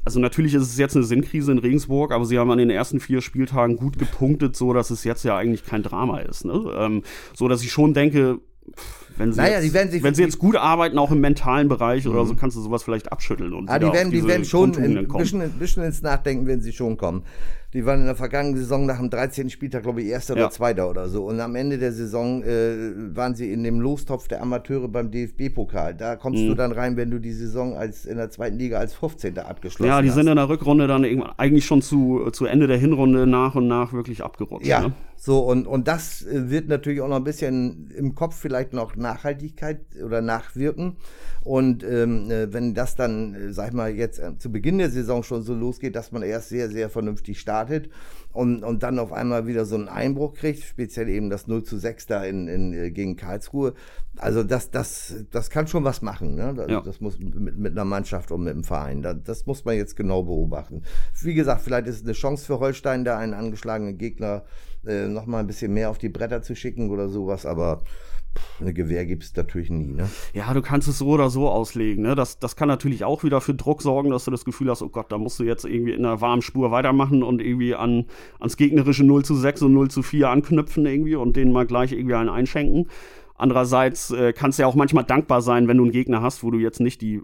also 0.03 0.19
natürlich 0.19 0.53
ist 0.53 0.63
es 0.63 0.77
jetzt 0.77 0.95
eine 0.95 1.05
Sinnkrise 1.05 1.51
in 1.51 1.59
Regensburg, 1.59 2.11
aber 2.11 2.25
sie 2.25 2.37
haben 2.37 2.51
an 2.51 2.57
den 2.57 2.69
ersten 2.69 2.99
vier 2.99 3.21
Spieltagen 3.21 3.77
gut 3.77 3.97
gepunktet, 3.97 4.55
so 4.55 4.73
dass 4.73 4.89
es 4.89 5.05
jetzt 5.05 5.23
ja 5.23 5.37
eigentlich 5.37 5.65
kein 5.65 5.81
Drama 5.81 6.19
ist. 6.19 6.43
Ne? 6.43 6.61
Ähm, 6.77 7.03
so 7.33 7.47
dass 7.47 7.63
ich 7.63 7.71
schon 7.71 7.93
denke, 7.93 8.39
wenn 9.17 9.31
sie, 9.31 9.41
naja, 9.41 9.59
jetzt, 9.59 10.03
wenn 10.03 10.13
sie 10.13 10.23
jetzt 10.23 10.39
gut 10.39 10.55
arbeiten, 10.55 10.97
auch 10.97 11.11
im 11.11 11.21
mentalen 11.21 11.69
Bereich 11.69 12.05
mhm. 12.05 12.11
oder 12.11 12.25
so, 12.25 12.35
kannst 12.35 12.57
du 12.57 12.61
sowas 12.61 12.83
vielleicht 12.83 13.11
abschütteln. 13.11 13.53
Und 13.53 13.69
ah, 13.69 13.79
die 13.79 13.91
werden, 13.91 14.11
die 14.11 14.25
werden 14.27 14.45
schon 14.45 14.75
ein 14.75 15.07
bisschen, 15.07 15.49
bisschen 15.51 15.83
ins 15.83 16.01
Nachdenken, 16.01 16.47
wenn 16.47 16.61
sie 16.61 16.73
schon 16.73 16.97
kommen. 16.97 17.23
Die 17.73 17.85
waren 17.85 18.01
in 18.01 18.05
der 18.05 18.15
vergangenen 18.15 18.57
Saison 18.57 18.85
nach 18.85 18.97
dem 18.97 19.09
13. 19.09 19.49
Spieltag, 19.49 19.83
glaube 19.83 20.01
ich, 20.01 20.09
Erster 20.09 20.35
ja. 20.35 20.43
oder 20.43 20.51
Zweiter 20.51 20.89
oder 20.89 21.07
so. 21.07 21.25
Und 21.25 21.39
am 21.39 21.55
Ende 21.55 21.77
der 21.77 21.93
Saison 21.93 22.43
äh, 22.43 22.91
waren 23.15 23.33
sie 23.33 23.51
in 23.51 23.63
dem 23.63 23.79
Lostopf 23.79 24.27
der 24.27 24.41
Amateure 24.41 24.89
beim 24.89 25.09
DFB-Pokal. 25.09 25.95
Da 25.95 26.17
kommst 26.17 26.43
mhm. 26.43 26.49
du 26.49 26.55
dann 26.55 26.73
rein, 26.73 26.97
wenn 26.97 27.09
du 27.11 27.19
die 27.19 27.31
Saison 27.31 27.75
als 27.75 28.05
in 28.05 28.17
der 28.17 28.29
zweiten 28.29 28.57
Liga 28.57 28.77
als 28.77 28.93
15. 28.93 29.37
abgeschlossen 29.39 29.89
hast. 29.89 29.97
Ja, 29.97 30.01
die 30.01 30.09
hast. 30.09 30.15
sind 30.15 30.27
in 30.27 30.35
der 30.35 30.49
Rückrunde 30.49 30.87
dann 30.87 31.05
eigentlich 31.37 31.65
schon 31.65 31.81
zu, 31.81 32.29
zu 32.31 32.45
Ende 32.45 32.67
der 32.67 32.77
Hinrunde 32.77 33.25
nach 33.25 33.55
und 33.55 33.67
nach 33.67 33.93
wirklich 33.93 34.21
abgerutscht. 34.21 34.67
Ja, 34.67 34.81
ne? 34.81 34.93
So 35.23 35.41
und, 35.41 35.67
und 35.67 35.87
das 35.87 36.25
äh, 36.25 36.49
wird 36.49 36.67
natürlich 36.67 36.99
auch 36.99 37.07
noch 37.07 37.17
ein 37.17 37.23
bisschen 37.23 37.91
im 37.91 38.15
Kopf 38.15 38.35
vielleicht 38.35 38.73
noch 38.73 38.95
Nachhaltigkeit 38.95 39.81
oder 40.03 40.19
nachwirken. 40.19 40.97
Und 41.43 41.83
ähm, 41.83 42.31
äh, 42.31 42.51
wenn 42.51 42.73
das 42.73 42.95
dann, 42.95 43.35
äh, 43.35 43.53
sag 43.53 43.67
ich 43.67 43.73
mal, 43.75 43.91
jetzt 43.91 44.19
zu 44.39 44.51
Beginn 44.51 44.79
der 44.79 44.89
Saison 44.89 45.21
schon 45.21 45.43
so 45.43 45.53
losgeht, 45.53 45.95
dass 45.95 46.11
man 46.11 46.23
erst 46.23 46.49
sehr, 46.49 46.69
sehr 46.69 46.89
vernünftig 46.89 47.39
startet 47.39 47.91
und, 48.31 48.63
und 48.63 48.81
dann 48.81 48.97
auf 48.97 49.13
einmal 49.13 49.45
wieder 49.45 49.65
so 49.65 49.75
einen 49.75 49.89
Einbruch 49.89 50.33
kriegt, 50.33 50.63
speziell 50.63 51.07
eben 51.07 51.29
das 51.29 51.45
0 51.45 51.61
zu 51.65 51.77
6 51.77 52.07
da 52.07 52.23
in, 52.23 52.47
in, 52.47 52.91
gegen 52.91 53.15
Karlsruhe. 53.15 53.75
Also 54.17 54.41
das, 54.41 54.71
das, 54.71 55.23
das 55.29 55.51
kann 55.51 55.67
schon 55.67 55.83
was 55.83 56.01
machen. 56.01 56.33
Ne? 56.33 56.55
Das, 56.55 56.67
ja. 56.67 56.81
das 56.81 56.99
muss 56.99 57.19
mit, 57.19 57.59
mit 57.59 57.73
einer 57.73 57.85
Mannschaft 57.85 58.31
und 58.31 58.43
mit 58.43 58.53
einem 58.53 58.63
Verein. 58.63 59.03
Das, 59.03 59.17
das 59.23 59.45
muss 59.45 59.65
man 59.65 59.75
jetzt 59.75 59.95
genau 59.95 60.23
beobachten. 60.23 60.81
Wie 61.21 61.35
gesagt, 61.35 61.61
vielleicht 61.61 61.85
ist 61.85 61.97
es 61.97 62.03
eine 62.03 62.13
Chance 62.13 62.43
für 62.43 62.59
Holstein, 62.59 63.05
da 63.05 63.19
einen 63.19 63.35
angeschlagenen 63.35 63.99
Gegner 63.99 64.45
äh, 64.45 64.70
nochmal 64.83 65.41
ein 65.41 65.47
bisschen 65.47 65.73
mehr 65.73 65.89
auf 65.89 65.97
die 65.97 66.09
Bretter 66.09 66.41
zu 66.41 66.55
schicken 66.55 66.89
oder 66.89 67.09
sowas, 67.09 67.45
aber 67.45 67.83
eine 68.59 68.73
Gewehr 68.73 69.05
gibt 69.05 69.23
es 69.23 69.35
natürlich 69.35 69.69
nie, 69.69 69.93
ne? 69.93 70.09
Ja, 70.33 70.53
du 70.53 70.61
kannst 70.61 70.87
es 70.87 70.99
so 70.99 71.07
oder 71.07 71.29
so 71.29 71.49
auslegen, 71.49 72.03
ne? 72.03 72.15
Das, 72.15 72.39
das 72.39 72.55
kann 72.55 72.67
natürlich 72.67 73.03
auch 73.03 73.23
wieder 73.23 73.41
für 73.41 73.53
Druck 73.53 73.81
sorgen, 73.81 74.11
dass 74.11 74.25
du 74.25 74.31
das 74.31 74.45
Gefühl 74.45 74.69
hast, 74.69 74.81
oh 74.81 74.89
Gott, 74.89 75.11
da 75.11 75.17
musst 75.17 75.39
du 75.39 75.43
jetzt 75.43 75.65
irgendwie 75.65 75.91
in 75.91 76.05
einer 76.05 76.21
warmen 76.21 76.41
Spur 76.41 76.71
weitermachen 76.71 77.23
und 77.23 77.41
irgendwie 77.41 77.75
an, 77.75 78.05
ans 78.39 78.57
gegnerische 78.57 79.03
0 79.03 79.25
zu 79.25 79.35
6 79.35 79.63
und 79.63 79.73
0 79.73 79.91
zu 79.91 80.01
4 80.01 80.29
anknüpfen 80.29 80.85
irgendwie 80.85 81.15
und 81.15 81.35
denen 81.35 81.51
mal 81.51 81.65
gleich 81.65 81.91
irgendwie 81.91 82.15
einen 82.15 82.29
einschenken. 82.29 82.87
Andererseits 83.41 84.11
äh, 84.11 84.33
kannst 84.33 84.59
du 84.59 84.61
ja 84.61 84.67
auch 84.67 84.75
manchmal 84.75 85.03
dankbar 85.03 85.41
sein, 85.41 85.67
wenn 85.67 85.75
du 85.77 85.83
einen 85.83 85.91
Gegner 85.91 86.21
hast, 86.21 86.43
wo 86.43 86.51
du 86.51 86.59
jetzt 86.59 86.79
nicht 86.79 87.01
die 87.01 87.23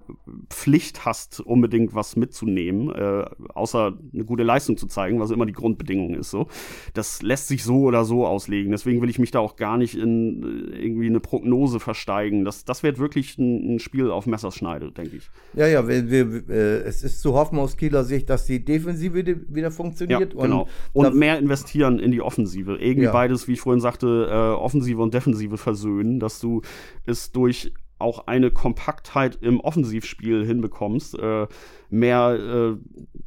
Pflicht 0.49 1.05
hast, 1.05 1.41
unbedingt 1.41 1.93
was 1.93 2.15
mitzunehmen, 2.15 2.89
äh, 2.89 3.25
außer 3.53 3.93
eine 4.15 4.25
gute 4.25 4.41
Leistung 4.41 4.77
zu 4.77 4.87
zeigen, 4.87 5.19
was 5.19 5.29
immer 5.29 5.45
die 5.45 5.53
Grundbedingung 5.53 6.15
ist. 6.15 6.31
So, 6.31 6.47
das 6.95 7.21
lässt 7.21 7.47
sich 7.47 7.63
so 7.63 7.81
oder 7.81 8.03
so 8.03 8.25
auslegen. 8.25 8.71
Deswegen 8.71 8.99
will 9.03 9.11
ich 9.11 9.19
mich 9.19 9.29
da 9.29 9.37
auch 9.37 9.57
gar 9.57 9.77
nicht 9.77 9.95
in 9.95 10.71
äh, 10.73 10.85
irgendwie 10.85 11.05
eine 11.05 11.19
Prognose 11.19 11.79
versteigen. 11.79 12.45
Das, 12.45 12.65
das 12.65 12.81
wird 12.81 12.97
wirklich 12.97 13.37
ein, 13.37 13.75
ein 13.75 13.79
Spiel 13.79 14.09
auf 14.09 14.25
Messerschneide, 14.25 14.91
denke 14.91 15.17
ich. 15.17 15.29
Ja, 15.53 15.67
ja, 15.67 15.87
wir, 15.87 16.09
wir, 16.09 16.49
äh, 16.49 16.79
es 16.79 17.03
ist 17.03 17.21
zu 17.21 17.35
hoffen 17.35 17.59
aus 17.59 17.77
Kieler 17.77 18.03
Sicht, 18.03 18.27
dass 18.31 18.47
die 18.47 18.65
Defensive 18.65 19.23
wieder 19.49 19.69
funktioniert. 19.69 20.33
Ja, 20.33 20.41
genau. 20.41 20.67
Und, 20.93 21.05
und 21.05 21.15
mehr 21.15 21.37
investieren 21.37 21.99
in 21.99 22.09
die 22.09 22.23
Offensive. 22.23 22.77
Irgendwie 22.77 23.03
ja. 23.03 23.11
beides, 23.11 23.47
wie 23.47 23.53
ich 23.53 23.61
vorhin 23.61 23.81
sagte, 23.81 24.29
äh, 24.31 24.59
Offensive 24.59 24.99
und 24.99 25.13
Defensive 25.13 25.57
versöhnen 25.57 26.06
können, 26.07 26.19
dass 26.19 26.39
du 26.39 26.61
es 27.05 27.31
durch 27.31 27.71
auch 27.99 28.27
eine 28.27 28.51
Kompaktheit 28.51 29.39
im 29.41 29.59
Offensivspiel 29.59 30.45
hinbekommst, 30.45 31.17
äh, 31.17 31.47
mehr, 31.89 32.77
äh, 32.77 32.77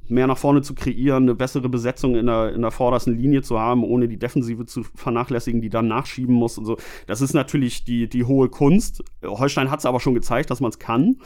mehr 0.06 0.28
nach 0.28 0.38
vorne 0.38 0.62
zu 0.62 0.76
kreieren, 0.76 1.24
eine 1.24 1.34
bessere 1.34 1.68
Besetzung 1.68 2.14
in 2.14 2.26
der, 2.26 2.54
in 2.54 2.62
der 2.62 2.70
vordersten 2.70 3.18
Linie 3.18 3.42
zu 3.42 3.58
haben, 3.58 3.82
ohne 3.82 4.06
die 4.06 4.16
Defensive 4.16 4.66
zu 4.66 4.84
vernachlässigen, 4.94 5.60
die 5.60 5.70
dann 5.70 5.88
nachschieben 5.88 6.36
muss 6.36 6.56
und 6.56 6.66
so. 6.66 6.76
Das 7.08 7.20
ist 7.20 7.34
natürlich 7.34 7.82
die, 7.82 8.08
die 8.08 8.22
hohe 8.22 8.48
Kunst. 8.48 9.02
Holstein 9.24 9.72
hat 9.72 9.80
es 9.80 9.86
aber 9.86 9.98
schon 9.98 10.14
gezeigt, 10.14 10.50
dass 10.50 10.60
man 10.60 10.70
es 10.70 10.78
kann. 10.78 11.16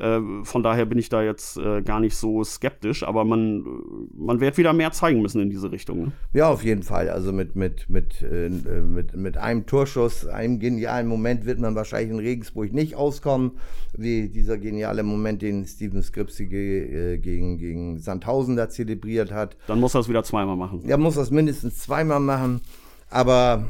Äh, 0.00 0.20
von 0.44 0.62
daher 0.62 0.86
bin 0.86 0.98
ich 0.98 1.08
da 1.08 1.22
jetzt 1.22 1.56
äh, 1.56 1.82
gar 1.82 2.00
nicht 2.00 2.16
so 2.16 2.44
skeptisch, 2.44 3.02
aber 3.02 3.24
man, 3.24 3.64
man 4.14 4.40
wird 4.40 4.56
wieder 4.56 4.72
mehr 4.72 4.92
zeigen 4.92 5.22
müssen 5.22 5.40
in 5.40 5.50
diese 5.50 5.72
Richtung. 5.72 5.98
Ne? 5.98 6.12
Ja, 6.32 6.48
auf 6.48 6.64
jeden 6.64 6.82
Fall. 6.82 7.08
Also 7.08 7.32
mit, 7.32 7.56
mit, 7.56 7.88
mit, 7.90 8.22
äh, 8.22 8.48
mit, 8.48 9.16
mit 9.16 9.36
einem 9.36 9.66
Torschuss, 9.66 10.26
einem 10.26 10.58
genialen 10.60 11.06
Moment 11.06 11.46
wird 11.46 11.58
man 11.58 11.74
wahrscheinlich 11.74 12.10
in 12.10 12.18
Regensburg 12.18 12.72
nicht 12.72 12.94
auskommen, 12.94 13.52
wie 13.96 14.28
dieser 14.28 14.58
geniale 14.58 15.02
Moment, 15.02 15.42
den 15.42 15.64
Steven 15.66 16.02
Skripsi 16.02 16.44
äh, 16.44 17.18
gegen, 17.18 17.58
gegen 17.58 17.98
Sandhausen 17.98 18.56
da 18.56 18.68
zelebriert 18.68 19.32
hat. 19.32 19.56
Dann 19.66 19.80
muss 19.80 19.94
er 19.94 20.00
es 20.00 20.08
wieder 20.08 20.22
zweimal 20.22 20.56
machen. 20.56 20.82
Er 20.86 20.98
muss 20.98 21.16
das 21.16 21.30
mindestens 21.30 21.78
zweimal 21.78 22.20
machen. 22.20 22.60
Aber 23.10 23.66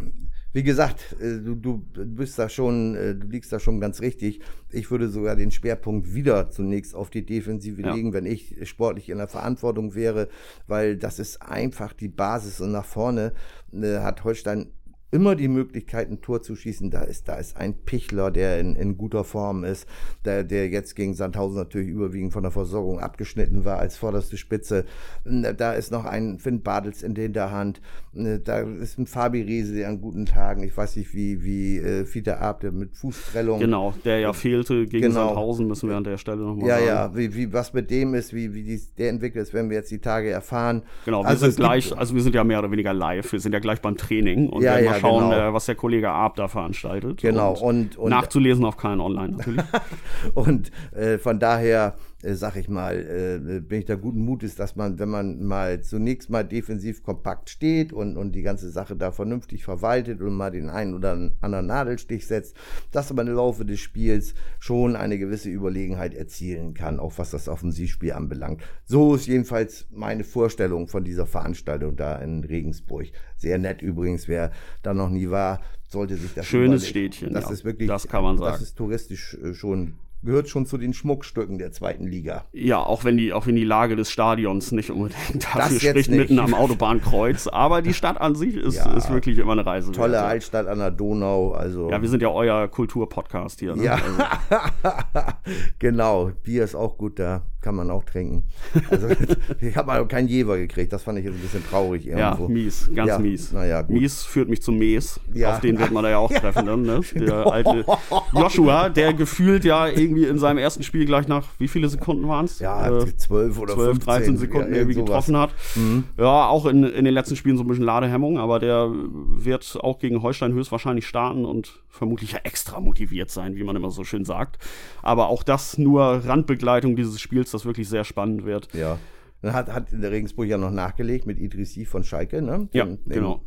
wie 0.52 0.62
gesagt, 0.62 1.16
äh, 1.20 1.38
du, 1.40 1.54
du 1.54 1.82
bist 2.06 2.38
da 2.38 2.48
schon, 2.48 2.94
äh, 2.94 3.14
du 3.14 3.26
liegst 3.26 3.52
da 3.52 3.60
schon 3.60 3.80
ganz 3.80 4.00
richtig. 4.00 4.40
Ich 4.70 4.90
würde 4.90 5.08
sogar 5.08 5.36
den 5.36 5.50
Schwerpunkt 5.50 6.14
wieder 6.14 6.50
zunächst 6.50 6.94
auf 6.94 7.10
die 7.10 7.24
Defensive 7.24 7.82
ja. 7.82 7.94
legen, 7.94 8.12
wenn 8.12 8.26
ich 8.26 8.56
sportlich 8.68 9.08
in 9.10 9.18
der 9.18 9.28
Verantwortung 9.28 9.94
wäre, 9.94 10.28
weil 10.66 10.96
das 10.96 11.18
ist 11.18 11.42
einfach 11.42 11.92
die 11.92 12.08
Basis 12.08 12.60
und 12.60 12.72
nach 12.72 12.86
vorne 12.86 13.32
äh, 13.72 13.98
hat 13.98 14.24
Holstein 14.24 14.72
immer 15.10 15.34
die 15.36 15.48
Möglichkeit, 15.48 16.10
ein 16.10 16.20
Tor 16.20 16.42
zu 16.42 16.54
schießen. 16.54 16.90
Da 16.90 17.02
ist, 17.02 17.28
da 17.28 17.36
ist 17.36 17.56
ein 17.56 17.74
Pichler, 17.74 18.30
der 18.30 18.60
in, 18.60 18.76
in 18.76 18.98
guter 18.98 19.24
Form 19.24 19.64
ist, 19.64 19.86
der, 20.24 20.44
der 20.44 20.68
jetzt 20.68 20.94
gegen 20.96 21.14
Sandhausen 21.14 21.56
natürlich 21.56 21.88
überwiegend 21.88 22.32
von 22.32 22.42
der 22.42 22.52
Versorgung 22.52 23.00
abgeschnitten 23.00 23.64
war 23.64 23.78
als 23.78 23.96
vorderste 23.96 24.36
Spitze. 24.36 24.84
Da 25.24 25.72
ist 25.72 25.90
noch 25.90 26.04
ein 26.04 26.38
Finn 26.38 26.62
Badels 26.62 27.02
in 27.02 27.14
der 27.14 27.24
Hinterhand. 27.24 27.80
Da 28.12 28.60
ist 28.60 28.98
ein 28.98 29.06
Fabi 29.06 29.42
Riese, 29.42 29.74
der 29.74 29.88
an 29.88 30.00
guten 30.00 30.26
Tagen, 30.26 30.62
ich 30.62 30.76
weiß 30.76 30.96
nicht, 30.96 31.14
wie, 31.14 31.42
wie 31.42 31.78
äh, 31.78 32.04
Fiete 32.04 32.38
Ab, 32.38 32.60
der 32.60 32.72
mit 32.72 32.96
Fußprellung. 32.96 33.60
Genau, 33.60 33.94
der 34.04 34.18
ja 34.18 34.32
fehlte 34.32 34.86
gegen 34.86 35.08
genau. 35.08 35.28
Sandhausen, 35.28 35.66
müssen 35.68 35.88
wir 35.88 35.96
an 35.96 36.04
der 36.04 36.18
Stelle 36.18 36.42
nochmal 36.42 36.68
ja, 36.68 36.74
sagen. 36.74 36.86
Ja, 36.86 36.94
ja, 37.06 37.16
wie, 37.16 37.34
wie, 37.34 37.52
was 37.52 37.72
mit 37.72 37.90
dem 37.90 38.14
ist, 38.14 38.34
wie, 38.34 38.52
wie 38.54 38.62
dies, 38.62 38.94
der 38.94 39.10
entwickelt 39.10 39.44
ist, 39.44 39.54
werden 39.54 39.70
wir 39.70 39.76
jetzt 39.76 39.90
die 39.90 40.00
Tage 40.00 40.30
erfahren. 40.30 40.82
Genau, 41.04 41.22
wir 41.22 41.28
also 41.28 41.46
sind 41.46 41.56
gleich, 41.56 41.96
also 41.96 42.14
wir 42.14 42.22
sind 42.22 42.34
ja 42.34 42.44
mehr 42.44 42.58
oder 42.58 42.70
weniger 42.70 42.92
live, 42.92 43.30
wir 43.32 43.40
sind 43.40 43.52
ja 43.52 43.60
gleich 43.60 43.80
beim 43.80 43.96
Training 43.96 44.48
und 44.48 44.62
ja, 44.62 44.78
ja, 44.78 44.97
schauen, 45.00 45.30
genau. 45.30 45.48
äh, 45.48 45.52
was 45.52 45.66
der 45.66 45.74
Kollege 45.74 46.10
Arp 46.10 46.36
da 46.36 46.48
veranstaltet. 46.48 47.20
Genau. 47.20 47.52
Und, 47.52 47.58
und, 47.58 47.96
und 47.96 48.10
nachzulesen 48.10 48.64
auf 48.64 48.76
keinen 48.76 49.00
Online 49.00 49.36
natürlich. 49.36 49.64
und 50.34 50.70
äh, 50.92 51.18
von 51.18 51.38
daher 51.38 51.94
äh, 52.22 52.34
sag 52.34 52.56
ich 52.56 52.68
mal, 52.68 52.96
äh, 52.96 53.60
bin 53.60 53.78
ich 53.78 53.84
da 53.84 53.94
guten 53.94 54.24
Mutes, 54.24 54.56
dass 54.56 54.74
man, 54.74 54.98
wenn 54.98 55.08
man 55.08 55.44
mal 55.44 55.80
zunächst 55.82 56.30
mal 56.30 56.42
defensiv 56.42 57.02
kompakt 57.04 57.48
steht 57.48 57.92
und, 57.92 58.16
und 58.16 58.32
die 58.32 58.42
ganze 58.42 58.70
Sache 58.70 58.96
da 58.96 59.12
vernünftig 59.12 59.64
verwaltet 59.64 60.20
und 60.20 60.34
mal 60.34 60.50
den 60.50 60.68
einen 60.68 60.94
oder 60.94 61.12
anderen 61.40 61.66
Nadelstich 61.66 62.26
setzt, 62.26 62.56
dass 62.90 63.12
man 63.12 63.28
im 63.28 63.34
Laufe 63.34 63.64
des 63.64 63.78
Spiels 63.78 64.34
schon 64.58 64.96
eine 64.96 65.18
gewisse 65.18 65.48
Überlegenheit 65.48 66.12
erzielen 66.12 66.74
kann, 66.74 66.98
auch 66.98 67.12
was 67.18 67.30
das 67.30 67.48
Offensivspiel 67.48 68.12
anbelangt. 68.12 68.62
So 68.84 69.14
ist 69.14 69.28
jedenfalls 69.28 69.86
meine 69.90 70.24
Vorstellung 70.24 70.88
von 70.88 71.04
dieser 71.04 71.26
Veranstaltung 71.26 71.94
da 71.94 72.16
in 72.16 72.42
Regensburg. 72.42 73.06
Sehr 73.38 73.58
nett 73.58 73.82
übrigens, 73.82 74.28
wer 74.28 74.52
da 74.82 74.92
noch 74.94 75.10
nie 75.10 75.30
war, 75.30 75.60
sollte 75.88 76.16
sich 76.16 76.34
das 76.34 76.46
Schönes 76.46 76.88
überlegen. 76.88 77.12
Städtchen. 77.12 77.34
Das 77.34 77.44
ja. 77.44 77.50
ist 77.52 77.64
wirklich, 77.64 77.88
das 77.88 78.08
kann 78.08 78.22
man 78.22 78.38
sagen. 78.38 78.52
Das 78.52 78.62
ist 78.62 78.76
touristisch 78.76 79.38
äh, 79.42 79.54
schon 79.54 79.94
gehört 80.22 80.48
schon 80.48 80.66
zu 80.66 80.78
den 80.78 80.92
Schmuckstücken 80.92 81.58
der 81.58 81.70
zweiten 81.72 82.06
Liga. 82.06 82.44
Ja, 82.52 82.78
auch 82.78 83.04
wenn 83.04 83.16
die, 83.16 83.32
auch 83.32 83.46
wenn 83.46 83.54
die 83.54 83.64
Lage 83.64 83.94
des 83.94 84.10
Stadions 84.10 84.72
nicht 84.72 84.90
unbedingt 84.90 85.44
dafür 85.54 85.78
spricht, 85.78 86.10
nicht. 86.10 86.18
mitten 86.18 86.38
am 86.38 86.54
Autobahnkreuz. 86.54 87.46
Aber 87.46 87.82
die 87.82 87.94
Stadt 87.94 88.20
an 88.20 88.34
sich 88.34 88.56
ist, 88.56 88.76
ja, 88.84 88.92
ist 88.94 89.10
wirklich 89.10 89.38
immer 89.38 89.52
eine 89.52 89.64
Reise. 89.64 89.92
Tolle 89.92 90.14
wert. 90.14 90.24
Altstadt 90.24 90.66
an 90.66 90.78
der 90.78 90.90
Donau. 90.90 91.52
Also 91.52 91.90
ja, 91.90 92.02
wir 92.02 92.08
sind 92.08 92.22
ja 92.22 92.30
euer 92.30 92.68
Kulturpodcast 92.68 93.60
hier. 93.60 93.76
Ne? 93.76 93.84
Ja, 93.84 93.94
also. 93.94 95.22
genau. 95.78 96.32
Bier 96.42 96.64
ist 96.64 96.74
auch 96.74 96.98
gut 96.98 97.18
da 97.18 97.42
kann 97.68 97.74
man 97.74 97.90
auch 97.90 98.04
trinken. 98.04 98.44
Also 98.90 99.08
ich 99.60 99.76
habe 99.76 99.88
mal 99.88 100.08
keinen 100.08 100.26
Jever 100.26 100.56
gekriegt, 100.56 100.90
das 100.90 101.02
fand 101.02 101.18
ich 101.18 101.26
jetzt 101.26 101.34
ein 101.34 101.42
bisschen 101.42 101.68
traurig 101.68 102.06
irgendwo. 102.06 102.44
Ja, 102.44 102.48
mies, 102.48 102.90
ganz 102.94 103.08
ja, 103.08 103.18
mies. 103.18 103.52
Ja, 103.52 103.84
mies 103.88 104.22
führt 104.22 104.48
mich 104.48 104.62
zum 104.62 104.78
Mees, 104.78 105.20
ja. 105.34 105.52
auf 105.52 105.60
den 105.60 105.78
wird 105.78 105.90
man 105.90 106.02
da 106.02 106.08
ja 106.08 106.16
auch 106.16 106.32
treffen 106.40 106.64
dann, 106.64 106.80
ne? 106.80 107.00
Der 107.14 107.46
alte 107.46 107.84
Joshua, 108.32 108.88
der 108.88 109.12
gefühlt 109.12 109.66
ja 109.66 109.86
irgendwie 109.86 110.24
in 110.24 110.38
seinem 110.38 110.56
ersten 110.56 110.82
Spiel 110.82 111.04
gleich 111.04 111.28
nach, 111.28 111.44
wie 111.58 111.68
viele 111.68 111.90
Sekunden 111.90 112.26
waren 112.26 112.46
es? 112.46 112.58
Ja, 112.58 112.88
äh, 113.02 113.14
12 113.14 113.58
oder 113.58 113.74
12, 113.74 113.98
13 113.98 114.36
Sekunden 114.38 114.72
irgendwie 114.72 114.94
getroffen 114.94 115.36
hat. 115.36 115.50
Mhm. 115.74 116.04
Ja, 116.16 116.48
auch 116.48 116.64
in, 116.64 116.84
in 116.84 117.04
den 117.04 117.12
letzten 117.12 117.36
Spielen 117.36 117.58
so 117.58 117.64
ein 117.64 117.66
bisschen 117.66 117.84
Ladehemmung, 117.84 118.38
aber 118.38 118.60
der 118.60 118.90
wird 118.90 119.78
auch 119.82 119.98
gegen 119.98 120.22
Holstein 120.22 120.54
höchstwahrscheinlich 120.54 121.06
starten 121.06 121.44
und 121.44 121.82
vermutlich 121.90 122.32
ja 122.32 122.38
extra 122.44 122.80
motiviert 122.80 123.30
sein, 123.30 123.56
wie 123.56 123.64
man 123.64 123.76
immer 123.76 123.90
so 123.90 124.04
schön 124.04 124.24
sagt. 124.24 124.56
Aber 125.02 125.28
auch 125.28 125.42
das 125.42 125.76
nur 125.76 126.22
Randbegleitung 126.24 126.96
dieses 126.96 127.20
Spiels, 127.20 127.50
das 127.58 127.66
wirklich 127.66 127.88
sehr 127.88 128.04
spannend 128.04 128.44
wird. 128.44 128.72
Ja. 128.74 128.98
Dann 129.42 129.52
hat, 129.52 129.72
hat 129.72 129.92
in 129.92 130.00
der 130.00 130.10
Regensburg 130.10 130.46
ja 130.46 130.58
noch 130.58 130.70
nachgelegt 130.70 131.26
mit 131.26 131.38
Idrissi 131.38 131.84
von 131.84 132.02
Schalke, 132.02 132.42
ne? 132.42 132.68
Den, 132.72 132.72
ja, 132.72 132.86
genau. 133.06 133.42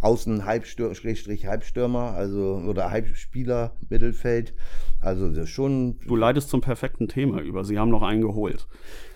Außen 0.00 0.44
Halbstürmer, 0.44 2.12
also 2.14 2.62
oder 2.66 2.90
Halbspieler, 2.90 3.72
Mittelfeld. 3.88 4.54
Also 5.00 5.28
das 5.28 5.44
ist 5.44 5.50
schon. 5.50 5.98
Du 6.06 6.14
leitest 6.16 6.50
zum 6.50 6.60
perfekten 6.60 7.08
Thema 7.08 7.40
über. 7.40 7.64
Sie 7.64 7.78
haben 7.78 7.90
noch 7.90 8.02
einen 8.02 8.22
geholt. 8.22 8.66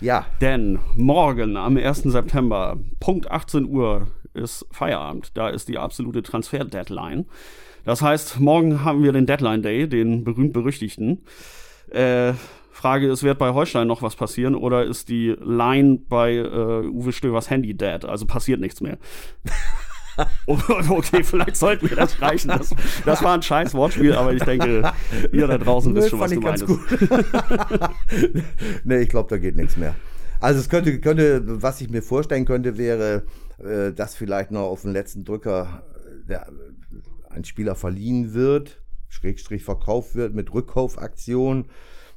Ja. 0.00 0.26
Denn 0.40 0.81
morgen 0.96 1.57
am 1.57 1.76
1. 1.76 2.02
September, 2.02 2.78
Punkt 2.98 3.31
18 3.31 3.66
Uhr, 3.66 4.09
ist 4.35 4.66
Feierabend. 4.70 5.37
Da 5.37 5.48
ist 5.48 5.68
die 5.68 5.78
absolute 5.78 6.22
Transfer-Deadline. 6.22 7.26
Das 7.85 8.02
heißt, 8.02 8.40
morgen 8.40 8.85
haben 8.85 9.02
wir 9.02 9.12
den 9.12 9.26
Deadline 9.26 9.62
Day, 9.62 9.88
den 9.88 10.24
berühmt-berüchtigten. 10.24 11.24
Äh, 11.90 12.33
Frage 12.73 13.11
ist, 13.11 13.23
wird 13.23 13.39
bei 13.39 13.53
Holstein 13.53 13.87
noch 13.87 14.03
was 14.03 14.17
passieren 14.17 14.55
oder 14.55 14.85
ist 14.85 15.11
die 15.11 15.37
Line 15.41 16.01
bei 16.09 16.37
äh, 16.37 16.89
Uwe 16.89 17.13
Stövers 17.13 17.51
Handy 17.51 17.75
dead? 17.75 18.07
Also 18.07 18.27
passiert 18.27 18.61
nichts 18.61 18.81
mehr. 18.81 18.97
okay, 20.47 21.23
vielleicht 21.23 21.57
sollten 21.57 21.89
wir 21.89 21.97
das 21.97 22.21
reichen. 22.21 22.49
Das, 22.49 22.75
das, 23.05 23.23
war 23.23 23.35
ein 23.35 23.43
scheiß 23.43 23.75
Wortspiel, 23.75 24.15
aber 24.15 24.33
ich 24.33 24.43
denke, 24.43 24.91
ihr 25.33 25.47
da 25.47 25.59
draußen 25.59 25.95
wisst 25.95 26.11
schon, 26.11 26.21
was 26.21 26.33
du 26.33 26.41
meinst. 26.41 26.67
nee, 28.85 28.99
ich 28.99 29.09
glaube, 29.11 29.29
da 29.29 29.39
geht 29.39 29.57
nichts 29.57 29.77
mehr. 29.77 29.95
Also 30.41 30.59
es 30.59 30.69
könnte, 30.69 30.99
könnte, 30.99 31.63
was 31.63 31.81
ich 31.81 31.91
mir 31.91 32.03
vorstellen 32.03 32.47
könnte, 32.47 32.79
wäre, 32.79 33.25
äh, 33.59 33.93
dass 33.93 34.15
vielleicht 34.15 34.51
noch 34.51 34.63
auf 34.63 34.83
den 34.83 34.93
letzten 34.93 35.25
Drücker 35.25 35.85
äh, 35.95 36.29
der, 36.29 36.49
ein 37.31 37.45
Spieler 37.45 37.75
verliehen 37.75 38.35
wird, 38.35 38.83
Schrägstrich 39.09 39.63
verkauft 39.63 40.15
wird 40.15 40.35
mit 40.35 40.53
Rückkaufaktion 40.53 41.67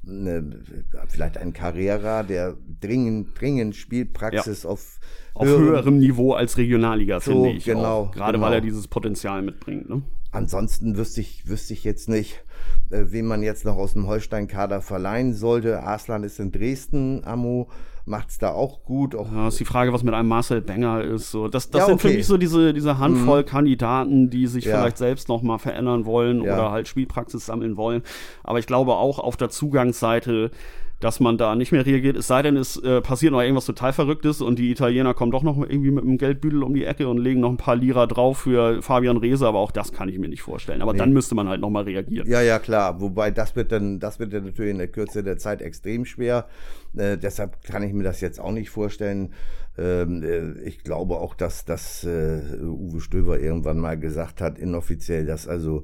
eine, 0.07 0.61
vielleicht 1.07 1.37
ein 1.37 1.53
Carrera, 1.53 2.23
der 2.23 2.55
dringend, 2.81 3.39
dringend 3.39 3.75
Spielpraxis 3.75 4.63
ja. 4.63 4.69
auf, 4.69 4.99
auf 5.33 5.47
höherem, 5.47 5.65
höherem 5.65 5.97
Niveau 5.99 6.33
als 6.33 6.57
Regionalliga, 6.57 7.19
so, 7.19 7.31
finde 7.31 7.57
ich. 7.57 7.65
Genau. 7.65 8.11
Gerade 8.13 8.33
genau. 8.33 8.47
weil 8.47 8.53
er 8.53 8.61
dieses 8.61 8.87
Potenzial 8.87 9.41
mitbringt. 9.41 9.89
Ne? 9.89 10.03
Ansonsten 10.31 10.97
wüsste 10.97 11.21
ich, 11.21 11.47
wüsste 11.47 11.73
ich 11.73 11.83
jetzt 11.83 12.09
nicht, 12.09 12.43
äh, 12.89 13.05
wen 13.07 13.25
man 13.25 13.41
jetzt 13.41 13.65
noch 13.65 13.77
aus 13.77 13.93
dem 13.93 14.07
Holstein-Kader 14.07 14.81
verleihen 14.81 15.33
sollte. 15.33 15.83
Arslan 15.83 16.23
ist 16.23 16.39
in 16.39 16.51
Dresden, 16.51 17.23
Amo 17.23 17.69
macht 18.05 18.29
es 18.29 18.37
da 18.37 18.51
auch 18.51 18.83
gut. 18.83 19.15
Auch 19.15 19.31
ja, 19.31 19.47
ist 19.47 19.59
die 19.59 19.65
Frage, 19.65 19.91
was 19.91 20.03
mit 20.03 20.13
einem 20.13 20.29
Marcel 20.29 20.61
Benger 20.61 21.01
ist. 21.01 21.31
So, 21.31 21.47
das 21.47 21.69
das 21.69 21.79
ja, 21.79 21.85
sind 21.87 21.95
okay. 21.95 22.09
für 22.09 22.13
mich 22.15 22.27
so 22.27 22.37
diese, 22.37 22.73
diese 22.73 22.97
Handvoll 22.99 23.41
mhm. 23.41 23.45
Kandidaten, 23.45 24.29
die 24.29 24.47
sich 24.47 24.65
ja. 24.65 24.77
vielleicht 24.77 24.97
selbst 24.97 25.27
noch 25.27 25.41
mal 25.41 25.57
verändern 25.57 26.05
wollen 26.05 26.41
oder 26.41 26.71
halt 26.71 26.87
Spielpraxis 26.87 27.45
sammeln 27.45 27.77
wollen. 27.77 28.03
Aber 28.43 28.59
ich 28.59 28.67
glaube 28.67 28.93
auch 28.93 29.19
auf 29.19 29.37
der 29.37 29.49
Zugangsseite 29.49 30.51
dass 30.99 31.19
man 31.19 31.37
da 31.37 31.55
nicht 31.55 31.71
mehr 31.71 31.85
reagiert. 31.85 32.15
Es 32.15 32.27
sei 32.27 32.41
denn, 32.41 32.57
es 32.57 32.77
äh, 32.77 33.01
passiert 33.01 33.31
noch 33.33 33.41
irgendwas 33.41 33.65
total 33.65 33.93
Verrücktes 33.93 34.41
und 34.41 34.57
die 34.57 34.71
Italiener 34.71 35.13
kommen 35.13 35.31
doch 35.31 35.43
noch 35.43 35.57
irgendwie 35.57 35.91
mit 35.91 36.03
einem 36.03 36.17
Geldbüdel 36.17 36.63
um 36.63 36.73
die 36.73 36.85
Ecke 36.85 37.07
und 37.07 37.17
legen 37.17 37.41
noch 37.41 37.49
ein 37.49 37.57
paar 37.57 37.75
Lira 37.75 38.07
drauf 38.07 38.39
für 38.39 38.81
Fabian 38.81 39.17
Reese, 39.17 39.45
aber 39.45 39.59
auch 39.59 39.71
das 39.71 39.91
kann 39.91 40.09
ich 40.09 40.17
mir 40.17 40.29
nicht 40.29 40.41
vorstellen. 40.41 40.81
Aber 40.81 40.93
nee. 40.93 40.99
dann 40.99 41.11
müsste 41.11 41.35
man 41.35 41.49
halt 41.49 41.61
noch 41.61 41.69
mal 41.69 41.83
reagieren. 41.83 42.27
Ja, 42.27 42.41
ja, 42.41 42.59
klar. 42.59 43.01
Wobei 43.01 43.31
das 43.31 43.55
wird 43.55 43.71
dann, 43.71 43.99
das 43.99 44.19
wird 44.19 44.33
dann 44.33 44.45
natürlich 44.45 44.71
in 44.71 44.77
der 44.77 44.87
Kürze 44.87 45.23
der 45.23 45.37
Zeit 45.37 45.61
extrem 45.61 46.05
schwer. 46.05 46.47
Äh, 46.95 47.17
deshalb 47.17 47.61
kann 47.63 47.83
ich 47.83 47.93
mir 47.93 48.03
das 48.03 48.21
jetzt 48.21 48.39
auch 48.39 48.51
nicht 48.51 48.69
vorstellen. 48.69 49.33
Ähm, 49.77 50.23
äh, 50.23 50.67
ich 50.67 50.83
glaube 50.83 51.17
auch, 51.17 51.35
dass, 51.35 51.65
dass 51.65 52.05
äh, 52.05 52.39
Uwe 52.61 53.01
Stöber 53.01 53.39
irgendwann 53.39 53.79
mal 53.79 53.99
gesagt 53.99 54.39
hat, 54.39 54.57
inoffiziell, 54.57 55.25
dass 55.25 55.47
also 55.47 55.83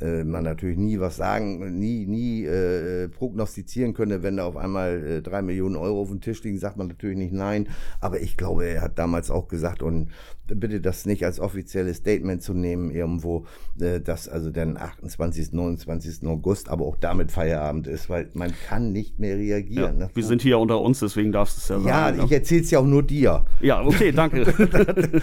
äh, 0.00 0.24
man 0.24 0.44
natürlich 0.44 0.78
nie 0.78 1.00
was 1.00 1.16
sagen, 1.16 1.78
nie, 1.78 2.06
nie 2.06 2.44
äh, 2.44 3.08
prognostizieren 3.08 3.94
könne, 3.94 4.22
wenn 4.22 4.36
da 4.36 4.44
auf 4.44 4.56
einmal 4.56 5.04
äh, 5.04 5.22
drei 5.22 5.42
Millionen 5.42 5.76
Euro 5.76 6.02
auf 6.02 6.08
dem 6.08 6.20
Tisch 6.20 6.42
liegen, 6.42 6.58
sagt 6.58 6.76
man 6.76 6.88
natürlich 6.88 7.18
nicht 7.18 7.32
nein. 7.32 7.68
Aber 8.00 8.20
ich 8.20 8.36
glaube, 8.36 8.66
er 8.66 8.82
hat 8.82 8.98
damals 8.98 9.30
auch 9.30 9.48
gesagt, 9.48 9.82
und 9.82 10.10
bitte 10.54 10.80
das 10.80 11.06
nicht 11.06 11.24
als 11.24 11.40
offizielles 11.40 11.98
Statement 11.98 12.42
zu 12.42 12.54
nehmen, 12.54 12.90
irgendwo, 12.90 13.46
äh, 13.80 14.00
dass 14.00 14.28
also 14.28 14.50
dann 14.50 14.76
28., 14.76 15.52
29. 15.52 16.26
August, 16.26 16.68
aber 16.68 16.86
auch 16.86 16.96
damit 16.96 17.32
Feierabend 17.32 17.86
ist, 17.86 18.08
weil 18.08 18.28
man 18.34 18.52
kann 18.66 18.92
nicht 18.92 19.18
mehr 19.18 19.36
reagieren. 19.36 19.98
Ja, 19.98 20.06
ne? 20.06 20.10
Wir 20.14 20.24
sind 20.24 20.42
hier 20.42 20.58
unter 20.58 20.80
uns, 20.80 21.00
deswegen 21.00 21.32
darfst 21.32 21.56
du 21.56 21.60
es 21.60 21.68
ja 21.68 21.80
sagen. 21.80 22.18
Ja, 22.18 22.24
ich 22.24 22.32
erzähle 22.32 22.62
es 22.62 22.70
ja 22.70 22.78
auch 22.78 22.86
nur 22.86 23.02
dir. 23.02 23.44
Ja, 23.60 23.82
okay, 23.82 24.12
danke. 24.12 24.46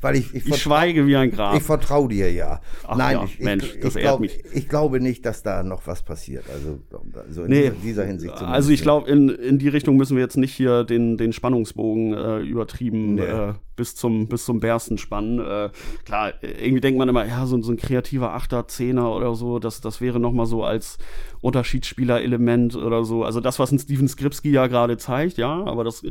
weil 0.00 0.16
ich, 0.16 0.34
ich, 0.34 0.46
ich 0.46 0.56
schweige 0.56 1.06
wie 1.06 1.16
ein 1.16 1.30
Grab. 1.30 1.56
Ich 1.56 1.62
vertraue 1.62 2.08
dir 2.08 2.32
ja. 2.32 2.60
Ach, 2.86 2.96
Nein, 2.96 3.16
ja, 3.16 3.24
ich, 3.24 3.40
Mensch, 3.40 3.74
ich, 3.74 3.80
das 3.80 3.96
ich, 3.96 4.02
glaub, 4.02 4.20
mich. 4.20 4.42
ich 4.52 4.68
glaube 4.68 5.00
nicht, 5.00 5.24
dass 5.26 5.42
da 5.42 5.62
noch 5.62 5.86
was 5.86 6.02
passiert. 6.02 6.44
Also, 6.52 6.80
also 7.26 7.44
in 7.44 7.50
nee, 7.50 7.72
dieser 7.82 8.04
Hinsicht. 8.04 8.34
Also 8.42 8.70
ich 8.70 8.82
glaube, 8.82 9.10
in, 9.10 9.28
in 9.28 9.58
die 9.58 9.68
Richtung 9.68 9.96
müssen 9.96 10.16
wir 10.16 10.22
jetzt 10.22 10.36
nicht 10.36 10.54
hier 10.54 10.84
den, 10.84 11.16
den 11.16 11.32
Spannungsbogen 11.32 12.14
äh, 12.14 12.38
übertrieben 12.40 13.14
nee. 13.14 13.22
äh, 13.22 13.54
bis 13.78 13.94
zum, 13.94 14.26
bis 14.26 14.44
zum 14.44 14.60
Bersten 14.60 14.98
spannen. 14.98 15.38
Äh, 15.38 15.70
klar, 16.04 16.34
irgendwie 16.42 16.80
denkt 16.80 16.98
man 16.98 17.08
immer, 17.08 17.24
ja, 17.24 17.46
so, 17.46 17.62
so 17.62 17.72
ein 17.72 17.78
kreativer 17.78 18.34
Achter, 18.34 18.66
Zehner 18.66 19.14
oder 19.14 19.34
so, 19.34 19.58
das, 19.58 19.80
das 19.80 20.00
wäre 20.00 20.20
nochmal 20.20 20.46
so 20.46 20.64
als 20.64 20.98
Unterschiedsspieler-Element 21.40 22.74
oder 22.74 23.04
so. 23.04 23.24
Also 23.24 23.40
das, 23.40 23.58
was 23.58 23.70
ein 23.70 23.78
Steven 23.78 24.08
Skripski 24.08 24.50
ja 24.50 24.66
gerade 24.66 24.98
zeigt, 24.98 25.38
ja, 25.38 25.64
aber 25.64 25.84
das 25.84 26.02
äh, 26.02 26.10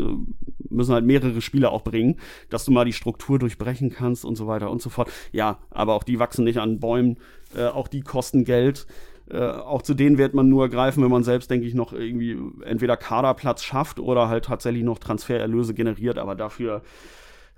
müssen 0.69 0.93
halt 0.93 1.06
mehrere 1.06 1.41
Spieler 1.41 1.71
auch 1.71 1.84
bringen, 1.84 2.15
dass 2.49 2.63
du 2.63 2.71
mal 2.71 2.86
die 2.86 2.93
Struktur 2.93 3.38
durchbrechen 3.38 3.91
kannst 3.91 4.23
und 4.23 4.38
so 4.38 4.47
weiter 4.47 4.71
und 4.71 4.82
so 4.82 4.89
fort. 4.89 5.12
Ja, 5.34 5.60
aber 5.69 5.93
auch 5.93 6.03
die 6.03 6.19
wachsen 6.19 6.45
nicht 6.45 6.60
an 6.60 6.80
Bäumen, 6.80 7.17
äh, 7.56 7.65
auch 7.65 7.89
die 7.89 8.01
kosten 8.01 8.45
Geld. 8.45 8.88
Äh, 9.30 9.39
auch 9.39 9.82
zu 9.82 9.93
denen 9.93 10.17
wird 10.17 10.34
man 10.34 10.47
nur 10.47 10.69
greifen, 10.69 11.03
wenn 11.03 11.12
man 11.12 11.23
selbst, 11.23 11.51
denke 11.51 11.67
ich, 11.67 11.73
noch 11.73 11.91
irgendwie 11.91 12.38
entweder 12.63 12.95
Kaderplatz 12.95 13.62
schafft 13.63 13.99
oder 13.99 14.30
halt 14.30 14.45
tatsächlich 14.45 14.84
noch 14.84 14.99
Transfererlöse 14.99 15.73
generiert. 15.73 16.17
Aber 16.17 16.36
dafür 16.36 16.82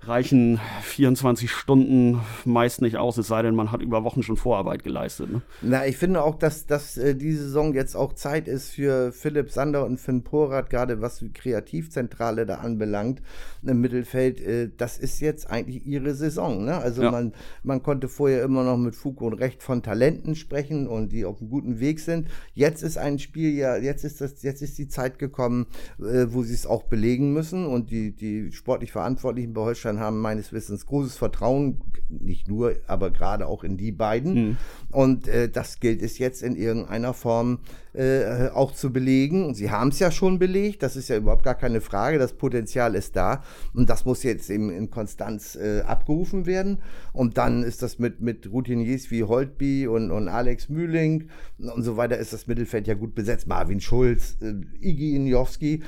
reichen 0.02 0.58
24 0.82 1.50
Stunden 1.50 2.20
meist 2.46 2.80
nicht 2.80 2.96
aus, 2.96 3.18
es 3.18 3.28
sei 3.28 3.42
denn, 3.42 3.54
man 3.54 3.70
hat 3.70 3.82
über 3.82 4.02
Wochen 4.02 4.22
schon 4.22 4.36
Vorarbeit 4.36 4.82
geleistet. 4.82 5.30
Ne? 5.30 5.42
Na, 5.60 5.86
ich 5.86 5.98
finde 5.98 6.22
auch, 6.22 6.36
dass, 6.36 6.66
dass 6.66 6.96
äh, 6.96 7.14
diese 7.14 7.44
Saison 7.44 7.74
jetzt 7.74 7.94
auch 7.94 8.14
Zeit 8.14 8.48
ist 8.48 8.70
für 8.70 9.12
Philipp 9.12 9.50
Sander 9.50 9.84
und 9.84 9.98
Finn 10.00 10.24
Porat, 10.24 10.70
gerade 10.70 11.02
was 11.02 11.18
die 11.18 11.32
Kreativzentrale 11.32 12.46
da 12.46 12.56
anbelangt 12.56 13.20
im 13.62 13.80
Mittelfeld. 13.82 14.40
Äh, 14.40 14.70
das 14.74 14.98
ist 14.98 15.20
jetzt 15.20 15.50
eigentlich 15.50 15.86
ihre 15.86 16.14
Saison. 16.14 16.64
Ne? 16.64 16.78
Also 16.78 17.02
ja. 17.02 17.10
man, 17.10 17.34
man 17.62 17.82
konnte 17.82 18.08
vorher 18.08 18.42
immer 18.42 18.64
noch 18.64 18.78
mit 18.78 18.94
Fug 18.94 19.20
und 19.20 19.34
Recht 19.34 19.62
von 19.62 19.82
Talenten 19.82 20.34
sprechen 20.34 20.86
und 20.86 21.12
die 21.12 21.26
auf 21.26 21.40
einem 21.40 21.50
guten 21.50 21.78
Weg 21.78 22.00
sind. 22.00 22.28
Jetzt 22.54 22.82
ist 22.82 22.96
ein 22.96 23.18
Spiel 23.18 23.50
ja, 23.50 23.76
jetzt 23.76 24.04
ist 24.04 24.22
das, 24.22 24.42
jetzt 24.42 24.62
ist 24.62 24.78
die 24.78 24.88
Zeit 24.88 25.18
gekommen, 25.18 25.66
äh, 25.98 26.26
wo 26.28 26.42
sie 26.42 26.54
es 26.54 26.66
auch 26.66 26.84
belegen 26.84 27.34
müssen 27.34 27.66
und 27.66 27.90
die, 27.90 28.12
die 28.12 28.50
sportlich 28.52 28.92
Verantwortlichen 28.92 29.52
bei 29.52 29.60
Holstein 29.60 29.89
Deutschland 29.90 30.00
haben 30.00 30.20
meines 30.20 30.52
Wissens 30.52 30.86
großes 30.86 31.16
Vertrauen, 31.16 31.80
nicht 32.08 32.48
nur, 32.48 32.74
aber 32.86 33.10
gerade 33.10 33.46
auch 33.46 33.64
in 33.64 33.76
die 33.76 33.92
beiden. 33.92 34.34
Mhm. 34.34 34.56
Und 34.90 35.28
äh, 35.28 35.48
das 35.48 35.80
gilt 35.80 36.02
es 36.02 36.18
jetzt 36.18 36.42
in 36.42 36.56
irgendeiner 36.56 37.12
Form 37.12 37.58
äh, 37.92 38.48
auch 38.48 38.72
zu 38.72 38.92
belegen. 38.92 39.54
Sie 39.54 39.70
haben 39.70 39.88
es 39.88 39.98
ja 39.98 40.10
schon 40.10 40.38
belegt, 40.38 40.82
das 40.82 40.96
ist 40.96 41.08
ja 41.08 41.16
überhaupt 41.16 41.44
gar 41.44 41.54
keine 41.54 41.80
Frage, 41.80 42.18
das 42.18 42.34
Potenzial 42.34 42.94
ist 42.94 43.16
da 43.16 43.42
und 43.74 43.90
das 43.90 44.04
muss 44.04 44.22
jetzt 44.22 44.48
eben 44.50 44.70
in 44.70 44.90
Konstanz 44.90 45.56
äh, 45.56 45.80
abgerufen 45.80 46.46
werden. 46.46 46.78
Und 47.12 47.36
dann 47.36 47.62
ist 47.62 47.82
das 47.82 47.98
mit, 47.98 48.20
mit 48.20 48.50
Routiniers 48.50 49.10
wie 49.10 49.24
Holtby 49.24 49.88
und, 49.88 50.10
und 50.10 50.28
Alex 50.28 50.68
Mühling 50.68 51.28
und 51.58 51.82
so 51.82 51.96
weiter, 51.96 52.18
ist 52.18 52.32
das 52.32 52.46
Mittelfeld 52.46 52.86
ja 52.86 52.94
gut 52.94 53.14
besetzt. 53.14 53.46
Marvin 53.46 53.80
Schulz, 53.80 54.36
äh, 54.40 54.54
Iggy 54.80 55.16
Injowski, 55.16 55.82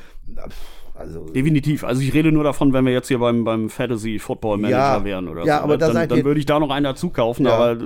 also, 1.02 1.24
Definitiv. 1.24 1.82
Also 1.82 2.00
ich 2.00 2.14
rede 2.14 2.30
nur 2.30 2.44
davon, 2.44 2.72
wenn 2.72 2.84
wir 2.84 2.92
jetzt 2.92 3.08
hier 3.08 3.18
beim, 3.18 3.42
beim 3.42 3.68
Fantasy 3.68 4.20
Football 4.20 4.58
Manager 4.58 4.78
ja, 4.78 5.04
wären 5.04 5.28
oder 5.28 5.44
ja, 5.44 5.58
so. 5.58 5.64
Aber 5.64 5.76
dann, 5.76 6.08
dann 6.08 6.24
würde 6.24 6.38
ich 6.38 6.46
da 6.46 6.60
noch 6.60 6.70
einen 6.70 6.84
dazu 6.84 7.10
kaufen, 7.10 7.46
ja. 7.46 7.54
aber, 7.54 7.82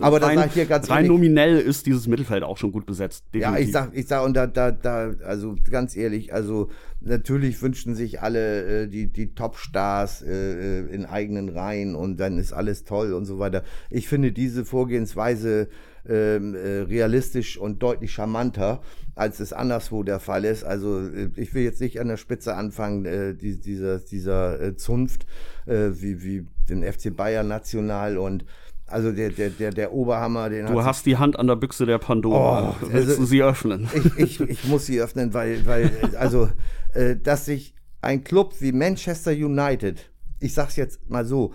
aber 0.00 0.22
rein, 0.22 0.36
da 0.36 0.46
ich 0.46 0.68
ganz 0.68 0.88
rein 0.88 1.04
ehrlich, 1.04 1.10
nominell 1.10 1.58
ist 1.58 1.84
dieses 1.84 2.06
Mittelfeld 2.06 2.42
auch 2.42 2.56
schon 2.56 2.72
gut 2.72 2.86
besetzt. 2.86 3.24
Definitiv. 3.34 3.58
Ja, 3.58 3.62
ich 3.62 3.72
sag, 3.72 3.90
ich 3.94 4.06
sag, 4.06 4.24
und 4.24 4.34
da, 4.34 4.46
da, 4.46 4.70
da, 4.70 5.10
also 5.26 5.54
ganz 5.70 5.96
ehrlich, 5.96 6.32
also 6.32 6.70
natürlich 7.00 7.60
wünschen 7.60 7.94
sich 7.94 8.22
alle 8.22 8.84
äh, 8.84 8.88
die, 8.88 9.08
die 9.08 9.34
Top-Stars 9.34 10.22
äh, 10.22 10.80
äh, 10.80 10.94
in 10.94 11.04
eigenen 11.04 11.50
Reihen 11.50 11.94
und 11.94 12.16
dann 12.18 12.38
ist 12.38 12.54
alles 12.54 12.84
toll 12.84 13.12
und 13.12 13.26
so 13.26 13.38
weiter. 13.38 13.64
Ich 13.90 14.08
finde 14.08 14.32
diese 14.32 14.64
Vorgehensweise 14.64 15.68
ähm, 16.08 16.54
äh, 16.54 16.82
realistisch 16.82 17.58
und 17.58 17.82
deutlich 17.82 18.12
charmanter, 18.12 18.80
als 19.16 19.40
es 19.40 19.52
anderswo 19.52 20.02
der 20.02 20.20
Fall 20.20 20.44
ist. 20.44 20.62
Also 20.62 21.00
äh, 21.00 21.30
ich 21.36 21.52
will 21.54 21.64
jetzt 21.64 21.80
nicht 21.80 21.98
an 21.98 22.06
der 22.08 22.18
Spitze 22.18 22.54
anfangen, 22.54 23.04
äh, 23.06 23.34
die, 23.34 23.58
dieser, 23.58 23.98
dieser 23.98 24.60
äh, 24.60 24.76
Zunft, 24.76 25.26
äh, 25.64 25.90
wie, 25.94 26.22
wie 26.22 26.46
den 26.68 26.84
FC 26.84 27.16
Bayern 27.16 27.48
National 27.48 28.18
und 28.18 28.44
also 28.86 29.10
der, 29.10 29.30
der, 29.30 29.50
der, 29.50 29.72
der 29.72 29.92
Oberhammer, 29.92 30.48
den 30.48 30.66
Du 30.66 30.84
hast 30.84 31.06
die 31.06 31.16
Hand 31.16 31.36
an 31.38 31.48
der 31.48 31.56
Büchse 31.56 31.86
der 31.86 31.98
Pandora. 31.98 32.76
Oh, 32.80 32.86
Willst 32.88 33.08
also, 33.08 33.22
du 33.22 33.26
sie 33.26 33.42
öffnen? 33.42 33.88
Ich, 34.16 34.40
ich, 34.40 34.40
ich 34.40 34.64
muss 34.64 34.86
sie 34.86 35.00
öffnen, 35.00 35.34
weil, 35.34 35.66
weil 35.66 35.90
also, 36.18 36.48
äh, 36.92 37.16
dass 37.16 37.46
sich 37.46 37.74
ein 38.00 38.22
Club 38.22 38.54
wie 38.60 38.70
Manchester 38.70 39.32
United, 39.32 40.12
ich 40.38 40.54
sag's 40.54 40.76
jetzt 40.76 41.10
mal 41.10 41.24
so, 41.24 41.52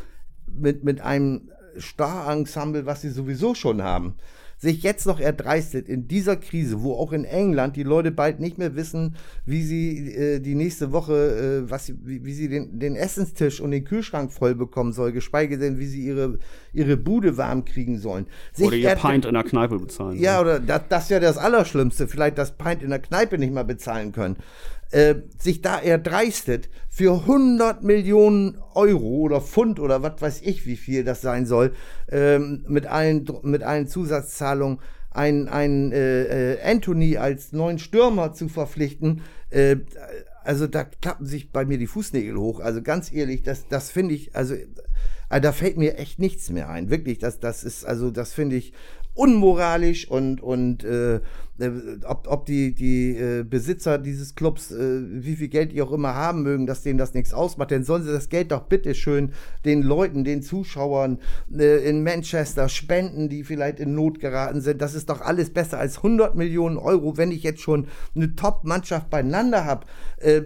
mit, 0.48 0.84
mit 0.84 1.00
einem 1.00 1.52
Star-Ensemble, 1.80 2.86
was 2.86 3.02
sie 3.02 3.12
sowieso 3.12 3.56
schon 3.56 3.82
haben, 3.82 4.16
sich 4.62 4.84
jetzt 4.84 5.08
noch 5.08 5.20
erdreistet 5.20 5.90
in 5.90 6.08
dieser 6.08 6.36
Krise, 6.36 6.84
wo 6.84 6.94
auch 6.94 7.14
in 7.14 7.26
England 7.26 7.76
die 7.76 7.84
Leute 7.84 8.12
bald 8.12 8.40
nicht 8.40 8.60
mehr 8.60 8.76
wissen, 8.76 9.16
wie 9.44 9.64
sie 9.64 10.14
äh, 10.14 10.40
die 10.40 10.54
nächste 10.54 10.92
Woche, 10.92 11.64
äh, 11.66 11.70
was 11.70 11.92
wie, 12.06 12.24
wie, 12.24 12.34
sie 12.34 12.48
den, 12.48 12.78
den 12.78 12.96
Essenstisch 12.96 13.60
und 13.60 13.72
den 13.72 13.86
Kühlschrank 13.86 14.32
voll 14.32 14.54
bekommen 14.54 14.94
soll, 14.94 15.14
geschweige 15.14 15.58
denn, 15.58 15.80
wie 15.80 15.88
sie 15.88 16.06
ihre, 16.06 16.38
ihre 16.74 16.96
Bude 16.96 17.38
warm 17.38 17.66
kriegen 17.66 17.98
sollen. 17.98 18.28
Sich 18.54 18.68
oder 18.68 18.76
ihr 18.76 18.96
Pint 18.96 19.26
in 19.26 19.34
der 19.34 19.44
Kneipe 19.44 19.80
bezahlen. 19.80 20.20
Ja, 20.20 20.40
oder 20.40 20.60
das, 20.60 20.84
das 20.90 21.04
ist 21.06 21.10
ja 21.10 21.20
das 21.20 21.40
Allerschlimmste, 21.40 22.08
vielleicht 22.08 22.38
das 22.38 22.52
Pint 22.52 22.84
in 22.84 22.92
der 22.92 23.00
Kneipe 23.00 23.40
nicht 23.40 23.54
mal 23.54 23.66
bezahlen 23.66 24.12
können. 24.12 24.36
Äh, 24.92 25.16
sich 25.40 25.62
da 25.62 25.80
erdreistet, 25.80 26.70
für 26.90 27.22
100 27.22 27.82
Millionen 27.82 28.58
Euro 28.74 29.22
oder 29.22 29.40
Pfund 29.40 29.80
oder 29.80 30.04
was 30.04 30.22
weiß 30.22 30.42
ich, 30.42 30.66
wie 30.66 30.76
viel 30.76 31.06
das 31.06 31.22
sein 31.22 31.46
soll, 31.46 31.74
ähm, 32.10 32.66
mit, 32.68 32.88
allen, 32.88 33.26
mit 33.44 33.64
allen 33.64 33.88
Zusatzzahlungen, 33.88 34.80
einen, 35.10 35.48
einen 35.48 35.94
äh, 35.94 36.56
äh, 36.56 36.62
Anthony 36.62 37.16
als 37.16 37.54
neuen 37.54 37.80
Stürmer 37.80 38.34
zu 38.34 38.50
verpflichten, 38.50 39.22
äh, 39.50 39.78
also 40.44 40.68
da 40.68 40.84
klappen 40.84 41.26
sich 41.26 41.52
bei 41.52 41.64
mir 41.64 41.78
die 41.78 41.88
Fußnägel 41.88 42.36
hoch. 42.36 42.60
Also 42.60 42.82
ganz 42.82 43.14
ehrlich, 43.14 43.44
das, 43.44 43.68
das 43.70 43.92
finde 43.92 44.16
ich, 44.16 44.36
also, 44.36 44.56
also 45.30 45.42
da 45.42 45.52
fällt 45.54 45.78
mir 45.78 45.98
echt 45.98 46.20
nichts 46.20 46.50
mehr 46.50 46.70
ein. 46.70 46.90
Wirklich, 46.90 47.20
das, 47.20 47.40
das 47.40 47.64
ist, 47.64 47.86
also 47.86 48.12
das 48.12 48.34
finde 48.34 48.58
ich 48.58 48.74
unmoralisch 49.14 50.10
und, 50.10 50.42
und 50.42 50.84
äh, 50.84 51.16
äh, 51.16 51.22
ob, 52.08 52.28
ob 52.28 52.46
die, 52.46 52.74
die 52.74 53.16
äh, 53.16 53.44
Besitzer 53.44 53.98
dieses 53.98 54.36
Clubs, 54.36 54.72
äh, 54.72 55.02
wie 55.24 55.36
viel 55.36 55.48
Geld 55.48 55.72
die 55.72 55.82
auch 55.82 55.92
immer 55.92 56.16
haben 56.16 56.44
mögen, 56.44 56.66
dass 56.66 56.82
denen 56.82 56.98
das 56.98 57.14
nichts 57.14 57.34
ausmacht, 57.34 57.72
dann 57.72 57.84
sollen 57.84 58.04
sie 58.04 58.12
das 58.12 58.30
Geld 58.30 58.52
doch 58.52 58.64
bitte 58.64 58.96
schön 58.96 59.32
den 59.66 59.84
Leuten, 59.84 60.24
den 60.24 60.42
Zuschauern 60.42 61.20
äh, 61.54 61.88
in 61.88 62.04
Manchester 62.04 62.70
spenden, 62.70 63.30
die 63.30 63.44
vielleicht 63.44 63.80
in 63.80 63.94
Not 63.94 64.20
geraten 64.20 64.62
sind. 64.62 64.82
Das 64.82 64.94
ist 64.94 65.10
doch 65.10 65.22
alles 65.22 65.52
besser 65.52 65.78
als 65.78 65.98
100 65.98 66.36
Millionen 66.36 66.78
Euro, 66.78 67.18
wenn 67.18 67.32
ich 67.32 67.44
jetzt 67.44 67.62
schon 67.62 67.88
eine 68.16 68.36
Top-Mannschaft 68.36 69.10
beieinander 69.10 69.66
habe. 69.66 69.86
Äh, 70.18 70.42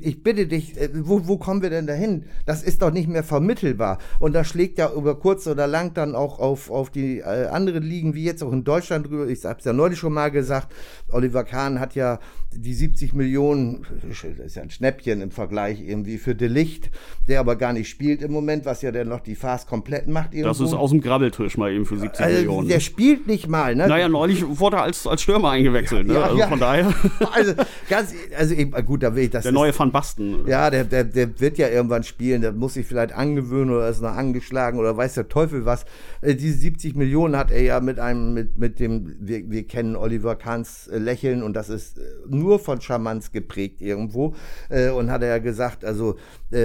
ich 0.00 0.22
bitte 0.22 0.46
dich, 0.46 0.80
äh, 0.80 0.90
wo, 0.92 1.26
wo 1.26 1.38
kommen 1.38 1.62
wir 1.62 1.70
denn 1.70 1.86
dahin? 1.86 2.24
Das 2.46 2.62
ist 2.62 2.82
doch 2.82 2.92
nicht 2.92 3.08
mehr 3.08 3.24
vermittelbar. 3.24 3.98
Und 4.18 4.34
das 4.34 4.48
schlägt 4.48 4.78
ja 4.78 4.92
über 4.92 5.18
kurz 5.18 5.46
oder 5.46 5.66
lang 5.66 5.94
dann 5.94 6.14
auch 6.14 6.38
auf, 6.38 6.70
auf 6.70 6.90
die 6.90 7.22
anderen 7.22 7.82
Ligen, 7.82 8.14
wie 8.14 8.24
jetzt 8.24 8.42
auch 8.42 8.52
in 8.52 8.64
Deutschland 8.64 9.06
drüber. 9.06 9.26
Ich 9.28 9.44
habe 9.44 9.58
es 9.58 9.64
ja 9.64 9.72
neulich 9.72 9.98
schon 9.98 10.12
mal 10.12 10.30
gesagt, 10.30 10.41
gesagt, 10.42 10.74
Oliver 11.10 11.44
Kahn 11.44 11.80
hat 11.80 11.94
ja 11.94 12.18
die 12.54 12.74
70 12.74 13.14
Millionen, 13.14 13.86
das 14.02 14.24
ist 14.46 14.56
ja 14.56 14.62
ein 14.62 14.70
Schnäppchen 14.70 15.20
im 15.20 15.30
Vergleich 15.30 15.80
irgendwie 15.80 16.18
für 16.18 16.34
Delicht, 16.34 16.90
der 17.28 17.40
aber 17.40 17.56
gar 17.56 17.72
nicht 17.72 17.88
spielt 17.88 18.22
im 18.22 18.32
Moment, 18.32 18.64
was 18.64 18.82
ja 18.82 18.92
dann 18.92 19.08
noch 19.08 19.20
die 19.20 19.34
Farce 19.34 19.66
komplett 19.66 20.08
macht. 20.08 20.34
Irgendwo. 20.34 20.48
Das 20.48 20.60
ist 20.60 20.74
aus 20.74 20.90
dem 20.90 21.00
Grabbeltisch 21.00 21.56
mal 21.56 21.72
eben 21.72 21.86
für 21.86 21.98
70 21.98 22.24
also, 22.24 22.36
Millionen. 22.36 22.68
Der 22.68 22.80
spielt 22.80 23.26
nicht 23.26 23.48
mal, 23.48 23.74
ne? 23.74 23.88
Naja, 23.88 24.08
neulich 24.08 24.44
wurde 24.46 24.76
er 24.76 24.82
als, 24.82 25.06
als 25.06 25.22
Stürmer 25.22 25.50
eingewechselt, 25.50 26.06
ne? 26.06 26.14
Ja, 26.14 26.22
also 26.24 26.38
ja. 26.38 26.48
von 26.48 26.60
daher. 26.60 26.92
Also, 27.32 27.54
ganz, 27.88 28.12
also 28.36 28.54
eben, 28.54 28.72
gut, 28.84 29.02
da 29.02 29.14
will 29.14 29.24
ich 29.24 29.30
das. 29.30 29.44
Der 29.44 29.52
neue 29.52 29.76
Van 29.78 29.90
Basten. 29.90 30.46
Ja, 30.46 30.68
der, 30.70 30.84
der, 30.84 31.04
der 31.04 31.40
wird 31.40 31.56
ja 31.56 31.68
irgendwann 31.68 32.02
spielen, 32.02 32.42
der 32.42 32.52
muss 32.52 32.74
sich 32.74 32.86
vielleicht 32.86 33.12
angewöhnen 33.12 33.70
oder 33.70 33.88
ist 33.88 34.02
noch 34.02 34.10
angeschlagen 34.10 34.78
oder 34.78 34.96
weiß 34.96 35.14
der 35.14 35.28
Teufel 35.28 35.64
was. 35.64 35.86
Äh, 36.20 36.34
diese 36.34 36.58
70 36.58 36.94
Millionen 36.94 37.36
hat 37.36 37.50
er 37.50 37.62
ja 37.62 37.80
mit 37.80 37.98
einem, 37.98 38.34
mit, 38.34 38.58
mit 38.58 38.80
dem, 38.80 39.16
wir, 39.20 39.48
wir 39.50 39.66
kennen 39.66 39.96
Oliver 39.96 40.21
Kahns 40.36 40.88
äh, 40.88 40.98
Lächeln 40.98 41.42
und 41.42 41.54
das 41.54 41.68
ist 41.68 41.98
äh, 41.98 42.02
nur 42.26 42.58
von 42.58 42.80
Charmanz 42.80 43.32
geprägt 43.32 43.80
irgendwo. 43.80 44.34
Äh, 44.68 44.90
und 44.90 45.10
hat 45.10 45.22
er 45.22 45.28
ja 45.28 45.38
gesagt, 45.38 45.84
also 45.84 46.16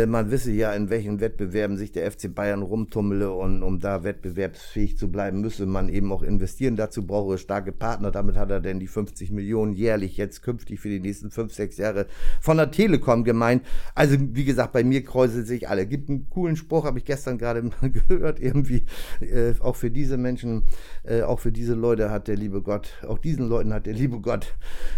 man 0.06 0.32
wisse 0.32 0.52
ja, 0.52 0.74
in 0.74 0.90
welchen 0.90 1.22
Wettbewerben 1.22 1.78
sich 1.78 1.94
der 1.94 2.12
FC 2.12 2.36
Bayern 2.36 2.62
rumtummele 2.62 3.32
und 3.32 3.64
um 3.64 3.80
da 3.80 4.04
wettbewerbsfähig 4.04 4.98
zu 4.98 5.10
bleiben, 5.10 5.40
müsse 5.40 5.66
man 5.66 5.88
eben 5.88 6.12
auch 6.12 6.24
investieren. 6.24 6.76
Dazu 6.76 7.08
brauche 7.08 7.36
er 7.36 7.38
starke 7.38 7.72
Partner. 7.72 8.12
Damit 8.12 8.36
hat 8.36 8.52
er 8.52 8.60
denn 8.60 8.82
die 8.82 8.88
50 8.88 9.32
Millionen 9.32 9.72
jährlich 9.72 10.18
jetzt 10.18 10.44
künftig 10.44 10.82
für 10.82 10.90
die 10.90 11.00
nächsten 11.00 11.32
fünf, 11.32 11.54
sechs 11.54 11.78
Jahre 11.78 12.08
von 12.42 12.58
der 12.58 12.70
Telekom 12.70 13.24
gemeint. 13.24 13.64
Also 13.96 14.18
wie 14.20 14.44
gesagt, 14.44 14.74
bei 14.74 14.84
mir 14.84 15.06
kräuseln 15.06 15.46
sich 15.46 15.70
alle. 15.70 15.86
Gibt 15.88 16.10
einen 16.10 16.30
coolen 16.30 16.58
Spruch, 16.58 16.84
habe 16.84 17.00
ich 17.00 17.06
gestern 17.06 17.38
gerade 17.38 17.62
mal 17.62 17.90
gehört, 17.90 18.42
irgendwie. 18.42 18.84
Auch 19.62 19.78
für 19.78 19.90
diese 19.90 20.18
Menschen, 20.18 20.64
auch 21.26 21.40
für 21.40 21.54
diese 21.54 21.76
Leute 21.76 22.12
hat 22.12 22.28
der 22.28 22.36
liebe 22.36 22.62
Gott, 22.62 22.90
auch 23.08 23.20
diesen 23.20 23.47
Leuten 23.48 23.74
hat 23.74 23.86
der 23.86 23.94
liebe 23.94 24.20
Gott 24.20 24.56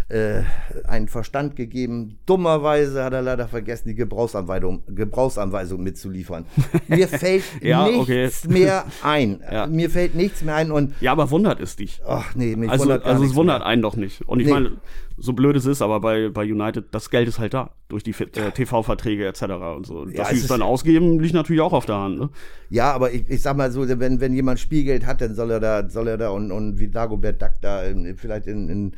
äh, 0.08 0.42
einen 0.86 1.08
Verstand 1.08 1.56
gegeben. 1.56 2.18
Dummerweise 2.26 3.04
hat 3.04 3.12
er 3.12 3.22
leider 3.22 3.48
vergessen, 3.48 3.88
die 3.88 3.94
Gebrauchsanweisung, 3.94 4.82
Gebrauchsanweisung 4.88 5.82
mitzuliefern. 5.82 6.46
Mir 6.88 7.08
fällt 7.08 7.44
ja, 7.62 7.86
nichts 7.86 8.46
okay. 8.46 8.52
mehr 8.52 8.84
ein. 9.02 9.42
Ja. 9.50 9.66
Mir 9.66 9.90
fällt 9.90 10.14
nichts 10.14 10.42
mehr 10.42 10.56
ein. 10.56 10.70
Und 10.70 10.94
ja, 11.00 11.12
aber 11.12 11.30
wundert 11.30 11.60
es 11.60 11.76
dich. 11.76 12.00
Ach 12.06 12.34
nee, 12.34 12.56
mich 12.56 12.70
also, 12.70 12.84
wundert 12.84 13.04
Also 13.04 13.24
es 13.24 13.34
wundert 13.34 13.60
mehr. 13.60 13.66
einen 13.66 13.82
doch 13.82 13.96
nicht. 13.96 14.22
Und 14.28 14.40
ich 14.40 14.46
nee. 14.46 14.52
meine, 14.52 14.72
so 15.20 15.34
blöd 15.34 15.54
es 15.54 15.66
ist, 15.66 15.82
aber 15.82 16.00
bei, 16.00 16.30
bei 16.30 16.42
United, 16.42 16.86
das 16.92 17.10
Geld 17.10 17.28
ist 17.28 17.38
halt 17.38 17.54
da. 17.54 17.70
Durch 17.88 18.02
die 18.02 18.12
äh, 18.12 18.50
TV-Verträge 18.50 19.26
etc. 19.26 19.42
und 19.76 19.86
so. 19.86 20.06
Ja, 20.08 20.18
Dass 20.18 20.30
sie 20.30 20.36
es 20.36 20.46
dann 20.46 20.62
ausgeben, 20.62 21.20
liegt 21.20 21.34
natürlich 21.34 21.60
auch 21.60 21.72
auf 21.72 21.86
der 21.86 21.96
Hand. 21.96 22.18
Ne? 22.18 22.30
Ja, 22.70 22.92
aber 22.92 23.12
ich, 23.12 23.28
ich 23.28 23.42
sag 23.42 23.56
mal 23.56 23.70
so, 23.70 23.86
wenn, 23.86 24.20
wenn 24.20 24.32
jemand 24.32 24.60
Spielgeld 24.60 25.06
hat, 25.06 25.20
dann 25.20 25.34
soll 25.34 25.50
er 25.50 25.60
da, 25.60 25.88
soll 25.88 26.08
er 26.08 26.16
da 26.16 26.30
und, 26.30 26.50
und 26.50 26.78
wie 26.78 26.88
Dagobert 26.88 27.42
Duck 27.42 27.52
da 27.60 27.82
in, 27.82 28.16
vielleicht 28.16 28.46
in, 28.46 28.68
in 28.68 28.92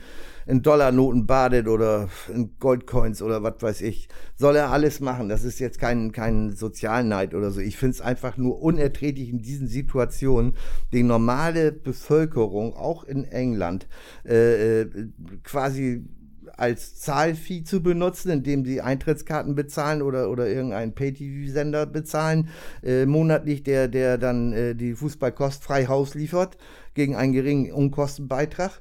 in 0.47 0.63
Dollarnoten 0.63 1.27
badet 1.27 1.69
oder 1.69 2.09
in 2.33 2.57
Goldcoins 2.59 3.23
oder 3.23 3.43
was 3.43 3.61
weiß 3.61 3.81
ich. 3.83 4.09
Soll 4.37 4.57
er 4.57 4.71
alles 4.71 5.01
machen. 5.01 5.29
Das 5.29 5.45
ist 5.45 5.59
jetzt 5.59 5.79
kein, 5.79 6.13
kein 6.13 6.53
Sozialneid 6.53 7.35
oder 7.35 7.51
so. 7.51 7.61
Ich 7.61 7.77
finde 7.77 7.95
es 7.95 8.01
einfach 8.01 8.37
nur 8.37 8.61
unerträglich 8.61 9.29
in 9.31 9.43
diesen 9.43 9.69
Situationen, 9.69 10.55
die 10.93 11.03
normale 11.03 11.73
Bevölkerung, 11.73 12.75
auch 12.75 13.05
in 13.05 13.25
England, 13.25 13.87
äh, 14.25 14.83
äh 14.83 15.09
quasi 15.43 16.05
als 16.57 17.01
Zahlvieh 17.01 17.65
zu 17.65 17.83
benutzen, 17.83 18.31
indem 18.31 18.65
sie 18.65 18.81
Eintrittskarten 18.81 19.55
bezahlen 19.55 20.03
oder, 20.03 20.31
oder 20.31 20.49
irgendeinen 20.49 20.95
Pay-TV-Sender 20.95 21.87
bezahlen, 21.87 22.49
äh, 22.83 23.07
monatlich, 23.07 23.63
der, 23.63 23.89
der 23.89 24.19
dann 24.19 24.53
äh, 24.53 24.75
die 24.75 24.95
Fußballkost 24.95 25.65
frei 25.65 25.87
Haus 25.87 26.15
liefert, 26.15 26.57
gegen 26.95 27.17
einen 27.17 27.33
geringen 27.33 27.73
Unkostenbeitrag 27.73 28.81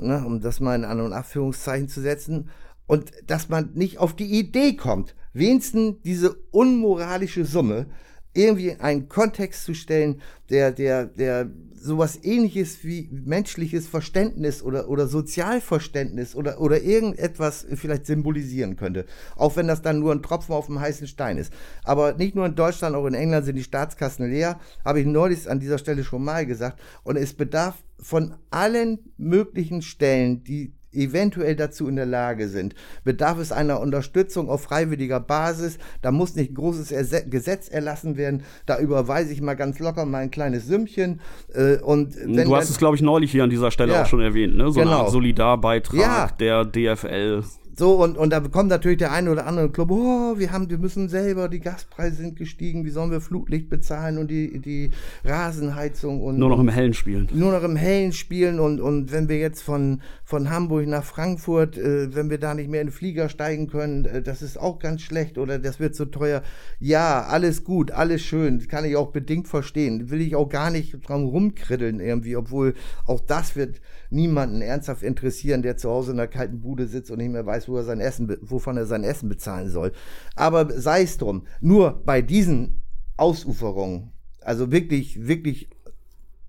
ne, 0.00 0.24
um 0.24 0.40
das 0.40 0.60
mal 0.60 0.74
in 0.74 0.84
An- 0.84 1.00
und 1.00 1.12
Abführungszeichen 1.12 1.88
zu 1.88 2.00
setzen, 2.00 2.50
und 2.86 3.12
dass 3.26 3.50
man 3.50 3.70
nicht 3.74 3.98
auf 3.98 4.16
die 4.16 4.38
Idee 4.38 4.74
kommt, 4.74 5.14
wenigstens 5.34 6.00
diese 6.04 6.34
unmoralische 6.50 7.44
Summe 7.44 7.86
irgendwie 8.34 8.74
einen 8.74 9.08
Kontext 9.08 9.64
zu 9.64 9.74
stellen, 9.74 10.20
der, 10.50 10.72
der, 10.72 11.06
der 11.06 11.50
sowas 11.80 12.18
ähnliches 12.22 12.84
wie 12.84 13.08
menschliches 13.10 13.86
Verständnis 13.86 14.62
oder, 14.62 14.88
oder 14.88 15.06
Sozialverständnis 15.06 16.34
oder, 16.34 16.60
oder 16.60 16.82
irgendetwas 16.82 17.66
vielleicht 17.74 18.06
symbolisieren 18.06 18.76
könnte. 18.76 19.06
Auch 19.36 19.56
wenn 19.56 19.68
das 19.68 19.82
dann 19.82 20.00
nur 20.00 20.12
ein 20.12 20.22
Tropfen 20.22 20.54
auf 20.54 20.66
dem 20.66 20.80
heißen 20.80 21.06
Stein 21.06 21.38
ist. 21.38 21.52
Aber 21.84 22.14
nicht 22.14 22.34
nur 22.34 22.46
in 22.46 22.54
Deutschland, 22.54 22.96
auch 22.96 23.06
in 23.06 23.14
England 23.14 23.46
sind 23.46 23.56
die 23.56 23.62
Staatskassen 23.62 24.28
leer, 24.28 24.58
habe 24.84 25.00
ich 25.00 25.06
neulich 25.06 25.48
an 25.48 25.60
dieser 25.60 25.78
Stelle 25.78 26.04
schon 26.04 26.24
mal 26.24 26.46
gesagt. 26.46 26.80
Und 27.04 27.16
es 27.16 27.34
bedarf 27.34 27.76
von 28.00 28.34
allen 28.50 28.98
möglichen 29.16 29.82
Stellen, 29.82 30.44
die 30.44 30.72
eventuell 30.92 31.56
dazu 31.56 31.88
in 31.88 31.96
der 31.96 32.06
Lage 32.06 32.48
sind, 32.48 32.74
bedarf 33.04 33.38
es 33.38 33.52
einer 33.52 33.80
Unterstützung 33.80 34.48
auf 34.48 34.62
freiwilliger 34.62 35.20
Basis. 35.20 35.78
Da 36.02 36.10
muss 36.10 36.34
nicht 36.34 36.54
großes 36.54 36.90
Erse 36.90 37.28
Gesetz 37.28 37.68
erlassen 37.68 38.16
werden. 38.16 38.42
Da 38.66 38.78
überweise 38.78 39.32
ich 39.32 39.40
mal 39.40 39.54
ganz 39.54 39.78
locker 39.78 40.06
mal 40.06 40.18
ein 40.18 40.30
kleines 40.30 40.66
Sümmchen. 40.66 41.20
Äh, 41.52 41.78
und 41.78 42.14
du 42.14 42.56
hast 42.56 42.70
es, 42.70 42.78
glaube 42.78 42.96
ich, 42.96 43.02
neulich 43.02 43.30
hier 43.30 43.44
an 43.44 43.50
dieser 43.50 43.70
Stelle 43.70 43.92
ja, 43.92 44.02
auch 44.02 44.06
schon 44.06 44.20
erwähnt, 44.20 44.56
ne? 44.56 44.70
So 44.70 44.80
genau. 44.80 45.06
ein 45.06 45.10
Solidarbeitrag 45.10 46.00
ja. 46.00 46.30
der 46.38 46.64
DFL. 46.64 47.42
So, 47.78 48.02
und, 48.02 48.18
und 48.18 48.30
da 48.30 48.40
kommt 48.40 48.70
natürlich 48.70 48.98
der 48.98 49.12
eine 49.12 49.30
oder 49.30 49.46
andere 49.46 49.70
Club, 49.70 49.92
oh, 49.92 50.36
wir 50.36 50.50
haben, 50.50 50.68
wir 50.68 50.78
müssen 50.78 51.08
selber, 51.08 51.48
die 51.48 51.60
Gaspreise 51.60 52.16
sind 52.16 52.34
gestiegen, 52.34 52.84
wie 52.84 52.90
sollen 52.90 53.12
wir 53.12 53.20
Flutlicht 53.20 53.70
bezahlen 53.70 54.18
und 54.18 54.32
die, 54.32 54.58
die 54.58 54.90
Rasenheizung 55.24 56.20
und. 56.20 56.40
Nur 56.40 56.48
noch 56.48 56.58
im 56.58 56.68
Hellen 56.68 56.92
spielen. 56.92 57.28
Nur 57.32 57.52
noch 57.52 57.62
im 57.62 57.76
Hellen 57.76 58.12
spielen 58.12 58.58
und, 58.58 58.80
und 58.80 59.12
wenn 59.12 59.28
wir 59.28 59.38
jetzt 59.38 59.62
von, 59.62 60.02
von 60.28 60.50
Hamburg 60.50 60.86
nach 60.86 61.04
Frankfurt, 61.04 61.78
äh, 61.78 62.14
wenn 62.14 62.28
wir 62.28 62.36
da 62.36 62.52
nicht 62.52 62.68
mehr 62.68 62.82
in 62.82 62.88
den 62.88 62.92
Flieger 62.92 63.30
steigen 63.30 63.66
können, 63.66 64.04
äh, 64.04 64.20
das 64.20 64.42
ist 64.42 64.58
auch 64.58 64.78
ganz 64.78 65.00
schlecht 65.00 65.38
oder 65.38 65.58
das 65.58 65.80
wird 65.80 65.94
zu 65.94 66.04
so 66.04 66.10
teuer. 66.10 66.42
Ja, 66.78 67.22
alles 67.22 67.64
gut, 67.64 67.92
alles 67.92 68.20
schön, 68.20 68.68
kann 68.68 68.84
ich 68.84 68.94
auch 68.94 69.10
bedingt 69.10 69.48
verstehen. 69.48 70.10
Will 70.10 70.20
ich 70.20 70.36
auch 70.36 70.50
gar 70.50 70.70
nicht 70.70 71.08
dran 71.08 71.24
rumkriddeln 71.24 71.98
irgendwie, 71.98 72.36
obwohl 72.36 72.74
auch 73.06 73.20
das 73.20 73.56
wird 73.56 73.80
niemanden 74.10 74.60
ernsthaft 74.60 75.02
interessieren, 75.02 75.62
der 75.62 75.78
zu 75.78 75.88
Hause 75.88 76.12
in 76.12 76.20
einer 76.20 76.28
kalten 76.28 76.60
Bude 76.60 76.88
sitzt 76.88 77.10
und 77.10 77.16
nicht 77.16 77.32
mehr 77.32 77.46
weiß, 77.46 77.66
wo 77.66 77.78
er 77.78 77.84
sein 77.84 78.00
Essen, 78.00 78.36
wovon 78.42 78.76
er 78.76 78.84
sein 78.84 79.04
Essen 79.04 79.30
bezahlen 79.30 79.70
soll. 79.70 79.92
Aber 80.36 80.70
sei 80.78 81.04
es 81.04 81.16
drum. 81.16 81.46
Nur 81.62 82.02
bei 82.04 82.20
diesen 82.20 82.82
Ausuferungen, 83.16 84.12
also 84.42 84.70
wirklich, 84.70 85.26
wirklich 85.26 85.70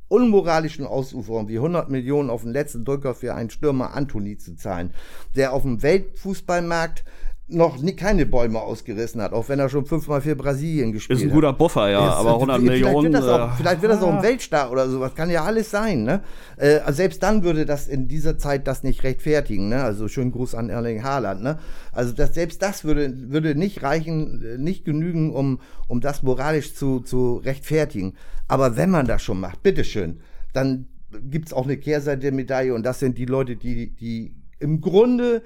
unmoralischen 0.10 0.86
Ausuferungen 0.86 1.47
wie 1.47 1.57
100 1.57 1.89
Millionen 1.89 2.30
auf 2.30 2.41
den 2.43 2.51
letzten 2.51 2.84
Drücker 2.84 3.16
für 3.16 3.36
einen 3.36 3.49
Stürmer 3.49 3.93
Anthony 3.93 4.38
zu 4.38 4.55
zahlen, 4.55 4.93
der 5.36 5.53
auf 5.53 5.62
dem 5.62 5.82
Weltfußballmarkt 5.82 7.05
noch 7.50 7.82
nie, 7.82 7.93
keine 7.93 8.26
Bäume 8.26 8.62
ausgerissen 8.62 9.22
hat, 9.22 9.34
auch 9.34 9.50
wenn 9.50 9.60
er 9.60 9.70
schon 9.70 9.86
fünfmal 9.86 10.22
für 10.22 10.36
Brasilien 10.36 10.91
gespielt 10.91 11.20
hat. 11.20 11.26
Ist 11.26 11.32
ein 11.32 11.34
guter 11.34 11.54
Buffer, 11.54 11.89
ja, 11.89 12.10
ist, 12.10 12.16
aber 12.16 12.34
100 12.36 12.60
vielleicht 12.60 12.84
Millionen. 12.84 13.14
Wird 13.14 13.24
auch, 13.24 13.54
äh, 13.54 13.58
vielleicht 13.58 13.82
wird 13.82 13.91
das 13.91 14.04
auch 14.04 14.14
ein 14.14 14.24
Weltstar 14.24 14.72
oder 14.72 14.89
sowas, 14.89 15.16
kann 15.16 15.30
ja 15.30 15.43
alles 15.43 15.72
sein. 15.72 16.04
Ne? 16.04 16.22
Äh, 16.58 16.80
selbst 16.91 17.24
dann 17.24 17.43
würde 17.43 17.66
das 17.66 17.88
in 17.88 18.08
dieser 18.08 18.38
Zeit 18.38 18.68
das 18.68 18.84
nicht 18.84 19.04
rechtfertigen. 19.04 19.70
Ne? 19.70 19.84
Also 19.84 20.08
schönen 20.08 20.32
Gruß 20.32 20.56
an 20.56 20.70
Erling 20.70 21.04
Haaland. 21.04 21.41
Ne? 21.41 21.60
Also 21.91 22.14
das, 22.14 22.34
selbst 22.34 22.62
das 22.62 22.84
würde, 22.84 23.14
würde 23.32 23.56
nicht 23.56 23.84
reichen, 23.84 24.43
äh, 24.43 24.58
nicht 24.58 24.86
genügen, 24.86 25.34
um, 25.34 25.60
um 25.88 26.02
das 26.02 26.24
moralisch 26.24 26.76
zu, 26.76 27.00
zu 27.00 27.38
rechtfertigen. 27.38 28.14
Aber 28.47 28.78
wenn 28.78 28.89
man 28.89 29.08
das 29.08 29.24
schon 29.24 29.39
macht, 29.39 29.64
bitteschön, 29.64 30.20
dann 30.54 30.88
gibt 31.24 31.47
es 31.47 31.54
auch 31.54 31.66
eine 31.66 31.78
Kehrseite 31.78 32.22
der 32.22 32.32
Medaille 32.32 32.74
und 32.74 32.84
das 32.84 33.00
sind 33.00 33.18
die 33.18 33.26
Leute, 33.26 33.56
die, 33.56 33.95
die 33.95 34.36
im 34.60 34.82
Grunde, 34.82 35.41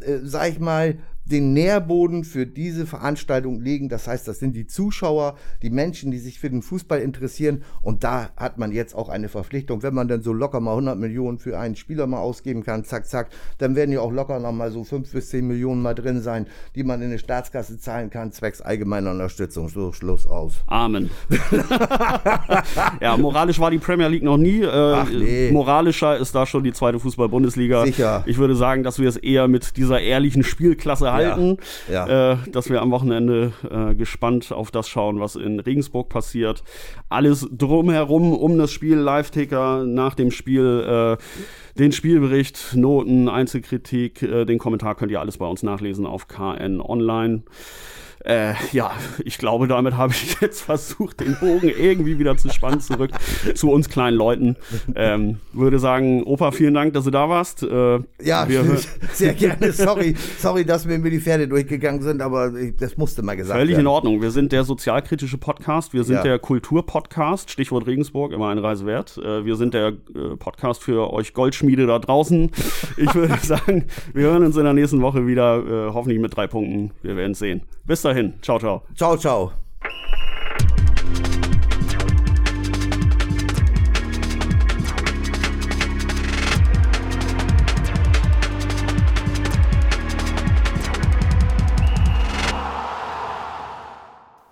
äh, 0.00 0.18
sag 0.22 0.50
ich 0.50 0.60
mal, 0.60 0.98
den 1.30 1.52
Nährboden 1.52 2.24
für 2.24 2.46
diese 2.46 2.86
Veranstaltung 2.86 3.60
legen. 3.60 3.88
Das 3.88 4.08
heißt, 4.08 4.26
das 4.26 4.38
sind 4.38 4.56
die 4.56 4.66
Zuschauer, 4.66 5.36
die 5.62 5.70
Menschen, 5.70 6.10
die 6.10 6.18
sich 6.18 6.40
für 6.40 6.50
den 6.50 6.62
Fußball 6.62 7.00
interessieren. 7.00 7.62
Und 7.82 8.04
da 8.04 8.30
hat 8.36 8.58
man 8.58 8.72
jetzt 8.72 8.94
auch 8.94 9.08
eine 9.08 9.28
Verpflichtung. 9.28 9.82
Wenn 9.82 9.94
man 9.94 10.08
dann 10.08 10.22
so 10.22 10.32
locker 10.32 10.60
mal 10.60 10.72
100 10.72 10.98
Millionen 10.98 11.38
für 11.38 11.58
einen 11.58 11.76
Spieler 11.76 12.06
mal 12.06 12.18
ausgeben 12.18 12.64
kann, 12.64 12.84
zack, 12.84 13.06
zack, 13.06 13.30
dann 13.58 13.76
werden 13.76 13.92
ja 13.92 14.00
auch 14.00 14.12
locker 14.12 14.38
noch 14.40 14.52
mal 14.52 14.72
so 14.72 14.82
5 14.84 15.12
bis 15.12 15.30
10 15.30 15.46
Millionen 15.46 15.82
mal 15.82 15.94
drin 15.94 16.20
sein, 16.20 16.46
die 16.74 16.82
man 16.82 17.00
in 17.00 17.08
eine 17.08 17.18
Staatskasse 17.18 17.78
zahlen 17.78 18.10
kann, 18.10 18.32
zwecks 18.32 18.60
allgemeiner 18.60 19.12
Unterstützung. 19.12 19.68
So, 19.68 19.92
Schluss 19.92 20.26
aus. 20.26 20.54
Amen. 20.66 21.10
ja, 23.00 23.16
moralisch 23.16 23.60
war 23.60 23.70
die 23.70 23.78
Premier 23.78 24.08
League 24.08 24.24
noch 24.24 24.38
nie. 24.38 24.62
Äh, 24.62 24.68
Ach, 24.68 25.08
nee. 25.10 25.50
Moralischer 25.52 26.16
ist 26.16 26.34
da 26.34 26.44
schon 26.46 26.64
die 26.64 26.72
zweite 26.72 26.98
Fußball-Bundesliga. 26.98 27.86
Sicher. 27.86 28.24
Ich 28.26 28.38
würde 28.38 28.56
sagen, 28.56 28.82
dass 28.82 28.98
wir 28.98 29.08
es 29.08 29.16
eher 29.16 29.46
mit 29.46 29.76
dieser 29.76 30.00
ehrlichen 30.00 30.42
Spielklasse 30.42 31.12
halten 31.12 31.19
halten, 31.28 31.56
ja. 31.90 32.06
Ja. 32.06 32.32
Äh, 32.32 32.36
dass 32.50 32.70
wir 32.70 32.82
am 32.82 32.90
Wochenende 32.90 33.52
äh, 33.70 33.94
gespannt 33.94 34.52
auf 34.52 34.70
das 34.70 34.88
schauen, 34.88 35.20
was 35.20 35.36
in 35.36 35.60
Regensburg 35.60 36.08
passiert. 36.08 36.62
Alles 37.08 37.48
drumherum 37.50 38.32
um 38.32 38.58
das 38.58 38.72
Spiel, 38.72 38.96
Live-Ticker 38.96 39.84
nach 39.84 40.14
dem 40.14 40.30
Spiel, 40.30 41.18
äh, 41.18 41.78
den 41.78 41.92
Spielbericht, 41.92 42.74
Noten, 42.74 43.28
Einzelkritik, 43.28 44.22
äh, 44.22 44.44
den 44.44 44.58
Kommentar 44.58 44.94
könnt 44.94 45.12
ihr 45.12 45.20
alles 45.20 45.38
bei 45.38 45.46
uns 45.46 45.62
nachlesen 45.62 46.06
auf 46.06 46.28
KN 46.28 46.80
Online. 46.80 47.42
Äh, 48.24 48.52
ja, 48.72 48.92
ich 49.24 49.38
glaube, 49.38 49.66
damit 49.66 49.96
habe 49.96 50.12
ich 50.12 50.38
jetzt 50.40 50.62
versucht, 50.62 51.20
den 51.20 51.36
Bogen 51.40 51.68
irgendwie 51.68 52.18
wieder 52.18 52.36
zu 52.36 52.50
spannen 52.50 52.80
zurück 52.80 53.10
zu 53.54 53.70
uns 53.70 53.88
kleinen 53.88 54.16
Leuten. 54.16 54.56
Ähm, 54.94 55.38
würde 55.52 55.78
sagen, 55.78 56.22
Opa, 56.24 56.50
vielen 56.50 56.74
Dank, 56.74 56.92
dass 56.92 57.04
du 57.04 57.10
da 57.10 57.28
warst. 57.28 57.62
Äh, 57.62 58.00
ja, 58.22 58.46
sehr 59.12 59.34
gerne. 59.34 59.72
Sorry, 59.72 60.14
sorry, 60.38 60.64
dass 60.64 60.84
mir 60.84 60.98
die 61.10 61.20
Pferde 61.20 61.48
durchgegangen 61.48 62.02
sind, 62.02 62.20
aber 62.20 62.52
das 62.78 62.96
musste 62.96 63.22
mal 63.22 63.36
gesagt 63.36 63.58
Völlig 63.58 63.72
werden. 63.72 63.82
in 63.82 63.86
Ordnung. 63.86 64.22
Wir 64.22 64.30
sind 64.30 64.52
der 64.52 64.64
sozialkritische 64.64 65.38
Podcast, 65.38 65.92
wir 65.94 66.04
sind 66.04 66.16
ja. 66.16 66.22
der 66.22 66.38
Kulturpodcast, 66.38 67.50
Stichwort 67.50 67.86
Regensburg, 67.86 68.32
immer 68.32 68.48
eine 68.48 68.62
Reise 68.62 68.84
wert. 68.84 69.18
Äh, 69.18 69.44
wir 69.44 69.56
sind 69.56 69.72
der 69.72 69.88
äh, 69.88 70.36
Podcast 70.38 70.82
für 70.82 71.12
euch 71.12 71.32
Goldschmiede 71.32 71.86
da 71.86 71.98
draußen. 71.98 72.50
Ich 72.96 73.14
würde 73.14 73.36
sagen, 73.42 73.86
wir 74.12 74.24
hören 74.24 74.44
uns 74.44 74.56
in 74.56 74.64
der 74.64 74.74
nächsten 74.74 75.00
Woche 75.00 75.26
wieder, 75.26 75.88
äh, 75.88 75.92
hoffentlich 75.92 76.20
mit 76.20 76.36
drei 76.36 76.46
Punkten. 76.46 76.92
Wir 77.02 77.16
werden 77.16 77.32
es 77.32 77.38
sehen. 77.38 77.62
Bis 77.86 78.02
dahin. 78.10 78.34
Ciao, 78.42 78.58
ciao. 78.58 78.82
Ciao, 78.94 79.16
ciao. 79.16 79.52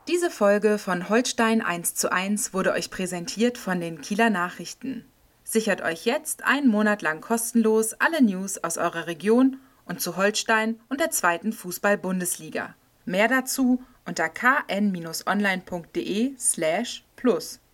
Diese 0.07 0.31
Folge 0.31 0.79
von 0.79 1.09
Holstein 1.09 1.61
1 1.63 1.95
zu 1.95 2.11
1 2.11 2.55
wurde 2.55 2.73
euch 2.73 2.91
präsentiert 2.91 3.59
von 3.59 3.81
den 3.81 4.01
Kieler 4.01 4.31
Nachrichten. 4.31 5.05
Sichert 5.45 5.81
euch 5.81 6.05
jetzt 6.05 6.45
einen 6.45 6.69
Monat 6.69 7.03
lang 7.03 7.21
kostenlos 7.21 7.95
alle 7.95 8.23
News 8.23 8.63
aus 8.63 8.79
eurer 8.79 9.07
Region 9.07 9.59
und 9.85 10.01
zu 10.01 10.17
Holstein 10.17 10.81
und 10.89 11.01
der 11.01 11.11
zweiten 11.11 11.53
Fußball-Bundesliga. 11.53 12.75
Mehr 13.09 13.27
dazu 13.27 13.83
unter 14.05 14.29
kn-online.de 14.29 16.35
slash 16.37 17.05
plus. 17.17 17.59